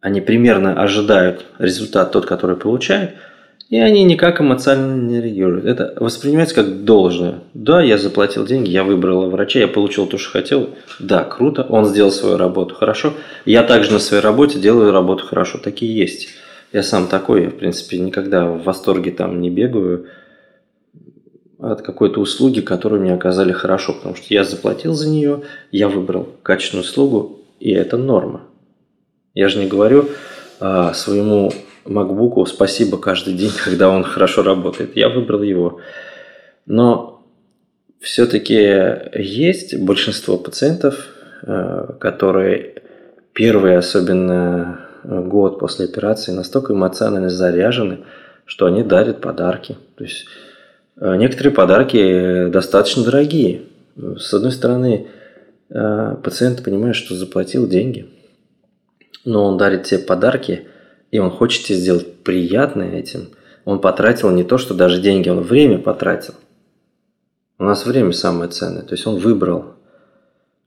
они 0.00 0.20
примерно 0.20 0.80
ожидают 0.80 1.46
результат 1.58 2.12
тот, 2.12 2.26
который 2.26 2.56
получают, 2.56 3.12
и 3.68 3.78
они 3.78 4.04
никак 4.04 4.40
эмоционально 4.40 5.00
не 5.00 5.20
реагируют. 5.20 5.64
Это 5.64 5.94
воспринимается 5.96 6.56
как 6.56 6.84
должное. 6.84 7.36
Да, 7.54 7.80
я 7.80 7.96
заплатил 7.96 8.44
деньги, 8.44 8.68
я 8.68 8.84
выбрал 8.84 9.30
врача, 9.30 9.60
я 9.60 9.68
получил 9.68 10.06
то, 10.06 10.18
что 10.18 10.30
хотел. 10.30 10.70
Да, 10.98 11.24
круто, 11.24 11.62
он 11.62 11.86
сделал 11.86 12.10
свою 12.10 12.36
работу 12.36 12.74
хорошо. 12.74 13.14
Я 13.46 13.62
также 13.62 13.92
на 13.92 13.98
своей 13.98 14.22
работе 14.22 14.58
делаю 14.58 14.92
работу 14.92 15.24
хорошо. 15.24 15.56
Такие 15.56 15.96
есть. 15.96 16.28
Я 16.72 16.82
сам 16.82 17.06
такой, 17.06 17.48
в 17.48 17.58
принципе, 17.58 17.98
никогда 17.98 18.46
в 18.46 18.62
восторге 18.62 19.10
там 19.10 19.40
не 19.40 19.50
бегаю 19.50 20.06
от 21.58 21.82
какой-то 21.82 22.20
услуги, 22.20 22.60
которую 22.60 23.02
мне 23.02 23.14
оказали 23.14 23.52
хорошо, 23.52 23.92
потому 23.92 24.16
что 24.16 24.26
я 24.34 24.42
заплатил 24.42 24.94
за 24.94 25.08
нее, 25.08 25.42
я 25.70 25.88
выбрал 25.88 26.28
качественную 26.42 26.84
услугу, 26.84 27.40
и 27.60 27.70
это 27.70 27.96
норма. 27.96 28.42
Я 29.34 29.48
же 29.48 29.58
не 29.58 29.68
говорю 29.68 30.08
а, 30.60 30.92
своему 30.94 31.52
MacBook 31.84 32.46
спасибо 32.46 32.98
каждый 32.98 33.34
день, 33.34 33.52
когда 33.64 33.90
он 33.90 34.02
хорошо 34.02 34.42
работает. 34.42 34.96
Я 34.96 35.08
выбрал 35.08 35.42
его. 35.42 35.80
Но 36.66 37.22
все-таки 38.00 39.12
есть 39.14 39.78
большинство 39.78 40.38
пациентов, 40.38 41.06
а, 41.42 41.92
которые 42.00 42.82
первый, 43.32 43.76
особенно 43.76 44.86
год 45.04 45.58
после 45.58 45.86
операции, 45.86 46.32
настолько 46.32 46.72
эмоционально 46.72 47.28
заряжены, 47.28 48.00
что 48.44 48.66
они 48.66 48.82
дарят 48.82 49.20
подарки. 49.20 49.76
То 49.96 50.04
есть 50.04 50.26
а, 50.96 51.16
некоторые 51.16 51.52
подарки 51.52 52.48
достаточно 52.48 53.04
дорогие. 53.04 53.62
С 53.96 54.32
одной 54.32 54.52
стороны, 54.52 55.08
пациент 55.68 56.64
понимает, 56.64 56.96
что 56.96 57.14
заплатил 57.14 57.68
деньги, 57.68 58.08
но 59.26 59.44
он 59.44 59.58
дарит 59.58 59.84
тебе 59.84 60.00
подарки, 60.00 60.66
и 61.10 61.18
он 61.18 61.30
хочет 61.30 61.66
тебе 61.66 61.78
сделать 61.78 62.22
приятное 62.22 62.96
этим. 62.96 63.28
Он 63.64 63.80
потратил 63.80 64.30
не 64.30 64.44
то, 64.44 64.58
что 64.58 64.74
даже 64.74 65.00
деньги, 65.00 65.28
он 65.28 65.40
время 65.40 65.78
потратил. 65.78 66.34
У 67.58 67.64
нас 67.64 67.86
время 67.86 68.12
самое 68.12 68.50
ценное. 68.50 68.82
То 68.82 68.94
есть 68.94 69.06
он 69.06 69.18
выбрал 69.18 69.74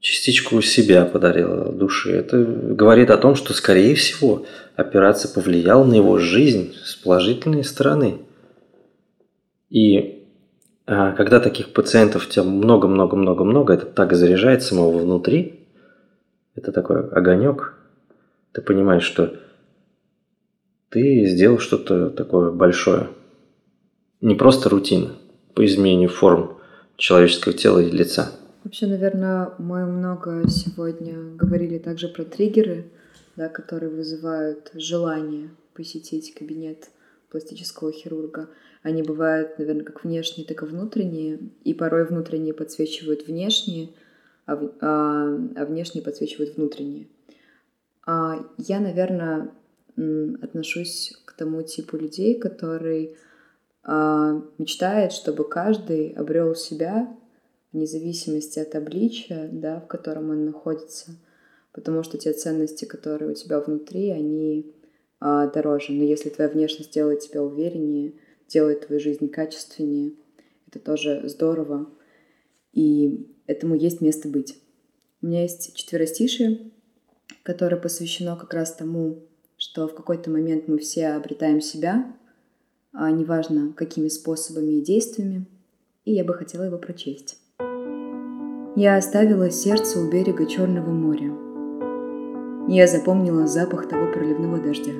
частичку 0.00 0.60
себя 0.62 1.04
подарил 1.04 1.72
души. 1.72 2.12
Это 2.12 2.42
говорит 2.44 3.10
о 3.10 3.18
том, 3.18 3.34
что, 3.34 3.52
скорее 3.54 3.94
всего, 3.94 4.46
операция 4.76 5.32
повлияла 5.32 5.84
на 5.84 5.94
его 5.94 6.18
жизнь 6.18 6.74
с 6.84 6.94
положительной 6.94 7.64
стороны. 7.64 8.18
И 9.70 10.16
а 10.86 11.12
когда 11.12 11.40
таких 11.40 11.72
пациентов 11.72 12.26
у 12.26 12.30
тебя 12.30 12.44
много-много-много-много, 12.44 13.74
это 13.74 13.86
так 13.86 14.12
заряжает 14.12 14.62
самого 14.62 14.98
внутри, 14.98 15.66
это 16.54 16.70
такой 16.70 17.08
огонек, 17.08 17.74
ты 18.52 18.62
понимаешь, 18.62 19.02
что 19.02 19.34
ты 20.90 21.26
сделал 21.26 21.58
что-то 21.58 22.10
такое 22.10 22.52
большое. 22.52 23.08
Не 24.20 24.36
просто 24.36 24.68
рутина 24.68 25.10
по 25.54 25.66
изменению 25.66 26.08
форм 26.08 26.56
человеческого 26.96 27.52
тела 27.52 27.80
и 27.80 27.90
лица. 27.90 28.30
Вообще, 28.66 28.88
наверное, 28.88 29.52
мы 29.58 29.86
много 29.86 30.48
сегодня 30.48 31.36
говорили 31.36 31.78
также 31.78 32.08
про 32.08 32.24
триггеры, 32.24 32.90
да, 33.36 33.48
которые 33.48 33.92
вызывают 33.92 34.72
желание 34.74 35.50
посетить 35.72 36.34
кабинет 36.34 36.90
пластического 37.30 37.92
хирурга. 37.92 38.48
Они 38.82 39.04
бывают, 39.04 39.56
наверное, 39.60 39.84
как 39.84 40.02
внешние, 40.02 40.48
так 40.48 40.64
и 40.64 40.66
внутренние. 40.66 41.38
И 41.62 41.74
порой 41.74 42.06
внутренние 42.06 42.54
подсвечивают 42.54 43.28
внешние, 43.28 43.90
а, 44.46 44.54
а, 44.54 45.38
а 45.54 45.64
внешние 45.64 46.02
подсвечивают 46.02 46.56
внутренние. 46.56 47.06
А 48.04 48.44
я, 48.58 48.80
наверное, 48.80 49.52
отношусь 50.42 51.16
к 51.24 51.34
тому 51.34 51.62
типу 51.62 51.96
людей, 51.98 52.36
который 52.36 53.16
а, 53.84 54.42
мечтает, 54.58 55.12
чтобы 55.12 55.48
каждый 55.48 56.10
обрел 56.14 56.56
себя 56.56 57.16
вне 57.76 57.86
зависимости 57.86 58.58
от 58.58 58.74
обличия, 58.74 59.50
да, 59.52 59.80
в 59.80 59.86
котором 59.86 60.30
он 60.30 60.46
находится, 60.46 61.10
потому 61.72 62.02
что 62.02 62.16
те 62.16 62.32
ценности, 62.32 62.86
которые 62.86 63.32
у 63.32 63.34
тебя 63.34 63.60
внутри, 63.60 64.10
они 64.10 64.74
а, 65.20 65.46
дороже. 65.46 65.92
Но 65.92 66.02
если 66.02 66.30
твоя 66.30 66.48
внешность 66.48 66.92
делает 66.92 67.20
тебя 67.20 67.42
увереннее, 67.42 68.14
делает 68.48 68.86
твою 68.86 68.98
жизнь 68.98 69.28
качественнее, 69.28 70.12
это 70.66 70.78
тоже 70.78 71.28
здорово. 71.28 71.90
И 72.72 73.30
этому 73.46 73.74
есть 73.74 74.00
место 74.00 74.28
быть. 74.28 74.58
У 75.20 75.26
меня 75.26 75.42
есть 75.42 75.74
четверостишие, 75.74 76.70
которое 77.42 77.76
посвящено 77.76 78.36
как 78.36 78.54
раз 78.54 78.74
тому, 78.74 79.22
что 79.58 79.86
в 79.86 79.94
какой-то 79.94 80.30
момент 80.30 80.66
мы 80.66 80.78
все 80.78 81.08
обретаем 81.08 81.60
себя, 81.60 82.16
а 82.92 83.10
неважно 83.10 83.74
какими 83.74 84.08
способами 84.08 84.78
и 84.78 84.84
действиями, 84.84 85.46
и 86.06 86.12
я 86.12 86.24
бы 86.24 86.32
хотела 86.32 86.64
его 86.64 86.78
прочесть. 86.78 87.38
Я 88.78 88.96
оставила 88.96 89.50
сердце 89.50 89.98
у 89.98 90.06
берега 90.06 90.44
Черного 90.44 90.90
моря. 90.90 91.32
Я 92.68 92.86
запомнила 92.86 93.46
запах 93.46 93.88
того 93.88 94.12
проливного 94.12 94.58
дождя. 94.58 94.92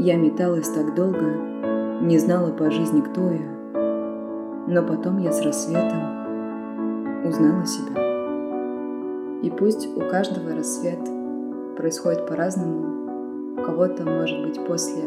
Я 0.00 0.16
металась 0.16 0.68
так 0.68 0.96
долго, 0.96 2.00
не 2.02 2.18
знала 2.18 2.50
по 2.50 2.68
жизни, 2.68 3.00
кто 3.00 3.30
я, 3.30 3.48
но 4.66 4.82
потом 4.82 5.18
я 5.18 5.30
с 5.30 5.40
рассветом 5.40 7.28
узнала 7.28 7.64
себя. 7.64 8.02
И 9.42 9.50
пусть 9.50 9.96
у 9.96 10.00
каждого 10.00 10.56
рассвет 10.56 10.98
происходит 11.76 12.26
по-разному, 12.26 13.54
у 13.56 13.62
кого-то, 13.62 14.02
может 14.02 14.44
быть, 14.44 14.58
после 14.66 15.04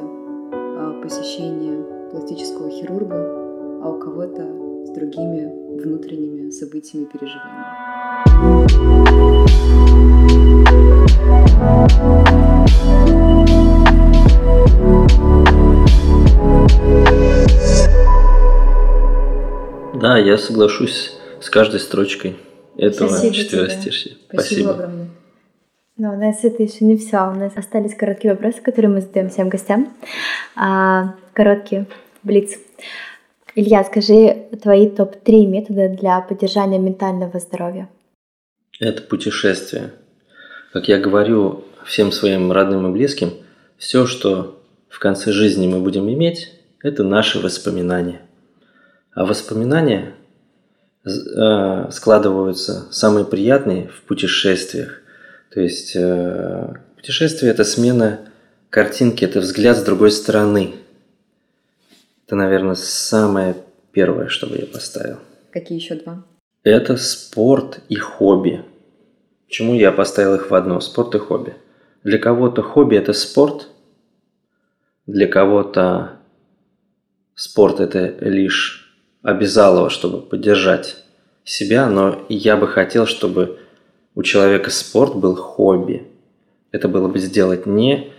а, 0.53 1.01
посещения 1.03 1.83
пластического 2.11 2.69
хирурга, 2.69 3.81
а 3.83 3.89
у 3.89 3.99
кого-то 3.99 4.68
с 4.89 4.95
другими 4.95 5.81
внутренними 5.81 6.49
событиями 6.49 7.05
и 7.05 7.07
переживаниями. 7.07 7.89
Да, 20.01 20.17
я 20.17 20.37
соглашусь 20.37 21.19
с 21.41 21.49
каждой 21.49 21.79
строчкой 21.79 22.37
этого 22.77 23.09
Спасибо 23.09 23.33
четверостишья. 23.35 24.11
Спасибо, 24.27 24.41
Спасибо 24.41 24.71
огромное. 24.71 25.07
Но 25.97 26.13
у 26.13 26.17
нас 26.17 26.43
это 26.43 26.63
еще 26.63 26.85
не 26.85 26.95
все. 26.95 27.29
У 27.29 27.35
нас 27.35 27.51
остались 27.57 27.93
короткие 27.93 28.33
вопросы, 28.33 28.61
которые 28.61 28.89
мы 28.89 29.01
задаем 29.01 29.29
всем 29.29 29.49
гостям. 29.49 29.93
А, 30.55 31.15
короткие, 31.33 31.87
блиц. 32.23 32.57
Илья, 33.59 33.83
скажи 33.83 34.47
твои 34.63 34.89
топ-3 34.89 35.45
метода 35.45 35.89
для 35.89 36.21
поддержания 36.21 36.79
ментального 36.79 37.39
здоровья. 37.39 37.89
Это 38.79 39.01
путешествие. 39.01 39.91
Как 40.71 40.87
я 40.87 40.97
говорю 40.97 41.65
всем 41.85 42.13
своим 42.13 42.53
родным 42.53 42.87
и 42.87 42.93
близким, 42.93 43.33
все, 43.77 44.05
что 44.05 44.63
в 44.87 44.97
конце 44.99 45.33
жизни 45.33 45.67
мы 45.67 45.81
будем 45.81 46.09
иметь, 46.09 46.53
это 46.81 47.03
наши 47.03 47.39
воспоминания. 47.39 48.21
А 49.13 49.25
воспоминания 49.25 50.13
э, 51.03 51.91
складываются 51.91 52.87
самые 52.91 53.25
приятные 53.25 53.89
в 53.89 54.03
путешествиях. 54.03 55.01
То 55.53 55.59
есть 55.59 55.97
э, 55.97 56.75
путешествие– 56.95 57.51
это 57.53 57.65
смена 57.65 58.21
картинки, 58.69 59.25
это 59.25 59.41
взгляд 59.41 59.75
с 59.75 59.83
другой 59.83 60.11
стороны. 60.11 60.75
Это, 62.29 62.35
наверное, 62.35 62.75
самое 62.75 63.55
первое, 63.91 64.27
что 64.27 64.45
бы 64.45 64.55
я 64.55 64.67
поставил. 64.67 65.17
Какие 65.49 65.79
еще 65.79 65.95
два? 65.95 66.23
Это 66.61 66.95
спорт 66.95 67.79
и 67.89 67.95
хобби. 67.95 68.63
Почему 69.47 69.73
я 69.73 69.91
поставил 69.91 70.35
их 70.35 70.51
в 70.51 70.53
одно? 70.53 70.79
Спорт 70.79 71.15
и 71.15 71.17
хобби. 71.17 71.55
Для 72.03 72.19
кого-то 72.19 72.61
хобби– 72.61 72.95
это 72.97 73.13
спорт, 73.13 73.69
для 75.07 75.25
кого-то 75.25 76.19
спорт– 77.33 77.79
это 77.79 78.15
лишь 78.23 78.95
обязалово, 79.23 79.89
чтобы 79.89 80.21
поддержать 80.21 80.97
себя, 81.43 81.89
но 81.89 82.27
я 82.29 82.57
бы 82.57 82.67
хотел, 82.67 83.07
чтобы 83.07 83.57
у 84.13 84.21
человека 84.21 84.69
спорт 84.69 85.15
был 85.15 85.35
хобби. 85.35 86.05
Это 86.71 86.89
было 86.89 87.07
бы 87.07 87.17
сделать 87.17 87.65
не... 87.65 88.13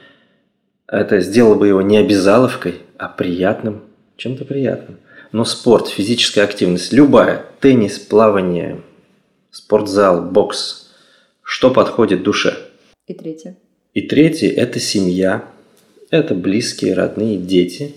Это 0.89 1.21
сделало 1.21 1.55
бы 1.55 1.69
его 1.69 1.81
не 1.81 1.99
обязаловкой, 1.99 2.83
а 2.99 3.09
приятным, 3.09 3.85
чем-то 4.21 4.45
приятным. 4.45 4.99
Но 5.33 5.45
спорт, 5.45 5.89
физическая 5.89 6.45
активность, 6.45 6.93
любая, 6.93 7.47
теннис, 7.61 7.99
плавание, 7.99 8.83
спортзал, 9.51 10.31
бокс, 10.31 10.93
что 11.43 11.71
подходит 11.71 12.23
душе. 12.23 12.57
И 13.07 13.15
третье. 13.15 13.57
И 13.95 14.03
третье– 14.03 14.51
это 14.57 14.79
семья, 14.79 15.49
это 16.11 16.35
близкие, 16.35 16.95
родные, 16.95 17.39
дети. 17.39 17.95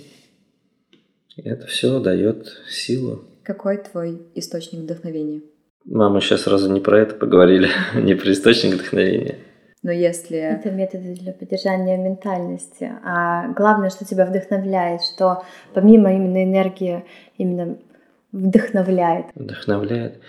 Это 1.35 1.67
все 1.67 1.99
дает 1.99 2.61
силу. 2.69 3.25
Какой 3.43 3.77
твой 3.77 4.21
источник 4.35 4.81
вдохновения? 4.81 5.41
Мама 5.85 6.21
сейчас 6.21 6.43
сразу 6.43 6.71
не 6.71 6.79
про 6.79 7.01
это 7.01 7.15
поговорили, 7.15 7.69
не 7.95 8.15
про 8.15 8.31
источник 8.31 8.75
вдохновения. 8.75 9.39
Но 9.83 9.91
если... 9.91 10.37
Это 10.37 10.71
методы 10.71 11.13
для 11.13 11.33
поддержания 11.33 11.97
ментальности. 11.97 12.89
А 13.03 13.49
главное, 13.49 13.89
что 13.89 14.05
тебя 14.05 14.25
вдохновляет, 14.25 15.01
что 15.01 15.43
помимо 15.73 16.13
именно 16.13 16.43
энергии, 16.43 17.03
именно 17.37 17.77
вдохновляет. 18.31 19.27
Вдохновляет. 19.35 20.19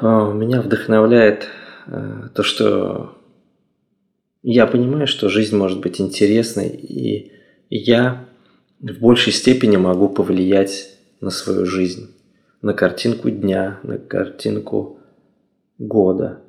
О, 0.00 0.32
меня 0.32 0.62
вдохновляет 0.62 1.48
э, 1.86 2.28
то, 2.34 2.42
что 2.42 3.14
я 4.42 4.66
понимаю, 4.66 5.06
что 5.06 5.28
жизнь 5.28 5.56
может 5.56 5.80
быть 5.80 6.00
интересной, 6.00 6.68
и 6.68 7.32
я 7.68 8.24
в 8.80 9.00
большей 9.00 9.32
степени 9.32 9.76
могу 9.76 10.08
повлиять 10.08 10.90
на 11.20 11.30
свою 11.30 11.66
жизнь, 11.66 12.14
на 12.62 12.72
картинку 12.72 13.28
дня, 13.30 13.80
на 13.82 13.98
картинку 13.98 15.00
года. 15.78 16.40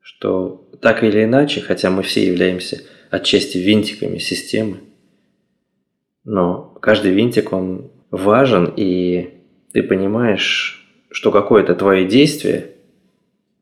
Что 0.00 0.65
так 0.80 1.02
или 1.02 1.24
иначе, 1.24 1.60
хотя 1.60 1.90
мы 1.90 2.02
все 2.02 2.26
являемся 2.26 2.82
отчасти 3.10 3.58
винтиками 3.58 4.18
системы, 4.18 4.78
но 6.26 6.76
каждый 6.82 7.12
винтик, 7.12 7.52
он 7.52 7.92
важен, 8.10 8.72
и 8.76 9.42
ты 9.72 9.82
понимаешь, 9.82 10.84
что 11.10 11.30
какое-то 11.30 11.74
твое 11.74 12.04
действие 12.04 12.72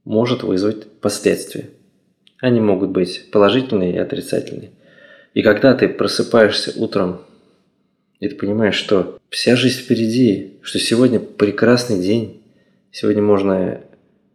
может 0.04 0.42
вызвать 0.42 0.90
последствия. 1.00 1.68
Они 2.40 2.60
могут 2.60 2.90
быть 2.90 3.30
положительные 3.30 3.94
и 3.94 3.98
отрицательные. 3.98 4.70
И 5.34 5.42
когда 5.42 5.74
ты 5.74 5.88
просыпаешься 5.88 6.72
утром, 6.80 7.20
и 8.18 8.28
ты 8.28 8.34
понимаешь, 8.34 8.76
что 8.76 9.18
вся 9.28 9.56
жизнь 9.56 9.80
впереди, 9.80 10.54
что 10.62 10.78
сегодня 10.78 11.20
прекрасный 11.20 12.00
день, 12.00 12.42
сегодня 12.92 13.22
можно 13.22 13.82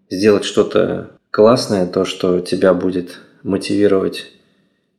сделать 0.10 0.44
что-то 0.44 1.19
классное, 1.32 1.88
то, 1.88 2.06
что 2.06 2.40
тебя 2.40 2.74
будет 2.74 3.20
мотивировать 3.44 4.32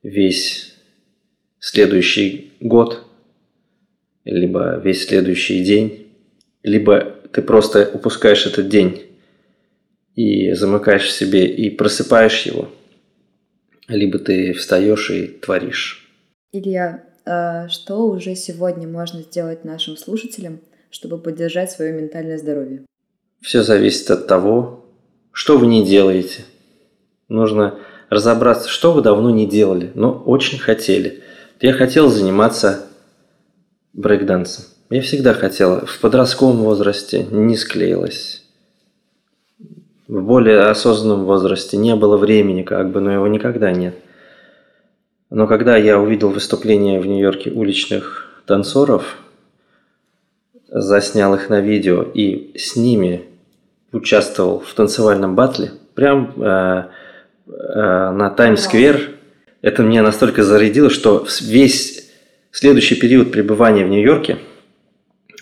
весь 0.03 0.75
следующий 1.59 2.53
год, 2.61 3.05
либо 4.25 4.79
весь 4.79 5.07
следующий 5.07 5.65
день, 5.65 6.09
либо 6.63 7.17
ты 7.33 7.43
просто 7.43 7.91
упускаешь 7.93 8.47
этот 8.47 8.69
день 8.69 9.07
и 10.15 10.53
замыкаешь 10.53 11.07
в 11.07 11.13
себе 11.13 11.47
и 11.47 11.71
просыпаешь 11.71 12.47
его– 12.47 12.69
либо 13.91 14.19
ты 14.19 14.53
встаешь 14.53 15.11
и 15.11 15.27
творишь. 15.27 16.09
Илья, 16.53 17.05
а 17.27 17.69
что 17.69 18.09
уже 18.09 18.35
сегодня 18.35 18.89
можно 18.89 19.23
сделать 19.23 19.65
нашим 19.65 19.97
слушателям, 19.97 20.61
чтобы 20.91 21.19
поддержать 21.19 21.71
свое 21.71 21.93
ментальное 21.93 22.39
здоровье? 22.39 22.85
Все 23.41 23.63
зависит 23.63 24.11
от 24.11 24.27
того, 24.27 24.85
что 25.33 25.59
вы 25.59 25.67
не 25.67 25.85
делаете. 25.85 26.45
Нужно 27.29 27.79
разобраться, 28.09 28.69
что 28.69 28.93
вы 28.93 29.03
давно 29.03 29.31
не 29.31 29.47
делали, 29.47 29.93
но 29.95 30.13
очень 30.13 30.59
хотели. 30.59 31.23
Я 31.61 31.73
хотел 31.73 32.09
заниматься 32.09 32.87
брейкдансом. 33.93 34.65
Я 34.89 35.03
всегда 35.03 35.35
хотел. 35.35 35.87
В 35.87 36.01
подростковом 36.01 36.59
возрасте 36.59 37.27
не 37.31 37.57
склеилось 37.57 38.41
в 40.11 40.25
более 40.25 40.63
осознанном 40.63 41.25
возрасте 41.25 41.77
не 41.77 41.95
было 41.95 42.17
времени, 42.17 42.63
как 42.63 42.91
бы, 42.91 43.01
но 43.01 43.13
его 43.13 43.29
никогда 43.29 43.71
нет. 43.71 43.95
Но 45.31 45.47
когда 45.47 45.77
я 45.77 46.01
увидел 46.01 46.31
выступление 46.31 47.01
в 47.01 47.07
Нью-Йорке 47.07 47.53
уличных 47.53 48.43
танцоров, 48.45 49.19
заснял 50.67 51.33
их 51.37 51.49
на 51.49 51.61
видео 51.61 52.03
и 52.03 52.59
с 52.59 52.75
ними 52.75 53.23
участвовал 53.93 54.61
в 54.61 54.73
танцевальном 54.75 55.35
батле, 55.35 55.73
прям 55.95 56.33
э, 56.37 56.85
э, 57.47 58.11
на 58.11 58.31
Таймс-сквер, 58.31 59.11
это 59.63 59.83
меня 59.83 60.03
настолько 60.03 60.43
зарядило, 60.43 60.91
что 60.91 61.27
весь 61.43 62.11
следующий 62.51 62.95
период 62.95 63.33
пребывания 63.33 63.85
в 63.85 63.89
Нью-Йорке, 63.89 64.39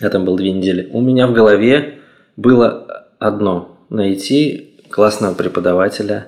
это 0.01 0.19
был 0.19 0.35
две 0.35 0.51
недели, 0.51 0.89
у 0.91 1.01
меня 1.01 1.27
в 1.27 1.33
голове 1.33 1.99
было 2.35 3.05
одно– 3.19 3.75
найти 3.89 4.75
классного 4.89 5.33
преподавателя 5.33 6.27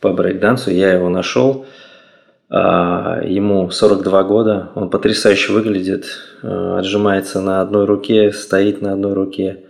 по 0.00 0.12
брейкдансу. 0.12 0.70
Я 0.70 0.92
его 0.92 1.08
нашел. 1.08 1.66
А, 2.48 3.20
ему 3.24 3.70
42 3.70 4.22
года, 4.24 4.70
он 4.74 4.88
потрясающе 4.88 5.52
выглядит, 5.52 6.06
а, 6.42 6.78
отжимается 6.78 7.40
на 7.40 7.60
одной 7.60 7.86
руке, 7.86 8.32
стоит 8.32 8.82
на 8.82 8.92
одной 8.92 9.14
руке, 9.14 9.64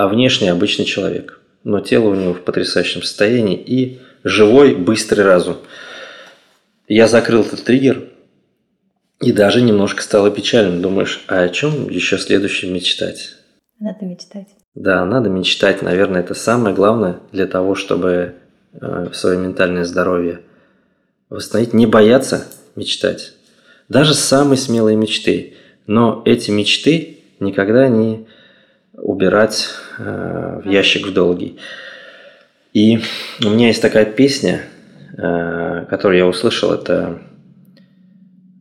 а 0.00 0.08
внешне 0.08 0.50
обычный 0.50 0.86
человек. 0.86 1.40
Но 1.62 1.80
тело 1.80 2.08
у 2.08 2.14
него 2.14 2.32
в 2.32 2.40
потрясающем 2.40 3.02
состоянии 3.02 3.54
и 3.58 4.00
живой, 4.24 4.74
быстрый 4.74 5.26
разум. 5.26 5.58
Я 6.88 7.06
закрыл 7.06 7.42
этот 7.42 7.64
триггер, 7.64 8.08
и 9.20 9.30
даже 9.30 9.60
немножко 9.60 10.02
стало 10.02 10.30
печально. 10.30 10.80
Думаешь, 10.80 11.22
а 11.28 11.42
о 11.42 11.48
чем 11.50 11.90
еще 11.90 12.16
следующем 12.16 12.72
мечтать? 12.72 13.36
Надо 13.78 14.06
мечтать. 14.06 14.48
Да, 14.74 15.04
надо 15.04 15.28
мечтать, 15.28 15.82
наверное, 15.82 16.22
это 16.22 16.32
самое 16.32 16.74
главное 16.74 17.20
для 17.30 17.46
того, 17.46 17.74
чтобы 17.74 18.36
э, 18.72 19.08
свое 19.12 19.36
ментальное 19.36 19.84
здоровье 19.84 20.40
восстановить. 21.28 21.74
Не 21.74 21.84
бояться 21.84 22.46
мечтать. 22.74 23.34
Даже 23.90 24.14
самые 24.14 24.56
смелые 24.56 24.96
мечты. 24.96 25.56
Но 25.86 26.22
эти 26.24 26.50
мечты 26.50 27.18
никогда 27.38 27.86
не 27.88 28.26
убирать 29.00 29.68
э, 29.98 30.60
в 30.64 30.68
ящик 30.68 31.08
в 31.08 31.12
долгий. 31.12 31.58
И 32.72 33.00
у 33.44 33.50
меня 33.50 33.68
есть 33.68 33.82
такая 33.82 34.04
песня, 34.04 34.62
э, 35.16 35.86
которую 35.88 36.18
я 36.18 36.26
услышал, 36.26 36.72
это 36.72 37.20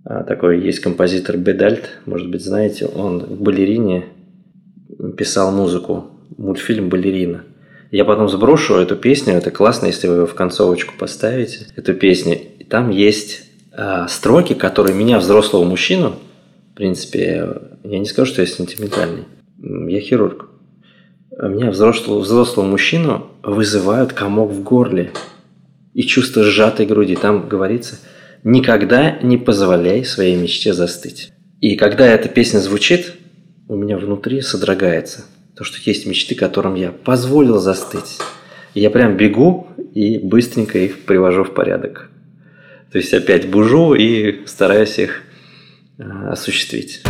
э, 0.05 0.23
такой 0.27 0.61
есть 0.61 0.79
композитор 0.79 1.37
Бедальт, 1.37 1.89
может 2.05 2.29
быть, 2.29 2.43
знаете, 2.43 2.85
он 2.85 3.19
в 3.19 3.41
балерине 3.41 4.05
писал 5.17 5.51
музыку, 5.51 6.07
мультфильм 6.37 6.89
«Балерина». 6.89 7.43
Я 7.91 8.05
потом 8.05 8.29
сброшу 8.29 8.75
эту 8.75 8.95
песню, 8.95 9.33
это 9.33 9.49
классно, 9.49 9.87
если 9.87 10.07
вы 10.07 10.27
в 10.27 10.35
концовочку 10.35 10.93
поставите 10.97 11.67
эту 11.75 11.95
песню. 11.95 12.37
И 12.59 12.63
там 12.63 12.91
есть 12.91 13.45
э, 13.71 14.05
строки, 14.07 14.53
которые 14.53 14.95
меня, 14.95 15.17
взрослого 15.19 15.63
мужчину, 15.63 16.15
в 16.71 16.75
принципе, 16.75 17.47
я 17.83 17.99
не 17.99 18.05
скажу, 18.05 18.31
что 18.31 18.41
я 18.41 18.47
сентиментальный, 18.47 19.25
я 19.61 19.99
хирург. 19.99 20.49
Меня, 21.31 21.71
взрослого, 21.71 22.19
взрослого 22.19 22.65
мужчину, 22.65 23.27
вызывают 23.43 24.13
комок 24.13 24.51
в 24.51 24.63
горле 24.63 25.11
и 25.93 26.03
чувство 26.03 26.43
сжатой 26.43 26.85
груди. 26.85 27.15
Там 27.15 27.47
говорится, 27.47 27.99
никогда 28.43 29.17
не 29.21 29.37
позволяй 29.37 30.03
своей 30.03 30.35
мечте 30.35 30.73
застыть. 30.73 31.31
И 31.61 31.75
когда 31.75 32.07
эта 32.07 32.29
песня 32.29 32.59
звучит, 32.59 33.13
у 33.67 33.75
меня 33.75 33.97
внутри 33.97 34.41
содрогается. 34.41 35.25
То, 35.55 35.63
что 35.63 35.77
есть 35.89 36.05
мечты, 36.05 36.35
которым 36.35 36.75
я 36.75 36.91
позволил 36.91 37.59
застыть. 37.59 38.17
И 38.73 38.81
я 38.81 38.89
прям 38.89 39.17
бегу 39.17 39.67
и 39.93 40.17
быстренько 40.17 40.79
их 40.79 41.03
привожу 41.03 41.43
в 41.43 41.53
порядок. 41.53 42.09
То 42.91 42.97
есть 42.97 43.13
опять 43.13 43.49
бужу 43.49 43.93
и 43.93 44.45
стараюсь 44.45 44.97
их 44.99 45.21
э, 45.97 46.03
осуществить. 46.03 47.03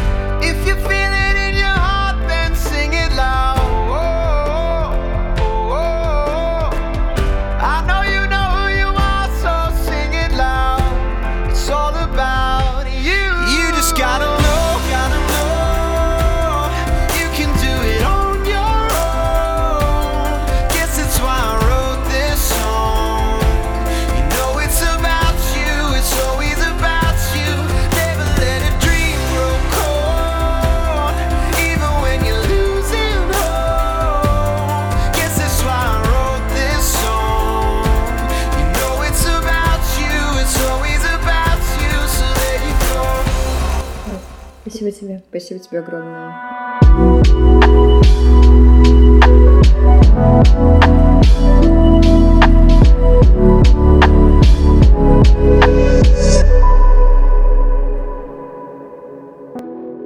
Спасибо 45.29 45.59
тебе 45.59 45.79
огромное. 45.79 46.33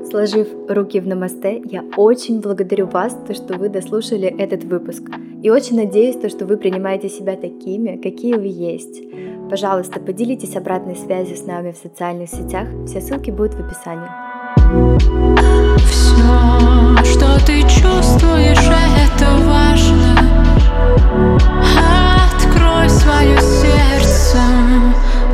Сложив 0.09 0.47
руки 0.67 0.99
в 0.99 1.07
намасте, 1.07 1.61
я 1.71 1.85
очень 1.95 2.41
благодарю 2.41 2.87
вас, 2.87 3.17
то, 3.25 3.33
что 3.33 3.57
вы 3.57 3.69
дослушали 3.69 4.27
этот 4.27 4.65
выпуск. 4.65 5.03
И 5.41 5.49
очень 5.49 5.77
надеюсь, 5.77 6.17
то, 6.17 6.27
что 6.27 6.45
вы 6.45 6.57
принимаете 6.57 7.07
себя 7.07 7.37
такими, 7.37 7.95
какие 7.95 8.33
вы 8.33 8.47
есть. 8.47 9.01
Пожалуйста, 9.49 10.01
поделитесь 10.01 10.57
обратной 10.57 10.97
связью 10.97 11.37
с 11.37 11.45
нами 11.45 11.71
в 11.71 11.77
социальных 11.77 12.29
сетях. 12.29 12.67
Все 12.87 12.99
ссылки 12.99 13.31
будут 13.31 13.53
в 13.53 13.65
описании. 13.65 14.32
Что 17.03 17.39
ты 17.45 17.61
чувствуешь, 17.63 18.57
это 18.57 19.35
важно. 19.45 20.17
Открой 22.25 22.89
свое 22.89 23.39
сердце, 23.39 24.39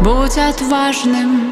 будь 0.03 0.37
отважным. 0.37 1.48